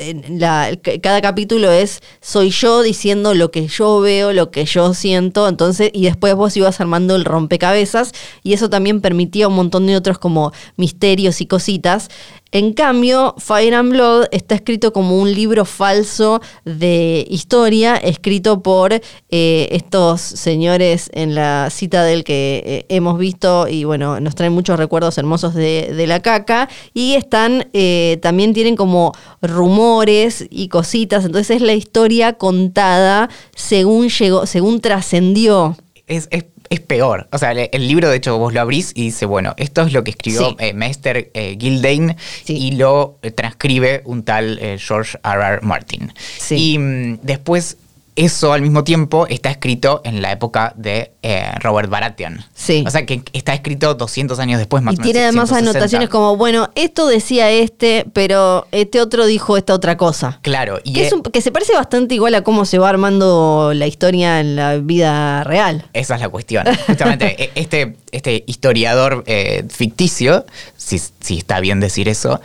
cada 1.01 1.21
capítulo 1.21 1.71
es 1.71 2.01
soy 2.21 2.49
yo 2.49 2.81
diciendo 2.81 3.33
lo 3.33 3.51
que 3.51 3.67
yo 3.67 4.01
veo, 4.01 4.33
lo 4.33 4.51
que 4.51 4.65
yo 4.65 4.93
siento, 4.93 5.47
entonces, 5.47 5.89
y 5.93 6.03
después 6.03 6.35
vos 6.35 6.55
ibas 6.57 6.81
armando 6.81 7.15
el 7.15 7.25
rompecabezas, 7.25 8.11
y 8.43 8.53
eso 8.53 8.69
también 8.69 9.01
permitía 9.01 9.47
un 9.47 9.55
montón 9.55 9.87
de 9.87 9.95
otros 9.95 10.17
como 10.17 10.51
misterios 10.75 11.39
y 11.41 11.45
cositas. 11.45 12.09
En 12.51 12.71
cambio, 12.73 13.35
Fire 13.37 13.73
and 13.73 13.91
Blood 13.91 14.27
está 14.31 14.55
escrito 14.55 14.93
como 14.93 15.19
un 15.19 15.33
libro 15.33 15.65
falso 15.65 16.41
de 16.63 17.25
historia, 17.29 17.97
escrito 17.97 18.61
por 18.61 18.93
eh, 18.93 19.67
estos 19.71 20.21
señores 20.21 21.09
en 21.13 21.35
la 21.35 21.69
cita 21.69 22.03
del 22.03 22.23
que 22.23 22.63
eh, 22.65 22.85
hemos 22.87 23.19
visto 23.19 23.67
y 23.67 23.83
bueno, 23.85 24.19
nos 24.19 24.35
traen 24.35 24.53
muchos 24.53 24.77
recuerdos 24.77 25.17
hermosos 25.17 25.53
de, 25.53 26.05
la 26.07 26.21
caca. 26.21 26.69
Y 26.93 27.15
están, 27.15 27.67
eh, 27.73 28.19
también 28.21 28.53
tienen 28.53 28.75
como 28.75 29.13
rumores 29.41 30.45
y 30.49 30.67
cositas, 30.67 31.25
entonces 31.25 31.57
es 31.57 31.61
la 31.61 31.73
historia 31.73 32.33
contada 32.33 33.29
según 33.55 34.09
llegó, 34.09 34.45
según 34.45 34.81
trascendió. 34.81 35.77
Es, 36.07 36.27
es 36.31 36.45
es 36.69 36.79
peor. 36.79 37.27
O 37.31 37.37
sea, 37.37 37.51
el, 37.51 37.87
libro, 37.87 38.09
de 38.09 38.17
hecho, 38.17 38.37
vos 38.37 38.53
lo 38.53 38.61
abrís 38.61 38.91
y 38.95 39.03
dice, 39.03 39.25
bueno, 39.25 39.53
esto 39.57 39.83
es 39.83 39.93
lo 39.93 40.03
que 40.03 40.11
escribió 40.11 40.55
eh, 40.59 40.73
Maester 40.73 41.31
eh, 41.33 41.57
Gildane 41.59 42.15
y 42.47 42.71
lo 42.71 43.17
eh, 43.21 43.31
transcribe 43.31 44.01
un 44.05 44.23
tal 44.23 44.59
George 44.77 45.17
R. 45.23 45.41
R. 45.41 45.61
Martin. 45.61 46.13
Y 46.49 46.77
mm, 46.77 47.19
después 47.21 47.77
eso 48.15 48.53
al 48.53 48.61
mismo 48.61 48.83
tiempo 48.83 49.27
está 49.27 49.49
escrito 49.51 50.01
en 50.05 50.21
la 50.21 50.31
época 50.31 50.73
de 50.77 51.11
eh, 51.21 51.51
Robert 51.59 51.89
Baratheon. 51.89 52.43
Sí. 52.53 52.83
O 52.87 52.89
sea 52.89 53.05
que 53.05 53.21
está 53.33 53.53
escrito 53.53 53.93
200 53.93 54.39
años 54.39 54.57
después 54.57 54.81
más 54.83 54.93
Y 54.93 54.95
o 54.95 54.99
menos. 54.99 55.11
tiene 55.11 55.23
además 55.25 55.49
160. 55.49 55.71
anotaciones 55.77 56.09
como, 56.09 56.37
bueno, 56.37 56.69
esto 56.75 57.07
decía 57.07 57.51
este, 57.51 58.05
pero 58.13 58.67
este 58.71 59.01
otro 59.01 59.25
dijo 59.25 59.57
esta 59.57 59.73
otra 59.73 59.97
cosa. 59.97 60.39
Claro, 60.43 60.79
y 60.83 60.93
Que, 60.93 61.07
es 61.07 61.13
un- 61.13 61.23
que 61.23 61.41
se 61.41 61.51
parece 61.51 61.73
bastante 61.73 62.15
igual 62.15 62.35
a 62.35 62.41
cómo 62.41 62.63
se 62.65 62.77
va 62.79 62.89
armando 62.89 63.71
la 63.75 63.87
historia 63.87 64.39
en 64.39 64.55
la 64.55 64.77
vida 64.77 65.43
real. 65.43 65.85
esa 65.93 66.15
es 66.15 66.21
la 66.21 66.29
cuestión. 66.29 66.65
Justamente, 66.87 67.35
e- 67.43 67.51
este, 67.55 67.97
este 68.11 68.43
historiador 68.47 69.23
eh, 69.27 69.65
ficticio, 69.69 70.45
si, 70.77 70.99
si 71.19 71.37
está 71.37 71.59
bien 71.59 71.79
decir 71.79 72.07
eso, 72.07 72.39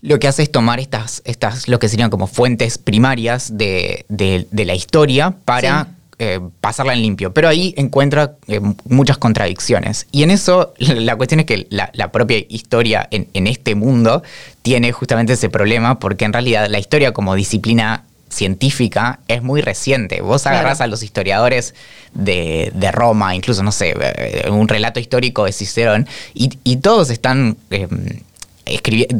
lo 0.00 0.18
que 0.18 0.28
hace 0.28 0.42
es 0.44 0.52
tomar 0.52 0.78
estas, 0.80 1.22
estas 1.24 1.68
lo 1.68 1.78
que 1.78 1.88
serían 1.88 2.10
como 2.10 2.26
fuentes 2.26 2.78
primarias 2.78 3.56
de, 3.58 4.04
de- 4.08 4.46
de 4.50 4.64
la 4.64 4.74
historia 4.74 5.34
para 5.44 5.84
Sí. 5.84 5.90
eh, 6.20 6.40
pasarla 6.60 6.92
en 6.94 7.02
limpio. 7.02 7.32
Pero 7.32 7.48
ahí 7.48 7.74
encuentra 7.76 8.34
eh, 8.48 8.60
muchas 8.84 9.18
contradicciones. 9.18 10.06
Y 10.12 10.22
en 10.24 10.30
eso 10.30 10.72
la 10.78 11.16
cuestión 11.16 11.40
es 11.40 11.46
que 11.46 11.66
la, 11.70 11.90
la 11.94 12.10
propia 12.12 12.38
historia 12.48 13.06
en, 13.10 13.28
en 13.34 13.46
este 13.46 13.74
mundo 13.74 14.22
tiene 14.62 14.92
justamente 14.92 15.32
ese 15.34 15.48
problema 15.48 15.98
porque 15.98 16.24
en 16.24 16.32
realidad 16.32 16.68
la 16.68 16.78
historia 16.78 17.12
como 17.12 17.34
disciplina 17.34 18.04
científica 18.30 19.20
es 19.28 19.42
muy 19.42 19.60
reciente. 19.62 20.20
Vos 20.20 20.42
Claro. 20.42 20.58
agarrás 20.58 20.80
a 20.80 20.86
los 20.86 21.02
historiadores 21.02 21.74
de, 22.14 22.70
de 22.74 22.90
Roma, 22.92 23.34
incluso, 23.34 23.62
no 23.62 23.72
sé, 23.72 23.94
eh, 23.98 24.48
un 24.50 24.68
relato 24.68 25.00
histórico 25.00 25.44
de 25.44 25.52
Cicerón, 25.52 26.06
y, 26.34 26.50
y 26.64 26.76
todos 26.76 27.10
están 27.10 27.56
eh, 27.70 27.88
escribi- 27.88 28.22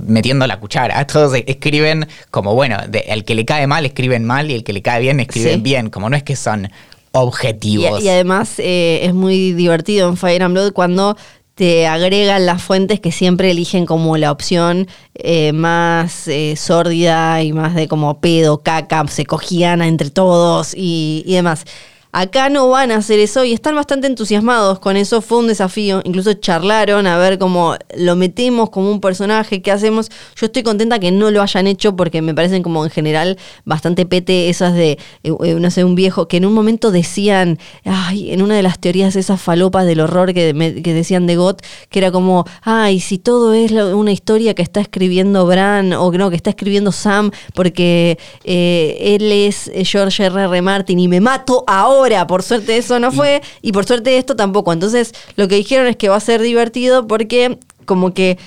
metiendo 0.07 0.47
la 0.47 0.59
cuchara. 0.61 1.07
Todos 1.07 1.35
escriben 1.47 2.07
como, 2.31 2.55
bueno, 2.55 2.77
de- 2.89 3.05
el 3.09 3.25
que 3.25 3.35
le 3.35 3.45
cae 3.45 3.67
mal 3.67 3.87
escriben 3.87 4.25
mal 4.25 4.51
y 4.51 4.55
el 4.55 4.65
que 4.65 4.73
le 4.73 4.83
cae 4.83 5.01
bien 5.01 5.21
escriben 5.21 5.55
Sí. 5.57 5.61
bien, 5.61 5.91
como 5.91 6.09
no 6.11 6.17
es 6.17 6.23
que 6.23 6.37
son 6.37 6.67
Y, 6.67 6.69
objetivos. 7.13 8.03
y 8.03 8.09
además 8.09 8.55
eh, 8.59 9.01
es 9.03 9.15
muy 9.15 9.53
divertido 9.53 10.09
en 10.09 10.17
Fire 10.17 10.43
and 10.43 10.55
Blood 10.55 10.73
cuando 10.73 11.17
te 11.55 11.89
agregan 11.89 12.47
las 12.47 12.63
fuentes 12.63 13.01
que 13.01 13.11
siempre 13.11 13.51
eligen 13.51 13.85
como 13.85 14.17
la 14.17 14.31
opción 14.31 14.87
eh, 15.15 15.53
más 15.53 16.29
eh, 16.29 16.55
sórdida 16.57 17.43
y 17.43 17.53
más 17.53 17.75
de 17.75 17.89
como 17.89 18.21
pedo, 18.21 18.63
caca, 18.63 19.05
se 19.09 19.27
cogían 19.27 19.83
entre 19.83 20.11
todos 20.11 20.73
y, 20.77 21.25
y 21.27 21.35
demás. 21.35 21.65
Acá 22.11 22.49
no 22.49 22.71
van 22.71 22.91
a 22.91 22.97
hacer 22.97 23.19
eso 23.19 23.45
y 23.45 23.53
están 23.53 23.75
bastante 23.75 24.07
entusiasmados 24.07 24.79
con 24.79 24.97
eso. 24.97 25.21
Fue 25.21 25.39
un 25.39 25.47
desafío. 25.47 26.01
Incluso 26.05 26.33
charlaron 26.33 27.07
a 27.07 27.19
ver 27.19 27.39
cómo 27.39 27.77
lo 27.97 28.17
metemos 28.17 28.71
como 28.71 28.91
un 28.91 29.01
personaje, 29.01 29.61
qué 29.61 29.71
hacemos. 29.71 30.09
Yo 30.35 30.47
estoy 30.47 30.63
contenta 30.63 30.99
que 30.99 31.11
no 31.11 31.31
lo 31.31 31.43
hayan 31.43 31.67
hecho 31.67 31.97
porque 31.97 32.23
me 32.23 32.35
parecen 32.35 32.63
como 32.63 32.83
en 32.83 32.91
general 32.91 33.37
bastante 33.67 34.07
pete 34.07 34.49
esas 34.49 34.75
de, 34.75 34.93
eh, 35.23 35.33
eh, 35.45 35.55
no 35.55 35.71
sé, 35.71 35.85
un 35.85 35.95
viejo 35.95 36.29
que 36.29 36.39
en 36.39 36.47
un 36.47 36.55
momento 36.55 36.91
decían, 36.91 37.59
ay, 37.85 38.33
en 38.33 38.41
una 38.41 38.57
de 38.57 38.63
las 38.63 38.79
teorías 38.79 39.15
esas 39.15 39.41
falopas 39.41 39.85
del 39.85 40.01
horror 40.01 40.33
que, 40.33 40.55
decían 40.55 41.27
de 41.27 41.37
Gott, 41.37 41.63
que 41.91 41.99
era 41.99 42.11
como, 42.11 42.47
ay, 42.63 43.01
si 43.01 43.19
todo 43.19 43.53
es 43.53 43.71
una 43.73 44.13
historia 44.13 44.55
que 44.55 44.63
está 44.63 44.81
escribiendo 44.81 45.47
Bran 45.47 45.93
o 45.93 46.11
no, 46.11 46.31
que 46.31 46.37
está 46.37 46.51
escribiendo 46.51 46.91
Sam 46.91 47.31
porque 47.55 48.19
eh, 48.45 48.97
él 49.01 49.31
es 49.31 49.71
George 49.85 50.25
R. 50.25 50.45
R. 50.45 50.63
Martin 50.63 50.99
y 50.99 51.07
me 51.09 51.21
mato 51.21 51.65
ahora. 51.67 51.99
Por 52.27 52.43
suerte 52.43 52.77
eso 52.77 52.99
no 52.99 53.13
fue 53.13 53.43
y 53.63 53.73
por 53.73 53.87
suerte 53.87 54.19
esto 54.19 54.37
tampoco. 54.37 54.73
Entonces 54.73 55.15
lo 55.37 55.49
que 55.49 55.57
dijeron 55.57 55.87
es 55.87 55.97
que 55.97 56.09
va 56.09 56.17
a 56.17 56.21
ser 56.21 56.41
divertido 56.41 57.07
porque 57.07 57.59
como 57.85 58.15
que 58.15 58.39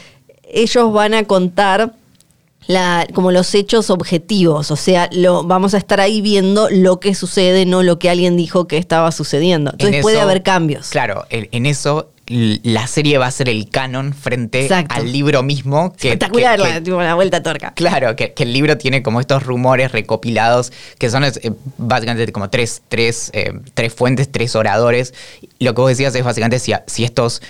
ellos 0.44 0.92
van 0.94 1.14
a 1.14 1.24
contar 1.24 1.94
la, 2.68 3.08
como 3.14 3.32
los 3.32 3.54
hechos 3.56 3.90
objetivos, 3.90 4.72
o 4.72 4.76
sea, 4.76 5.10
lo, 5.12 5.44
vamos 5.44 5.74
a 5.74 5.78
estar 5.78 6.00
ahí 6.00 6.22
viendo 6.22 6.70
lo 6.70 7.00
que 7.00 7.16
sucede, 7.16 7.66
no 7.66 7.84
lo 7.84 8.00
que 8.00 8.10
alguien 8.10 8.38
dijo 8.38 8.68
que 8.68 8.78
estaba 8.78 9.12
sucediendo. 9.12 9.72
Entonces 9.72 9.98
En 9.98 10.02
puede 10.02 10.22
haber 10.22 10.44
cambios. 10.44 10.90
Claro, 10.90 11.26
en, 11.30 11.50
en 11.52 11.66
eso 11.66 12.12
la 12.64 12.88
serie 12.88 13.18
va 13.18 13.28
a 13.28 13.32
ser 13.32 13.50
el 13.50 13.70
canon 13.70 14.14
frente 14.14 14.62
Exacto. 14.64 14.96
al 14.96 15.12
libro 15.12 15.44
mismo. 15.44 15.94
Que, 15.94 16.10
Espectacular 16.10 16.58
que- 16.58 16.64
la, 16.64 16.82
que- 16.82 16.92
la 16.92 17.16
vuelta 17.16 17.38
a 17.38 17.44
torca. 17.44 17.74
Claro, 17.74 18.16
que, 18.16 18.34
el 18.38 18.54
libro 18.54 18.78
tiene 18.78 19.04
como 19.04 19.20
estos 19.20 19.44
rumores 19.44 19.92
recopilados, 19.92 20.72
que 20.98 21.10
son 21.10 21.24
eh, 21.24 21.32
básicamente 21.78 22.32
como 22.32 22.50
tres, 22.50 22.82
tres, 22.90 23.30
eh, 23.34 23.54
tres 23.74 23.94
fuentes, 23.94 24.32
tres 24.32 24.56
oradores. 24.56 25.14
Lo 25.60 25.74
que 25.76 25.82
vos 25.82 25.90
decías 25.90 26.16
es 26.16 26.24
básicamente 26.24 26.60
si, 26.60 26.74
si 26.88 27.04
estos 27.04 27.42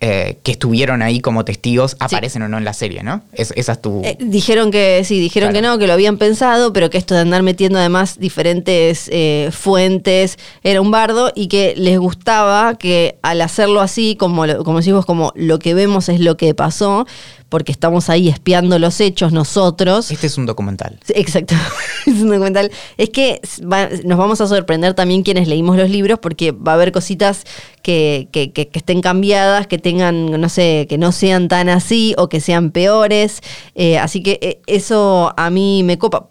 eh, 0.00 0.38
que 0.42 0.52
estuvieron 0.52 1.02
ahí 1.02 1.20
como 1.20 1.44
testigos 1.44 1.96
aparecen 2.00 2.42
o 2.42 2.48
no 2.48 2.58
en 2.58 2.64
la 2.64 2.72
serie, 2.74 3.02
¿no? 3.02 3.22
Es- 3.32 3.52
esa 3.56 3.72
es 3.72 3.80
tu... 3.80 4.02
Eh, 4.04 4.16
dijeron 4.20 4.70
que 4.70 5.02
sí, 5.04 5.18
dijeron 5.20 5.50
Claro. 5.50 5.62
que 5.62 5.68
no, 5.68 5.78
que 5.78 5.86
lo 5.86 5.92
habían 5.92 6.18
pensado, 6.18 6.72
pero 6.72 6.90
que 6.90 6.98
esto 6.98 7.14
de 7.14 7.20
andar 7.20 7.42
metiendo 7.42 7.78
además 7.78 8.18
diferentes 8.18 9.08
eh, 9.12 9.50
fuentes 9.52 10.36
era 10.62 10.80
un 10.80 10.90
bardo 10.90 11.32
y 11.34 11.46
que 11.46 11.74
les 11.76 11.98
gustaba 11.98 12.74
que 12.76 13.16
al 13.22 13.40
hacerlo 13.40 13.80
así, 13.80 14.16
como, 14.16 14.44
como 14.64 14.78
decimos, 14.78 15.06
como 15.06 15.32
lo 15.36 15.58
que 15.58 15.74
vemos 15.74 16.08
es 16.08 16.20
lo 16.20 16.36
que 16.36 16.54
pasó, 16.54 17.06
porque 17.54 17.70
estamos 17.70 18.10
ahí 18.10 18.28
espiando 18.28 18.80
los 18.80 19.00
hechos 19.00 19.32
nosotros. 19.32 20.10
este 20.10 20.26
es 20.26 20.36
un 20.38 20.44
documental. 20.44 20.98
Exacto, 21.10 21.54
es 22.06 22.14
un 22.20 22.28
documental. 22.30 22.68
Es 22.96 23.10
que 23.10 23.40
va- 23.62 23.88
nos 24.04 24.18
vamos 24.18 24.40
a 24.40 24.48
sorprender 24.48 24.94
también 24.94 25.22
quienes 25.22 25.46
leímos 25.46 25.76
los 25.76 25.88
libros 25.88 26.18
porque 26.18 26.50
va 26.50 26.72
a 26.72 26.74
haber 26.74 26.90
cositas 26.90 27.44
que, 27.84 28.26
que- 28.32 28.50
que- 28.50 28.66
que 28.66 28.78
estén 28.80 29.00
cambiadas, 29.02 29.68
que 29.68 29.78
tengan, 29.78 30.32
no 30.40 30.48
sé, 30.48 30.86
que 30.88 30.98
no 30.98 31.12
sean 31.12 31.46
tan 31.46 31.68
así 31.68 32.12
o 32.18 32.28
que 32.28 32.40
sean 32.40 32.72
peores. 32.72 33.40
Eh, 33.76 33.98
así 33.98 34.20
que 34.20 34.40
eh, 34.42 34.60
eso 34.66 35.32
a 35.36 35.48
mí 35.50 35.84
me 35.84 35.96
copa. 35.96 36.26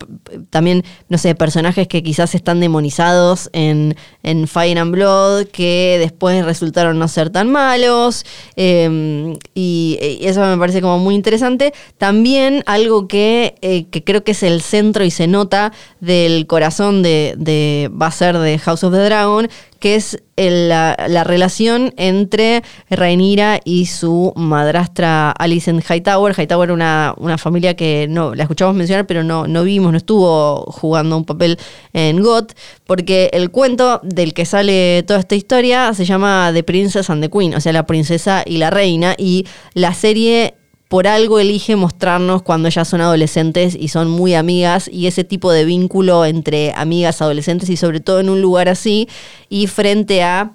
También, 0.49 0.83
no 1.07 1.17
sé, 1.17 1.35
personajes 1.35 1.87
que 1.87 2.03
quizás 2.03 2.35
están 2.35 2.59
demonizados 2.59 3.49
en, 3.53 3.95
en 4.23 4.45
Fire 4.49 4.77
and 4.77 4.91
Blood 4.91 5.45
que 5.53 5.95
después 6.01 6.43
resultaron 6.43 6.99
no 6.99 7.07
ser 7.07 7.29
tan 7.29 7.49
malos. 7.49 8.25
eh, 8.57 9.37
y, 9.53 9.97
y 10.19 10.25
eso 10.27 10.41
me 10.41 10.57
parece 10.57 10.81
como 10.81 10.97
muy 10.99 11.12
interesante. 11.13 11.73
También 11.97 12.63
algo 12.65 13.07
que, 13.07 13.55
eh, 13.61 13.85
que 13.89 14.03
creo 14.03 14.23
que 14.23 14.31
es 14.31 14.43
el 14.43 14.61
centro 14.61 15.03
y 15.03 15.11
se 15.11 15.27
nota 15.27 15.71
del 15.99 16.47
corazón 16.47 17.03
de, 17.03 17.89
va 17.89 18.07
a 18.07 18.11
ser 18.11 18.37
de 18.37 18.57
House 18.59 18.83
of 18.83 18.93
the 18.93 18.99
Dragon, 18.99 19.49
que 19.79 19.95
es 19.95 20.23
la, 20.37 20.95
la 21.09 21.25
relación 21.25 21.93
entre 21.97 22.63
Rhaenyra 22.89 23.59
y 23.65 23.87
su 23.87 24.31
madrastra 24.35 25.31
Alicent 25.31 25.83
Hightower. 25.83 26.33
Hightower 26.37 26.67
era 26.67 26.73
una, 26.73 27.13
una 27.17 27.37
familia 27.37 27.75
que 27.75 28.07
no 28.09 28.33
la 28.33 28.43
escuchamos 28.43 28.75
mencionar, 28.75 29.05
pero 29.05 29.25
no, 29.25 29.45
no 29.45 29.63
vimos, 29.63 29.91
no 29.91 29.97
estuvo 29.97 30.63
jugando 30.71 31.17
un 31.17 31.25
papel 31.25 31.59
en 31.91 32.21
GOT, 32.21 32.53
porque 32.85 33.29
el 33.33 33.51
cuento 33.51 33.99
del 34.03 34.33
que 34.33 34.45
sale 34.45 35.03
toda 35.03 35.19
esta 35.19 35.35
historia 35.35 35.93
se 35.93 36.05
llama 36.05 36.51
The 36.53 36.63
Princess 36.63 37.09
and 37.09 37.21
the 37.21 37.29
Queen, 37.29 37.53
o 37.53 37.59
sea, 37.59 37.73
la 37.73 37.85
princesa 37.85 38.43
y 38.45 38.57
la 38.57 38.69
reina, 38.69 39.15
y 39.17 39.45
la 39.73 39.93
serie 39.93 40.55
por 40.87 41.07
algo 41.07 41.39
elige 41.39 41.75
mostrarnos 41.75 42.43
cuando 42.43 42.67
ellas 42.67 42.87
son 42.87 43.01
adolescentes 43.01 43.75
y 43.79 43.87
son 43.87 44.09
muy 44.09 44.35
amigas 44.35 44.89
y 44.91 45.07
ese 45.07 45.23
tipo 45.23 45.51
de 45.51 45.65
vínculo 45.65 46.25
entre 46.25 46.71
amigas 46.75 47.21
adolescentes 47.21 47.69
y 47.69 47.77
sobre 47.77 47.99
todo 47.99 48.19
en 48.19 48.29
un 48.29 48.41
lugar 48.41 48.69
así 48.69 49.07
y 49.49 49.67
frente 49.67 50.23
a 50.23 50.51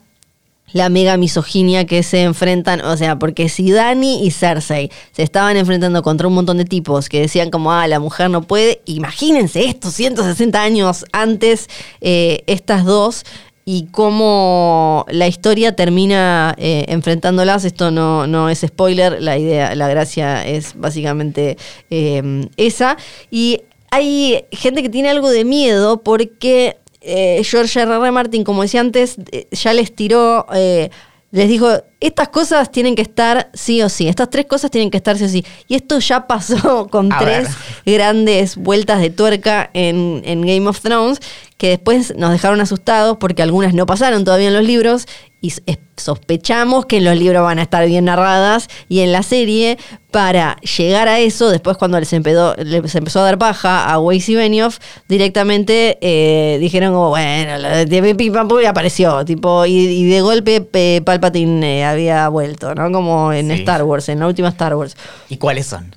la 0.73 0.89
mega 0.89 1.17
misoginia 1.17 1.87
que 1.87 2.03
se 2.03 2.23
enfrentan, 2.23 2.81
o 2.83 2.97
sea, 2.97 3.19
porque 3.19 3.49
si 3.49 3.71
Dani 3.71 4.27
y 4.27 4.31
Cersei 4.31 4.91
se 5.13 5.23
estaban 5.23 5.57
enfrentando 5.57 6.03
contra 6.03 6.29
un 6.29 6.35
montón 6.35 6.59
de 6.59 6.65
tipos 6.65 7.09
que 7.09 7.21
decían 7.21 7.51
como, 7.51 7.73
ah, 7.73 7.87
la 7.87 8.01
mujer 8.01 8.31
no 8.31 8.43
puede, 8.43 8.83
imagínense 8.85 9.65
esto, 9.65 9.91
160 9.91 10.61
años 10.61 11.05
antes, 11.13 11.69
eh, 12.01 12.43
estas 12.47 12.85
dos, 12.85 13.25
y 13.71 13.85
cómo 13.91 15.05
la 15.11 15.29
historia 15.29 15.77
termina 15.77 16.55
eh, 16.57 16.87
enfrentándolas, 16.89 17.67
esto 17.67 17.91
no, 17.91 18.27
no 18.27 18.49
es 18.49 18.61
spoiler, 18.61 19.21
la 19.21 19.37
idea, 19.37 19.75
la 19.75 19.89
gracia 19.89 20.43
es 20.47 20.73
básicamente 20.75 21.59
eh, 21.91 22.49
esa, 22.57 22.97
y 23.31 23.61
hay 23.91 24.47
gente 24.53 24.83
que 24.83 24.89
tiene 24.89 25.11
algo 25.11 25.29
de 25.29 25.45
miedo 25.45 26.03
porque 26.03 26.79
eh, 27.03 27.43
George 27.45 27.79
R. 27.79 27.95
R. 27.95 28.11
Martin, 28.11 28.43
como 28.43 28.63
decía 28.63 28.81
antes, 28.81 29.17
ya 29.51 29.75
les 29.75 29.95
tiró, 29.95 30.47
les 31.31 31.49
dijo, 31.49 31.69
estas 32.01 32.29
cosas 32.29 32.73
tienen 32.73 32.95
que 32.95 33.03
estar 33.03 33.51
sí 33.53 33.83
o 33.83 33.91
sí, 33.91 34.09
estas 34.09 34.31
tres 34.31 34.47
cosas 34.47 34.71
tienen 34.71 34.91
que 34.91 34.97
estar 34.97 35.19
sí 35.19 35.25
o 35.25 35.29
sí. 35.29 35.45
Y 35.67 35.75
esto 35.75 35.99
ya 35.99 36.27
pasó 36.27 36.89
con 36.91 37.13
A 37.13 37.19
tres 37.19 37.49
grandes 37.85 38.57
vueltas 38.57 39.03
de 39.03 39.11
tuerca 39.11 39.69
en, 39.75 40.23
en 40.25 40.41
Game 40.41 40.67
of 40.67 40.81
Thrones, 40.81 41.21
que 41.59 41.69
después 41.69 42.15
nos 42.17 42.31
dejaron 42.33 42.61
asustados 42.61 43.19
porque 43.19 43.43
algunas 43.43 43.75
no 43.75 43.85
pasaron 43.85 44.25
todavía 44.25 44.49
en 44.49 44.55
los 44.55 44.65
libros 44.65 45.07
y 45.41 45.53
sospechamos 45.97 46.87
que 46.87 46.97
en 46.97 47.05
los 47.05 47.17
libros 47.17 47.43
van 47.43 47.59
a 47.59 47.63
estar 47.63 47.87
bien 47.87 48.07
narradas 48.07 48.69
y 48.89 49.01
en 49.01 49.13
la 49.13 49.23
serie 49.23 49.79
para 50.11 50.57
llegar 50.61 51.07
a 51.07 51.19
eso, 51.21 51.51
después 51.51 51.77
cuando 51.77 52.01
les 52.01 52.13
empezó, 52.13 52.55
les 52.57 52.95
empezó 52.95 53.21
a 53.21 53.25
dar 53.25 53.39
paja 53.39 53.89
a 53.93 53.99
Weiss 54.01 54.29
y 54.29 54.35
Benioff, 54.35 54.79
directamente 55.09 55.99
eh, 56.01 56.59
dijeron 56.59 56.93
como, 56.95 57.11
bueno, 57.11 57.61
de 57.61 58.15
pim 58.15 58.33
pam 58.33 58.49
pum 58.49 58.61
y 58.63 58.65
apareció, 58.65 59.25
tipo, 59.25 59.67
y, 59.67 59.75
y 59.77 60.05
de 60.09 60.21
golpe 60.23 60.61
Palpatine 61.05 61.81
eh, 61.81 61.85
había 61.85 62.29
vuelto, 62.29 62.75
¿no? 62.75 62.91
Como 62.91 63.33
en 63.33 63.49
Sí. 63.49 63.53
Star 63.61 63.83
Wars, 63.85 64.09
en 64.09 64.21
la 64.21 64.27
última 64.27 64.49
Star 64.49 64.75
Wars. 64.75 64.97
¿Y 65.29 65.37
cuáles 65.37 65.67
son? 65.67 65.95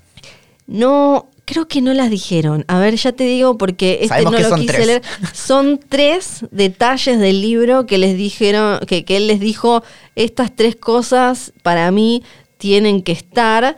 No, 0.67 1.30
Creo 1.45 1.67
que 1.67 1.81
no 1.81 1.93
las 1.93 2.09
dijeron. 2.09 2.63
A 2.67 2.79
ver, 2.79 2.95
ya 2.95 3.11
te 3.11 3.25
digo 3.25 3.57
porque 3.57 3.95
este 4.01 4.07
Sabemos 4.09 4.33
no 4.33 4.39
lo 4.39 4.49
son 4.49 4.59
quise 4.61 4.73
tres. 4.73 4.87
leer. 4.87 5.01
Son 5.33 5.79
tres 5.89 6.45
detalles 6.51 7.19
del 7.19 7.41
libro 7.41 7.85
que 7.85 7.97
les 7.97 8.15
dijeron, 8.15 8.79
que, 8.87 9.03
que 9.03 9.17
él 9.17 9.27
les 9.27 9.39
dijo, 9.39 9.83
estas 10.15 10.55
tres 10.55 10.75
cosas 10.75 11.51
para 11.63 11.91
mí 11.91 12.23
tienen 12.57 13.01
que 13.01 13.11
estar. 13.11 13.75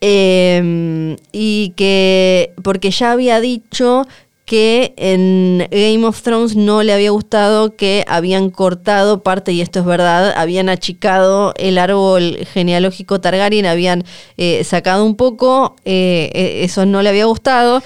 eh, 0.00 1.16
y 1.32 1.72
que, 1.76 2.52
porque 2.62 2.90
ya 2.90 3.12
había 3.12 3.40
dicho 3.40 4.06
que 4.44 4.92
en 4.98 5.66
Game 5.70 6.04
of 6.06 6.20
Thrones 6.20 6.54
no 6.54 6.82
le 6.82 6.92
había 6.92 7.10
gustado 7.10 7.76
que 7.76 8.04
habían 8.06 8.50
cortado 8.50 9.22
parte, 9.22 9.52
y 9.52 9.60
esto 9.62 9.78
es 9.80 9.86
verdad, 9.86 10.34
habían 10.36 10.68
achicado 10.68 11.54
el 11.56 11.78
árbol 11.78 12.38
genealógico 12.52 13.20
Targaryen, 13.20 13.64
habían 13.66 14.04
eh, 14.36 14.62
sacado 14.64 15.04
un 15.06 15.16
poco, 15.16 15.76
eh, 15.86 16.30
eh, 16.34 16.60
eso 16.64 16.84
no 16.84 17.00
le 17.02 17.08
había 17.08 17.24
gustado. 17.24 17.82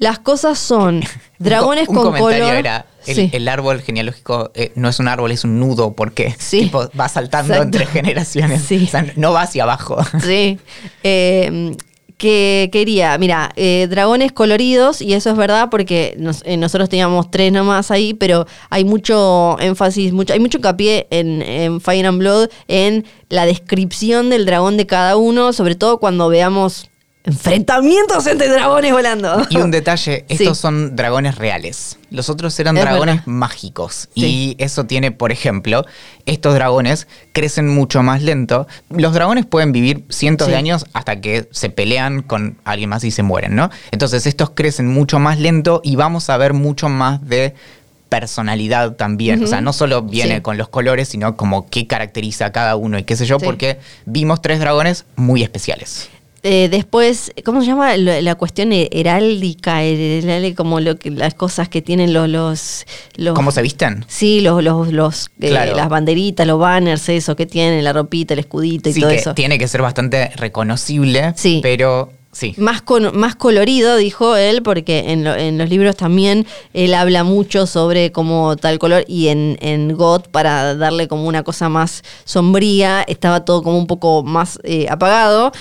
Las 0.00 0.18
cosas 0.18 0.58
son 0.58 1.02
dragones 1.38 1.88
un, 1.88 1.94
co- 1.94 2.00
un 2.02 2.06
con 2.08 2.12
comentario 2.20 2.44
color. 2.46 2.58
era 2.58 2.86
el, 3.06 3.14
Sí. 3.14 3.30
el 3.32 3.48
árbol 3.48 3.80
genealógico 3.80 4.50
eh, 4.54 4.70
no 4.74 4.88
es 4.90 4.98
un 4.98 5.08
árbol, 5.08 5.30
es 5.32 5.44
un 5.44 5.58
nudo 5.60 5.94
porque 5.94 6.34
Sí. 6.38 6.64
tipo, 6.64 6.90
va 6.98 7.08
saltando 7.08 7.54
Exacto. 7.54 7.78
entre 7.78 7.86
generaciones. 7.92 8.62
Sí. 8.62 8.84
O 8.84 8.86
sea, 8.86 9.06
no 9.16 9.32
va 9.32 9.42
hacia 9.42 9.62
abajo. 9.62 9.98
Sí. 10.24 10.58
Eh, 11.02 11.74
que 12.18 12.68
quería, 12.72 13.16
mira, 13.16 13.50
eh, 13.56 13.86
dragones 13.88 14.32
coloridos, 14.32 15.00
y 15.00 15.14
eso 15.14 15.30
es 15.30 15.36
verdad 15.36 15.68
porque 15.70 16.14
nos- 16.18 16.42
eh, 16.44 16.56
nosotros 16.56 16.88
teníamos 16.88 17.30
tres 17.30 17.52
nomás 17.52 17.90
ahí, 17.90 18.12
pero 18.12 18.46
hay 18.70 18.84
mucho 18.84 19.56
énfasis, 19.60 20.12
mucho, 20.12 20.32
hay 20.34 20.40
mucho 20.40 20.58
hincapié 20.58 21.06
en, 21.10 21.40
en 21.42 21.80
Fire 21.80 22.06
and 22.06 22.18
Blood 22.18 22.48
en 22.66 23.06
la 23.30 23.46
descripción 23.46 24.30
del 24.30 24.46
dragón 24.46 24.76
de 24.76 24.86
cada 24.86 25.16
uno, 25.16 25.52
sobre 25.52 25.76
todo 25.76 25.98
cuando 25.98 26.28
veamos 26.28 26.87
enfrentamientos 27.28 28.26
entre 28.26 28.48
dragones 28.48 28.92
volando. 28.92 29.46
Y 29.50 29.56
un 29.58 29.70
detalle, 29.70 30.24
Sí. 30.28 30.34
estos 30.34 30.58
son 30.58 30.96
dragones 30.96 31.36
reales. 31.36 31.98
Los 32.10 32.28
otros 32.30 32.58
eran 32.58 32.76
Es 32.76 32.82
dragones 32.84 33.16
verdad. 33.16 33.26
mágicos. 33.26 34.08
Sí. 34.14 34.56
Y 34.58 34.62
eso 34.62 34.84
tiene, 34.84 35.12
por 35.12 35.30
ejemplo, 35.32 35.84
estos 36.26 36.54
dragones 36.54 37.06
crecen 37.32 37.68
mucho 37.68 38.02
más 38.02 38.22
lento. 38.22 38.66
Los 38.90 39.12
dragones 39.12 39.46
pueden 39.46 39.72
vivir 39.72 40.04
cientos 40.08 40.46
Sí. 40.46 40.52
de 40.52 40.56
años 40.58 40.86
hasta 40.92 41.20
que 41.20 41.48
se 41.52 41.70
pelean 41.70 42.22
con 42.22 42.58
alguien 42.64 42.88
más 42.90 43.04
y 43.04 43.10
se 43.10 43.22
mueren, 43.22 43.54
¿no? 43.54 43.70
Entonces 43.90 44.26
estos 44.26 44.50
crecen 44.50 44.86
mucho 44.88 45.18
más 45.18 45.38
lento 45.38 45.80
y 45.84 45.96
vamos 45.96 46.30
a 46.30 46.36
ver 46.36 46.52
mucho 46.54 46.88
más 46.88 47.26
de 47.26 47.54
personalidad 48.08 48.92
también. 48.96 49.42
O 49.44 49.46
sea, 49.46 49.60
no 49.60 49.74
solo 49.74 50.00
viene 50.02 50.36
Sí. 50.36 50.40
con 50.40 50.56
los 50.56 50.68
colores, 50.70 51.08
sino 51.08 51.36
como 51.36 51.68
qué 51.68 51.86
caracteriza 51.86 52.46
a 52.46 52.52
cada 52.52 52.74
uno 52.76 52.98
y 52.98 53.04
qué 53.04 53.16
sé 53.16 53.26
yo, 53.26 53.38
Sí. 53.38 53.44
porque 53.44 53.78
vimos 54.06 54.40
tres 54.40 54.60
dragones 54.60 55.04
muy 55.16 55.42
especiales. 55.42 56.08
Eh, 56.50 56.70
después, 56.70 57.30
¿cómo 57.44 57.60
se 57.60 57.66
llama? 57.66 57.94
La 57.98 58.34
cuestión 58.36 58.72
he- 58.72 58.88
heráldica, 58.90 59.80
como 60.56 60.80
lo 60.80 60.96
que, 60.96 61.10
las 61.10 61.34
cosas 61.34 61.68
que 61.68 61.82
tienen 61.82 62.14
los... 62.14 62.26
los, 62.26 62.86
los 63.16 63.34
¿Cómo 63.34 63.50
se 63.52 63.60
visten? 63.60 64.06
Sí, 64.08 64.40
los, 64.40 64.64
los, 64.64 64.90
los, 64.90 65.30
eh, 65.40 65.50
las 65.50 65.88
banderitas, 65.90 66.46
los 66.46 66.58
banners, 66.58 67.06
eso 67.10 67.36
que 67.36 67.44
tienen, 67.44 67.84
la 67.84 67.92
ropita, 67.92 68.32
el 68.32 68.40
escudito 68.40 68.88
y 68.88 68.94
Sí, 68.94 69.00
todo 69.00 69.10
que 69.10 69.16
eso. 69.16 69.34
tiene 69.34 69.58
que 69.58 69.68
ser 69.68 69.82
bastante 69.82 70.30
reconocible, 70.36 71.34
Sí. 71.36 71.60
pero 71.62 72.12
sí. 72.32 72.54
Más, 72.56 72.80
con, 72.80 73.14
más 73.14 73.36
colorido, 73.36 73.96
dijo 73.98 74.34
él, 74.36 74.62
porque 74.62 75.12
en, 75.12 75.24
lo- 75.24 75.34
en 75.34 75.58
los 75.58 75.68
libros 75.68 75.96
también 75.96 76.46
él 76.72 76.94
habla 76.94 77.24
mucho 77.24 77.66
sobre 77.66 78.10
como 78.10 78.56
tal 78.56 78.78
color 78.78 79.04
y 79.06 79.28
en, 79.28 79.58
en 79.60 79.92
God, 79.94 80.22
para 80.30 80.74
darle 80.74 81.08
como 81.08 81.26
una 81.26 81.42
cosa 81.42 81.68
más 81.68 82.02
sombría, 82.24 83.02
estaba 83.06 83.44
todo 83.44 83.62
como 83.62 83.76
un 83.76 83.86
poco 83.86 84.22
más 84.22 84.58
eh, 84.64 84.86
apagado. 84.88 85.52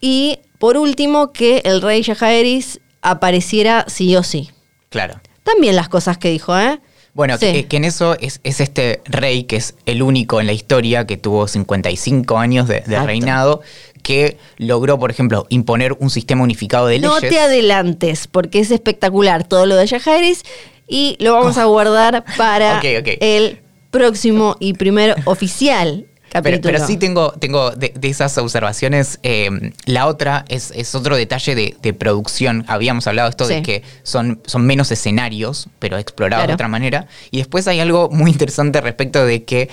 Y 0.00 0.38
por 0.58 0.76
último, 0.76 1.32
que 1.32 1.62
el 1.64 1.82
rey 1.82 2.02
Jaehaerys 2.02 2.80
apareciera 3.02 3.84
sí 3.88 4.14
o 4.16 4.22
sí. 4.22 4.50
Claro. 4.88 5.20
También 5.42 5.76
las 5.76 5.88
cosas 5.88 6.18
que 6.18 6.30
dijo, 6.30 6.58
¿eh? 6.58 6.80
Bueno, 7.12 7.36
Sí. 7.38 7.52
que, 7.52 7.66
que 7.66 7.76
en 7.78 7.84
eso 7.84 8.16
es, 8.20 8.40
es 8.44 8.60
este 8.60 9.02
rey 9.06 9.44
que 9.44 9.56
es 9.56 9.74
el 9.86 10.02
único 10.02 10.40
en 10.40 10.46
la 10.46 10.52
historia 10.52 11.06
que 11.06 11.16
tuvo 11.16 11.48
55 11.48 12.38
años 12.38 12.68
de, 12.68 12.82
de 12.82 13.00
reinado, 13.02 13.62
que 14.02 14.36
logró, 14.58 14.98
por 14.98 15.10
ejemplo, 15.10 15.46
imponer 15.48 15.94
un 15.98 16.08
sistema 16.10 16.44
unificado 16.44 16.86
de 16.86 17.00
No 17.00 17.16
leyes. 17.16 17.30
te 17.30 17.40
adelantes, 17.40 18.26
porque 18.28 18.60
es 18.60 18.70
espectacular 18.70 19.44
todo 19.46 19.66
lo 19.66 19.74
de 19.76 19.88
Jaehaerys 19.88 20.44
y 20.86 21.16
lo 21.18 21.32
vamos 21.34 21.58
a 21.58 21.64
guardar 21.64 22.24
para 22.36 22.80
el 23.20 23.60
próximo 23.90 24.56
y 24.60 24.74
primer 24.74 25.16
oficial 25.24 26.06
Pero, 26.42 26.86
sí 26.86 26.96
tengo, 26.96 27.32
tengo 27.32 27.70
de, 27.72 27.92
de 27.96 28.08
esas 28.08 28.36
observaciones. 28.38 29.18
eh, 29.22 29.72
la 29.86 30.06
otra 30.06 30.44
es, 30.48 30.72
es 30.74 30.94
otro 30.94 31.16
detalle 31.16 31.54
de, 31.54 31.76
de 31.82 31.92
producción. 31.92 32.64
Habíamos 32.68 33.06
hablado 33.06 33.28
esto 33.28 33.44
Sí. 33.46 33.54
de 33.54 33.62
que 33.62 33.82
son, 34.02 34.40
son 34.46 34.64
menos 34.66 34.90
escenarios, 34.92 35.68
pero 35.78 35.98
explorados 35.98 36.42
Claro. 36.42 36.50
de 36.50 36.54
otra 36.54 36.68
manera. 36.68 37.06
Y 37.30 37.38
después 37.38 37.66
hay 37.68 37.80
algo 37.80 38.08
muy 38.10 38.30
interesante 38.30 38.80
respecto 38.80 39.24
de 39.24 39.42
que 39.44 39.68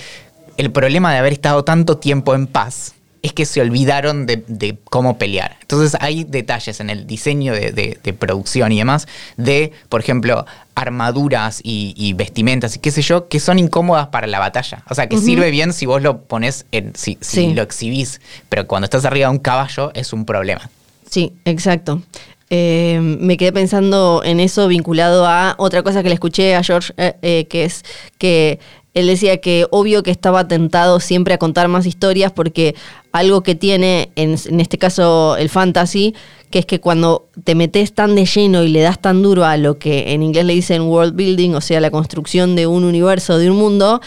el 0.58 0.72
problema 0.72 1.12
de 1.14 1.20
haber 1.20 1.34
estado 1.34 1.64
tanto 1.64 1.97
tiempo 1.97 2.34
en 2.34 2.47
paz 2.47 2.93
es 3.28 3.34
que 3.34 3.45
se 3.45 3.61
olvidaron 3.61 4.25
de, 4.25 4.43
de 4.47 4.78
cómo 4.89 5.17
pelear. 5.17 5.57
Entonces 5.61 5.95
hay 6.01 6.23
detalles 6.23 6.80
en 6.80 6.89
el 6.89 7.05
diseño 7.07 7.53
de, 7.53 7.71
de- 7.71 7.97
de 8.03 8.13
producción 8.13 8.71
y 8.71 8.78
demás 8.80 9.07
de, 9.38 9.71
por 9.89 10.01
ejemplo, 10.01 10.45
armaduras 10.75 11.59
y, 11.63 11.93
y 11.97 12.13
vestimentas 12.13 12.75
y 12.75 12.80
qué 12.80 12.91
sé 12.91 13.01
yo, 13.01 13.28
que 13.28 13.39
son 13.39 13.59
incómodas 13.59 14.07
para 14.07 14.28
la 14.28 14.39
batalla. 14.39 14.84
O 14.89 14.95
sea, 14.95 15.07
que 15.07 15.17
sirve 15.17 15.51
bien 15.51 15.73
si 15.73 15.86
vos 15.86 16.01
lo 16.01 16.21
pones, 16.21 16.65
en, 16.71 16.93
si, 16.95 17.17
si 17.21 17.38
Sí. 17.47 17.53
lo 17.53 17.61
exhibís, 17.61 18.21
pero 18.49 18.67
cuando 18.67 18.86
estás 18.86 19.05
arriba 19.05 19.28
de 19.30 19.34
un 19.34 19.39
caballo 19.39 19.91
es 19.93 20.13
un 20.13 20.25
problema. 20.25 20.69
Sí, 21.09 21.34
exacto. 21.45 22.01
Eh, 22.49 22.99
me 23.01 23.36
quedé 23.36 23.51
pensando 23.51 24.21
en 24.23 24.39
eso 24.39 24.67
vinculado 24.69 25.25
a 25.25 25.55
otra 25.57 25.84
cosa 25.84 26.01
que 26.01 26.09
le 26.09 26.13
escuché 26.15 26.55
a 26.55 26.63
George, 26.63 26.93
eh, 26.97 27.15
eh, 27.21 27.45
que 27.49 27.65
es 27.65 27.84
que 28.17 28.59
él 28.98 29.08
decía 29.08 29.38
que 29.38 29.68
obvio 29.70 30.02
que 30.02 30.12
estaba 30.12 30.48
tentado 30.48 31.00
siempre 31.00 31.36
a 31.36 31.38
contar 31.38 31.68
más 31.68 31.86
historias 31.86 32.32
porque 32.32 32.76
algo 33.12 33.43
que 33.43 33.54
tiene, 33.54 34.10
en, 34.16 34.36
en 34.45 34.60
este 34.60 34.78
caso 34.78 35.38
el 35.38 35.50
fantasy, 35.50 36.16
que 36.50 36.60
es 36.60 36.66
que 36.66 36.80
cuando 36.80 37.28
te 37.43 37.54
metes 37.54 37.93
tan 37.93 38.16
de 38.16 38.26
lleno 38.26 38.64
y 38.64 38.70
le 38.70 38.82
das 38.82 39.00
tan 39.00 39.22
duro 39.22 39.45
a 39.45 39.58
lo 39.58 39.78
que 39.78 40.14
en 40.14 40.24
inglés 40.24 40.45
le 40.45 40.54
dicen 40.54 40.84
world 40.84 41.16
building, 41.16 41.52
o 41.52 41.62
sea, 41.62 41.80
la 41.80 41.91
construcción 41.91 42.56
de 42.56 42.66
un 42.66 42.84
universo, 42.84 43.38
de 43.38 43.52
un 43.52 43.58
mundo, 43.58 44.02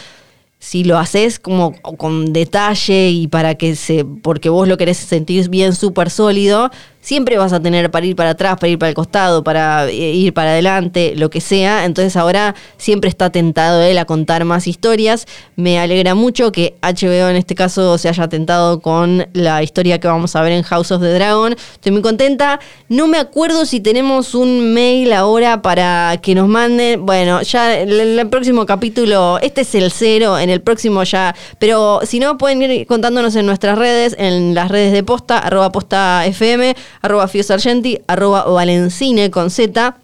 si 0.58 0.84
lo 0.84 0.98
haces 0.98 1.38
como 1.38 1.72
con 1.80 2.32
detalle 2.32 3.10
y 3.10 3.28
para 3.28 3.54
que 3.54 3.76
se, 3.76 4.04
porque 4.04 4.48
vos 4.48 4.68
lo 4.68 4.76
querés 4.76 4.98
sentir 4.98 5.48
bien 5.48 5.74
súper 5.74 6.10
sólido, 6.10 6.70
siempre 7.00 7.38
vas 7.38 7.52
a 7.52 7.60
tener 7.60 7.90
para 7.90 8.06
ir 8.06 8.16
para 8.16 8.30
atrás, 8.30 8.56
para 8.58 8.68
ir 8.68 8.78
para 8.78 8.90
el 8.90 8.94
costado, 8.94 9.42
para 9.42 9.88
eh, 9.88 10.14
ir 10.14 10.34
para 10.34 10.50
adelante, 10.50 11.14
lo 11.16 11.30
que 11.30 11.40
sea. 11.40 11.84
Entonces 11.84 12.16
ahora 12.16 12.54
siempre 12.76 13.08
está 13.08 13.30
tentado 13.30 13.82
él 13.82 13.98
a 13.98 14.04
contar 14.04 14.44
más 14.44 14.66
historias. 14.66 15.26
Me 15.56 15.78
alegra 15.78 16.14
mucho 16.14 16.52
que 16.52 16.74
HBO 16.82 17.28
en 17.28 17.36
este 17.36 17.54
caso 17.54 17.98
se 17.98 18.08
haya 18.08 18.28
tentado 18.28 18.80
con 18.80 19.26
la 19.32 19.62
historia 19.62 19.98
que 19.98 20.08
vamos 20.08 20.36
a 20.36 20.42
ver 20.42 20.52
en 20.52 20.62
House 20.62 20.92
of 20.92 21.00
the 21.00 21.12
Dragon. 21.12 21.54
Estoy 21.74 21.92
muy 21.92 22.02
contenta. 22.02 22.60
No 22.88 23.06
me 23.06 23.18
acuerdo 23.18 23.64
si 23.64 23.80
tenemos 23.80 24.34
un 24.34 24.74
mail 24.74 25.12
ahora 25.12 25.62
para 25.62 26.18
que 26.22 26.34
nos 26.34 26.48
manden. 26.48 27.06
Bueno, 27.06 27.42
ya 27.42 27.80
en 27.80 27.88
el, 27.90 28.18
el 28.18 28.28
próximo 28.28 28.66
capítulo, 28.66 29.38
este 29.40 29.62
es 29.62 29.74
el 29.74 29.90
cero, 29.90 30.38
en 30.38 30.50
el 30.50 30.60
próximo 30.60 31.02
ya. 31.04 31.34
Pero 31.58 32.00
si 32.04 32.20
no, 32.20 32.36
pueden 32.36 32.62
ir 32.62 32.86
contándonos 32.86 33.34
en 33.36 33.46
nuestras 33.46 33.78
redes, 33.78 34.14
en 34.18 34.54
las 34.54 34.70
redes 34.70 34.92
de 34.92 35.02
posta, 35.02 35.38
arroba 35.38 35.72
posta 35.72 36.26
FM, 36.26 36.74
arroba 37.02 37.28
fiosargenti, 37.28 38.00
arroba 38.06 38.44
valencine 38.44 39.30
con 39.30 39.50
Z. 39.50 39.96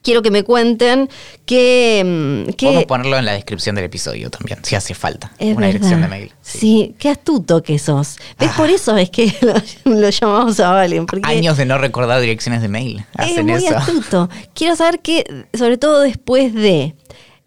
Quiero 0.00 0.22
que 0.22 0.30
me 0.30 0.44
cuenten 0.44 1.10
que... 1.44 2.02
mm, 2.46 2.52
que 2.52 2.66
Podemos 2.66 2.84
ponerlo 2.84 3.18
en 3.18 3.24
la 3.24 3.32
descripción 3.32 3.74
del 3.74 3.84
episodio 3.86 4.30
también, 4.30 4.60
si 4.64 4.76
hace 4.76 4.94
falta. 4.94 5.32
es 5.38 5.48
una 5.56 5.66
verdad. 5.66 5.72
dirección 5.72 6.00
de 6.02 6.08
mail. 6.08 6.32
Sí. 6.40 6.94
qué 7.00 7.10
astuto 7.10 7.62
que 7.64 7.78
sos. 7.80 8.16
¿Ves? 8.38 8.50
Ah. 8.52 8.56
Por 8.56 8.70
eso 8.70 8.96
es 8.96 9.10
que 9.10 9.34
lo, 9.84 9.92
lo 9.96 10.08
llamamos 10.08 10.60
a 10.60 10.70
Valen. 10.70 11.04
Porque 11.04 11.28
Años 11.28 11.56
de 11.56 11.66
no 11.66 11.78
recordar 11.78 12.20
direcciones 12.20 12.62
de 12.62 12.68
mail. 12.68 13.04
es 13.18 13.32
Hacen 13.32 13.46
muy 13.46 13.56
eso. 13.56 13.76
astuto. 13.76 14.28
Quiero 14.54 14.76
saber 14.76 15.00
que, 15.00 15.46
sobre 15.52 15.78
todo 15.78 16.00
después 16.00 16.54
de 16.54 16.94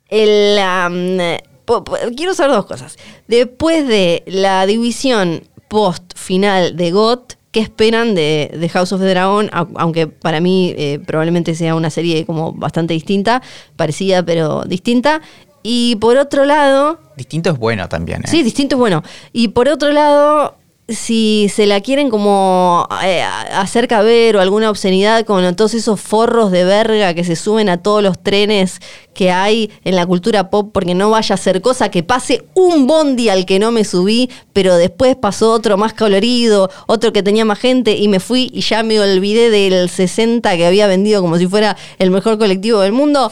el, 0.09 0.59
quiero 2.17 2.33
saber 2.35 2.51
dos 2.55 2.65
cosas. 2.65 2.97
Después 3.27 3.87
de 3.87 4.23
la 4.27 4.65
división 4.65 5.43
post 5.69 6.03
final 6.17 6.75
de 6.75 6.91
GOT, 6.91 7.35
¿qué 7.51 7.59
esperan 7.59 8.15
de, 8.15 8.51
de 8.57 8.69
House 8.69 8.91
of 8.93 9.01
the 9.01 9.07
Dragon? 9.09 9.49
Au- 9.51 9.69
Aunque 9.75 10.07
para 10.07 10.39
mí 10.39 10.73
eh, 10.77 10.99
probablemente 11.05 11.53
sea 11.55 11.75
una 11.75 11.89
serie 11.89 12.25
como 12.25 12.53
bastante 12.53 12.93
distinta, 12.93 13.41
parecida 13.75 14.23
pero 14.23 14.63
distinta. 14.63 15.21
Y 15.63 15.95
por 15.97 16.17
otro 16.17 16.45
lado, 16.45 16.99
Distinto 17.15 17.51
es 17.51 17.57
bueno 17.59 17.87
también. 17.87 18.21
¿eh? 18.21 18.27
Sí, 18.27 18.41
distinto 18.41 18.75
es 18.75 18.79
bueno. 18.79 19.03
Y 19.31 19.49
por 19.49 19.69
otro 19.69 19.91
lado, 19.91 20.55
si 20.95 21.49
se 21.53 21.65
la 21.65 21.81
quieren 21.81 22.09
como 22.09 22.87
eh, 23.03 23.23
hacer 23.23 23.87
caber 23.87 24.35
o 24.35 24.41
alguna 24.41 24.69
obscenidad 24.69 25.25
con 25.25 25.55
todos 25.55 25.73
esos 25.73 25.99
forros 25.99 26.51
de 26.51 26.63
verga 26.63 27.13
que 27.13 27.23
se 27.23 27.35
suben 27.35 27.69
a 27.69 27.81
todos 27.81 28.03
los 28.03 28.21
trenes 28.21 28.79
que 29.13 29.31
hay 29.31 29.71
en 29.83 29.95
la 29.95 30.05
cultura 30.05 30.49
pop, 30.49 30.69
porque 30.73 30.95
no 30.95 31.09
vaya 31.09 31.35
a 31.35 31.37
ser 31.37 31.61
cosa 31.61 31.89
que 31.89 32.03
pase 32.03 32.45
un 32.53 32.87
bondi 32.87 33.29
al 33.29 33.45
que 33.45 33.59
no 33.59 33.71
me 33.71 33.83
subí, 33.83 34.29
pero 34.53 34.77
después 34.77 35.15
pasó 35.15 35.51
otro 35.51 35.77
más 35.77 35.93
colorido, 35.93 36.69
otro 36.87 37.11
que 37.11 37.23
tenía 37.23 37.45
más 37.45 37.59
gente 37.59 37.97
y 37.97 38.07
me 38.07 38.19
fui 38.19 38.49
y 38.53 38.61
ya 38.61 38.83
me 38.83 38.99
olvidé 38.99 39.49
del 39.49 39.89
60 39.89 40.55
que 40.55 40.65
había 40.65 40.87
vendido 40.87 41.21
como 41.21 41.37
si 41.37 41.47
fuera 41.47 41.75
el 41.99 42.11
mejor 42.11 42.37
colectivo 42.37 42.79
del 42.79 42.93
mundo 42.93 43.31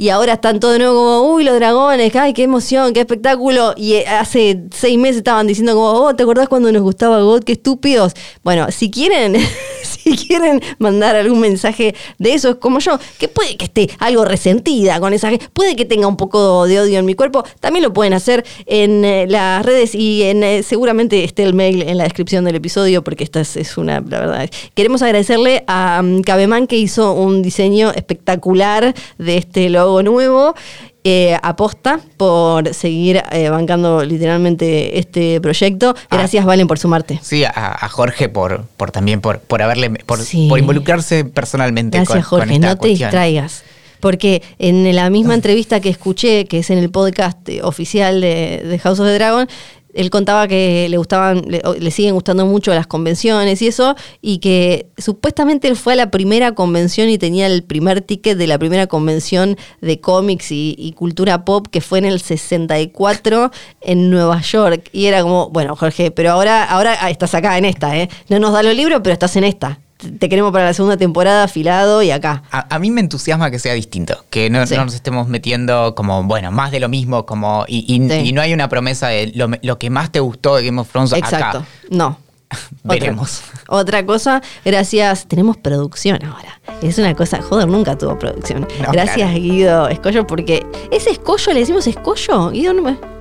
y 0.00 0.08
ahora 0.08 0.32
están 0.32 0.60
todos 0.60 0.72
de 0.72 0.78
nuevo 0.78 0.94
como, 0.94 1.34
uy, 1.34 1.44
los 1.44 1.56
dragones, 1.56 2.16
ay, 2.16 2.32
qué 2.32 2.44
emoción, 2.44 2.94
qué 2.94 3.00
espectáculo. 3.00 3.74
Y 3.76 3.96
eh, 3.96 4.08
hace 4.08 4.62
seis 4.74 4.98
meses 4.98 5.18
estaban 5.18 5.46
diciendo 5.46 5.74
como, 5.74 5.90
oh, 5.90 6.16
¿te 6.16 6.22
acordás 6.22 6.48
cuando 6.48 6.72
nos 6.72 6.80
gustaba 6.80 7.20
God? 7.20 7.44
Qué 7.44 7.52
estúpidos. 7.52 8.14
Bueno, 8.42 8.70
si 8.70 8.90
quieren, 8.90 9.36
quieren 10.26 10.60
mandar 10.78 11.16
algún 11.16 11.40
mensaje 11.40 11.94
de 12.18 12.34
eso, 12.34 12.50
es 12.50 12.54
como 12.56 12.78
yo, 12.78 12.98
que 13.18 13.28
puede 13.28 13.56
que 13.56 13.64
esté 13.66 13.90
algo 13.98 14.24
resentida 14.24 15.00
con 15.00 15.12
esa 15.12 15.30
gente, 15.30 15.48
puede 15.52 15.76
que 15.76 15.84
tenga 15.84 16.06
un 16.06 16.16
poco 16.16 16.66
de 16.66 16.80
odio 16.80 16.98
en 16.98 17.06
mi 17.06 17.14
cuerpo, 17.14 17.44
también 17.60 17.82
lo 17.82 17.92
pueden 17.92 18.12
hacer 18.12 18.44
en 18.66 19.04
eh, 19.04 19.26
las 19.28 19.64
redes 19.64 19.94
y 19.94 20.22
en 20.24 20.42
eh, 20.42 20.62
seguramente 20.62 21.24
esté 21.24 21.42
el 21.42 21.54
mail 21.54 21.82
en 21.82 21.98
la 21.98 22.04
descripción 22.04 22.44
del 22.44 22.56
episodio, 22.56 23.02
porque 23.02 23.24
esta 23.24 23.40
es, 23.40 23.76
una, 23.76 24.00
la 24.00 24.20
verdad. 24.20 24.50
Queremos 24.74 25.02
agradecerle 25.02 25.64
a 25.66 26.00
um, 26.02 26.22
Cabeman 26.22 26.66
que 26.66 26.76
hizo 26.76 27.12
un 27.12 27.42
diseño 27.42 27.90
espectacular 27.90 28.94
de 29.18 29.36
este 29.36 29.68
logo 29.70 30.02
nuevo. 30.02 30.54
Eh, 31.02 31.34
aposta 31.42 31.98
por 32.18 32.74
seguir 32.74 33.22
eh, 33.32 33.48
bancando 33.48 34.04
literalmente 34.04 34.98
este 34.98 35.40
proyecto. 35.40 35.94
Ah. 36.10 36.16
Gracias, 36.16 36.44
Valen, 36.44 36.66
por 36.66 36.78
sumarte. 36.78 37.18
Sí, 37.22 37.42
a, 37.44 37.88
Jorge 37.88 38.28
por, 38.28 38.64
por 38.76 38.90
también 38.90 39.22
por, 39.22 39.40
por 39.40 39.62
haberle 39.62 39.88
por, 40.04 40.18
involucrarse 40.34 41.24
personalmente 41.24 41.96
Gracias, 41.96 42.26
Jorge, 42.26 42.58
no 42.58 42.76
te 42.76 42.88
distraigas. 42.88 43.64
Porque 44.00 44.42
en 44.58 44.94
la 44.94 45.08
misma 45.08 45.34
entrevista 45.34 45.80
que 45.80 45.88
escuché, 45.88 46.44
que 46.46 46.58
es 46.58 46.70
en 46.70 46.78
el 46.78 46.90
podcast 46.90 47.38
oficial 47.62 48.20
de, 48.20 48.62
de 48.64 48.78
House 48.78 49.00
of 49.00 49.06
the 49.06 49.14
Dragon, 49.14 49.48
él 49.94 50.10
contaba 50.10 50.46
que 50.48 50.86
le 50.88 50.96
gustaban, 50.96 51.44
le, 51.46 51.90
siguen 51.90 52.14
gustando 52.14 52.46
mucho 52.46 52.72
las 52.74 52.86
convenciones 52.86 53.60
y 53.62 53.68
eso, 53.68 53.96
y 54.20 54.38
que 54.38 54.86
supuestamente 54.98 55.68
él 55.68 55.76
fue 55.76 55.94
a 55.94 55.96
la 55.96 56.10
primera 56.10 56.52
convención 56.52 57.08
y 57.08 57.18
tenía 57.18 57.46
el 57.46 57.62
primer 57.62 58.00
ticket 58.00 58.38
de 58.38 58.46
la 58.46 58.58
primera 58.58 58.86
convención 58.86 59.56
de 59.80 60.00
cómics 60.00 60.48
y, 60.50 60.94
cultura 60.96 61.44
pop 61.44 61.68
que 61.70 61.80
fue 61.80 61.98
en 61.98 62.04
el 62.04 62.20
64 62.20 63.50
en 63.80 64.10
Nueva 64.10 64.40
York. 64.42 64.88
Y 64.92 65.06
era 65.06 65.22
como, 65.22 65.48
bueno, 65.50 65.76
Jorge, 65.76 66.10
pero 66.10 66.32
ahora, 66.32 66.64
ahora 66.64 67.08
estás 67.08 67.34
acá 67.34 67.56
en 67.58 67.64
esta, 67.64 67.96
¿eh? 67.96 68.08
No 68.28 68.38
nos 68.38 68.52
da 68.52 68.62
los 68.62 68.74
libros, 68.74 69.00
pero 69.02 69.12
estás 69.12 69.36
en 69.36 69.44
esta 69.44 69.78
te 70.18 70.28
queremos 70.28 70.52
para 70.52 70.64
la 70.66 70.74
segunda 70.74 70.96
temporada 70.96 71.44
afilado 71.44 72.02
y 72.02 72.10
acá. 72.10 72.42
A, 72.50 72.78
mí 72.78 72.90
me 72.90 73.00
entusiasma 73.00 73.50
que 73.50 73.58
sea 73.58 73.74
distinto, 73.74 74.24
que 74.30 74.50
no, 74.50 74.60
nos 74.60 74.94
estemos 74.94 75.28
metiendo 75.28 75.94
como, 75.94 76.22
bueno, 76.24 76.50
más 76.50 76.70
de 76.70 76.80
lo 76.80 76.88
mismo, 76.88 77.26
como 77.26 77.64
y, 77.68 77.98
no 77.98 78.42
hay 78.42 78.52
una 78.54 78.68
promesa 78.68 79.08
de 79.08 79.32
lo, 79.34 79.78
que 79.78 79.90
más 79.90 80.10
te 80.10 80.20
gustó 80.20 80.56
de 80.56 80.64
Game 80.64 80.80
of 80.80 80.90
Thrones 80.90 81.12
Exacto. 81.12 81.64
No. 81.90 82.18
Veremos. 82.82 83.42
Otra, 83.68 84.04
cosa, 84.04 84.42
gracias. 84.64 85.26
Tenemos 85.26 85.56
producción 85.56 86.24
ahora. 86.24 86.60
Es 86.82 86.98
una 86.98 87.14
cosa, 87.14 87.40
joder, 87.42 87.68
nunca 87.68 87.96
tuvo 87.96 88.18
producción. 88.18 88.66
gracias, 88.92 89.32
Guido 89.34 89.88
Escollo, 89.88 90.26
porque 90.26 90.66
¿es 90.90 91.06
escollo? 91.06 91.52
¿Le 91.52 91.60
decimos 91.60 91.86
escollo? 91.86 92.50
Guido 92.50 92.72
no 92.72 92.82
me. 92.82 93.19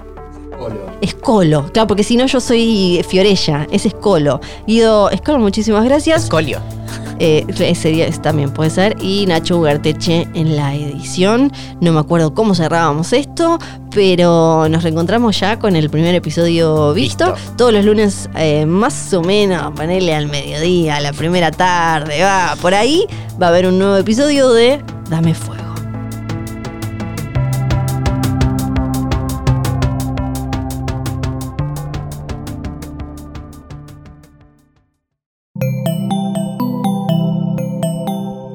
Escolo. 1.01 1.65
Claro, 1.71 1.87
porque 1.87 2.03
si 2.03 2.17
no 2.17 2.25
yo 2.25 2.39
soy 2.39 3.05
Fiorella, 3.07 3.67
es 3.71 3.85
Escolo. 3.85 4.41
Guido 4.67 5.09
Escolo, 5.09 5.39
muchísimas 5.39 5.85
gracias. 5.85 6.23
Escolio. 6.23 6.59
Eh, 7.19 7.45
ese 7.59 7.89
día 7.89 8.09
también 8.21 8.51
puede 8.51 8.69
ser. 8.69 8.95
Y 9.01 9.25
Nacho 9.25 9.57
Ugarteche 9.59 10.27
en 10.33 10.55
la 10.55 10.73
edición. 10.73 11.51
No 11.81 11.91
me 11.91 11.99
acuerdo 11.99 12.33
cómo 12.33 12.55
cerrábamos 12.55 13.13
esto, 13.13 13.59
pero 13.91 14.67
nos 14.69 14.83
reencontramos 14.83 15.39
ya 15.39 15.59
con 15.59 15.75
el 15.75 15.89
primer 15.89 16.15
episodio 16.15 16.93
visto. 16.93 17.35
Todos 17.57 17.73
los 17.73 17.85
lunes, 17.85 18.29
eh, 18.35 18.65
más 18.65 19.13
o 19.13 19.21
menos, 19.21 19.71
ponele 19.75 20.15
al 20.15 20.27
mediodía, 20.27 20.97
a 20.97 21.01
la 21.01 21.13
primera 21.13 21.51
tarde, 21.51 22.23
va, 22.23 22.55
por 22.61 22.73
ahí 22.73 23.05
va 23.41 23.47
a 23.47 23.49
haber 23.49 23.67
un 23.67 23.77
nuevo 23.79 23.97
episodio 23.97 24.49
de 24.51 24.81
Dame 25.09 25.33
Fuego. 25.33 25.68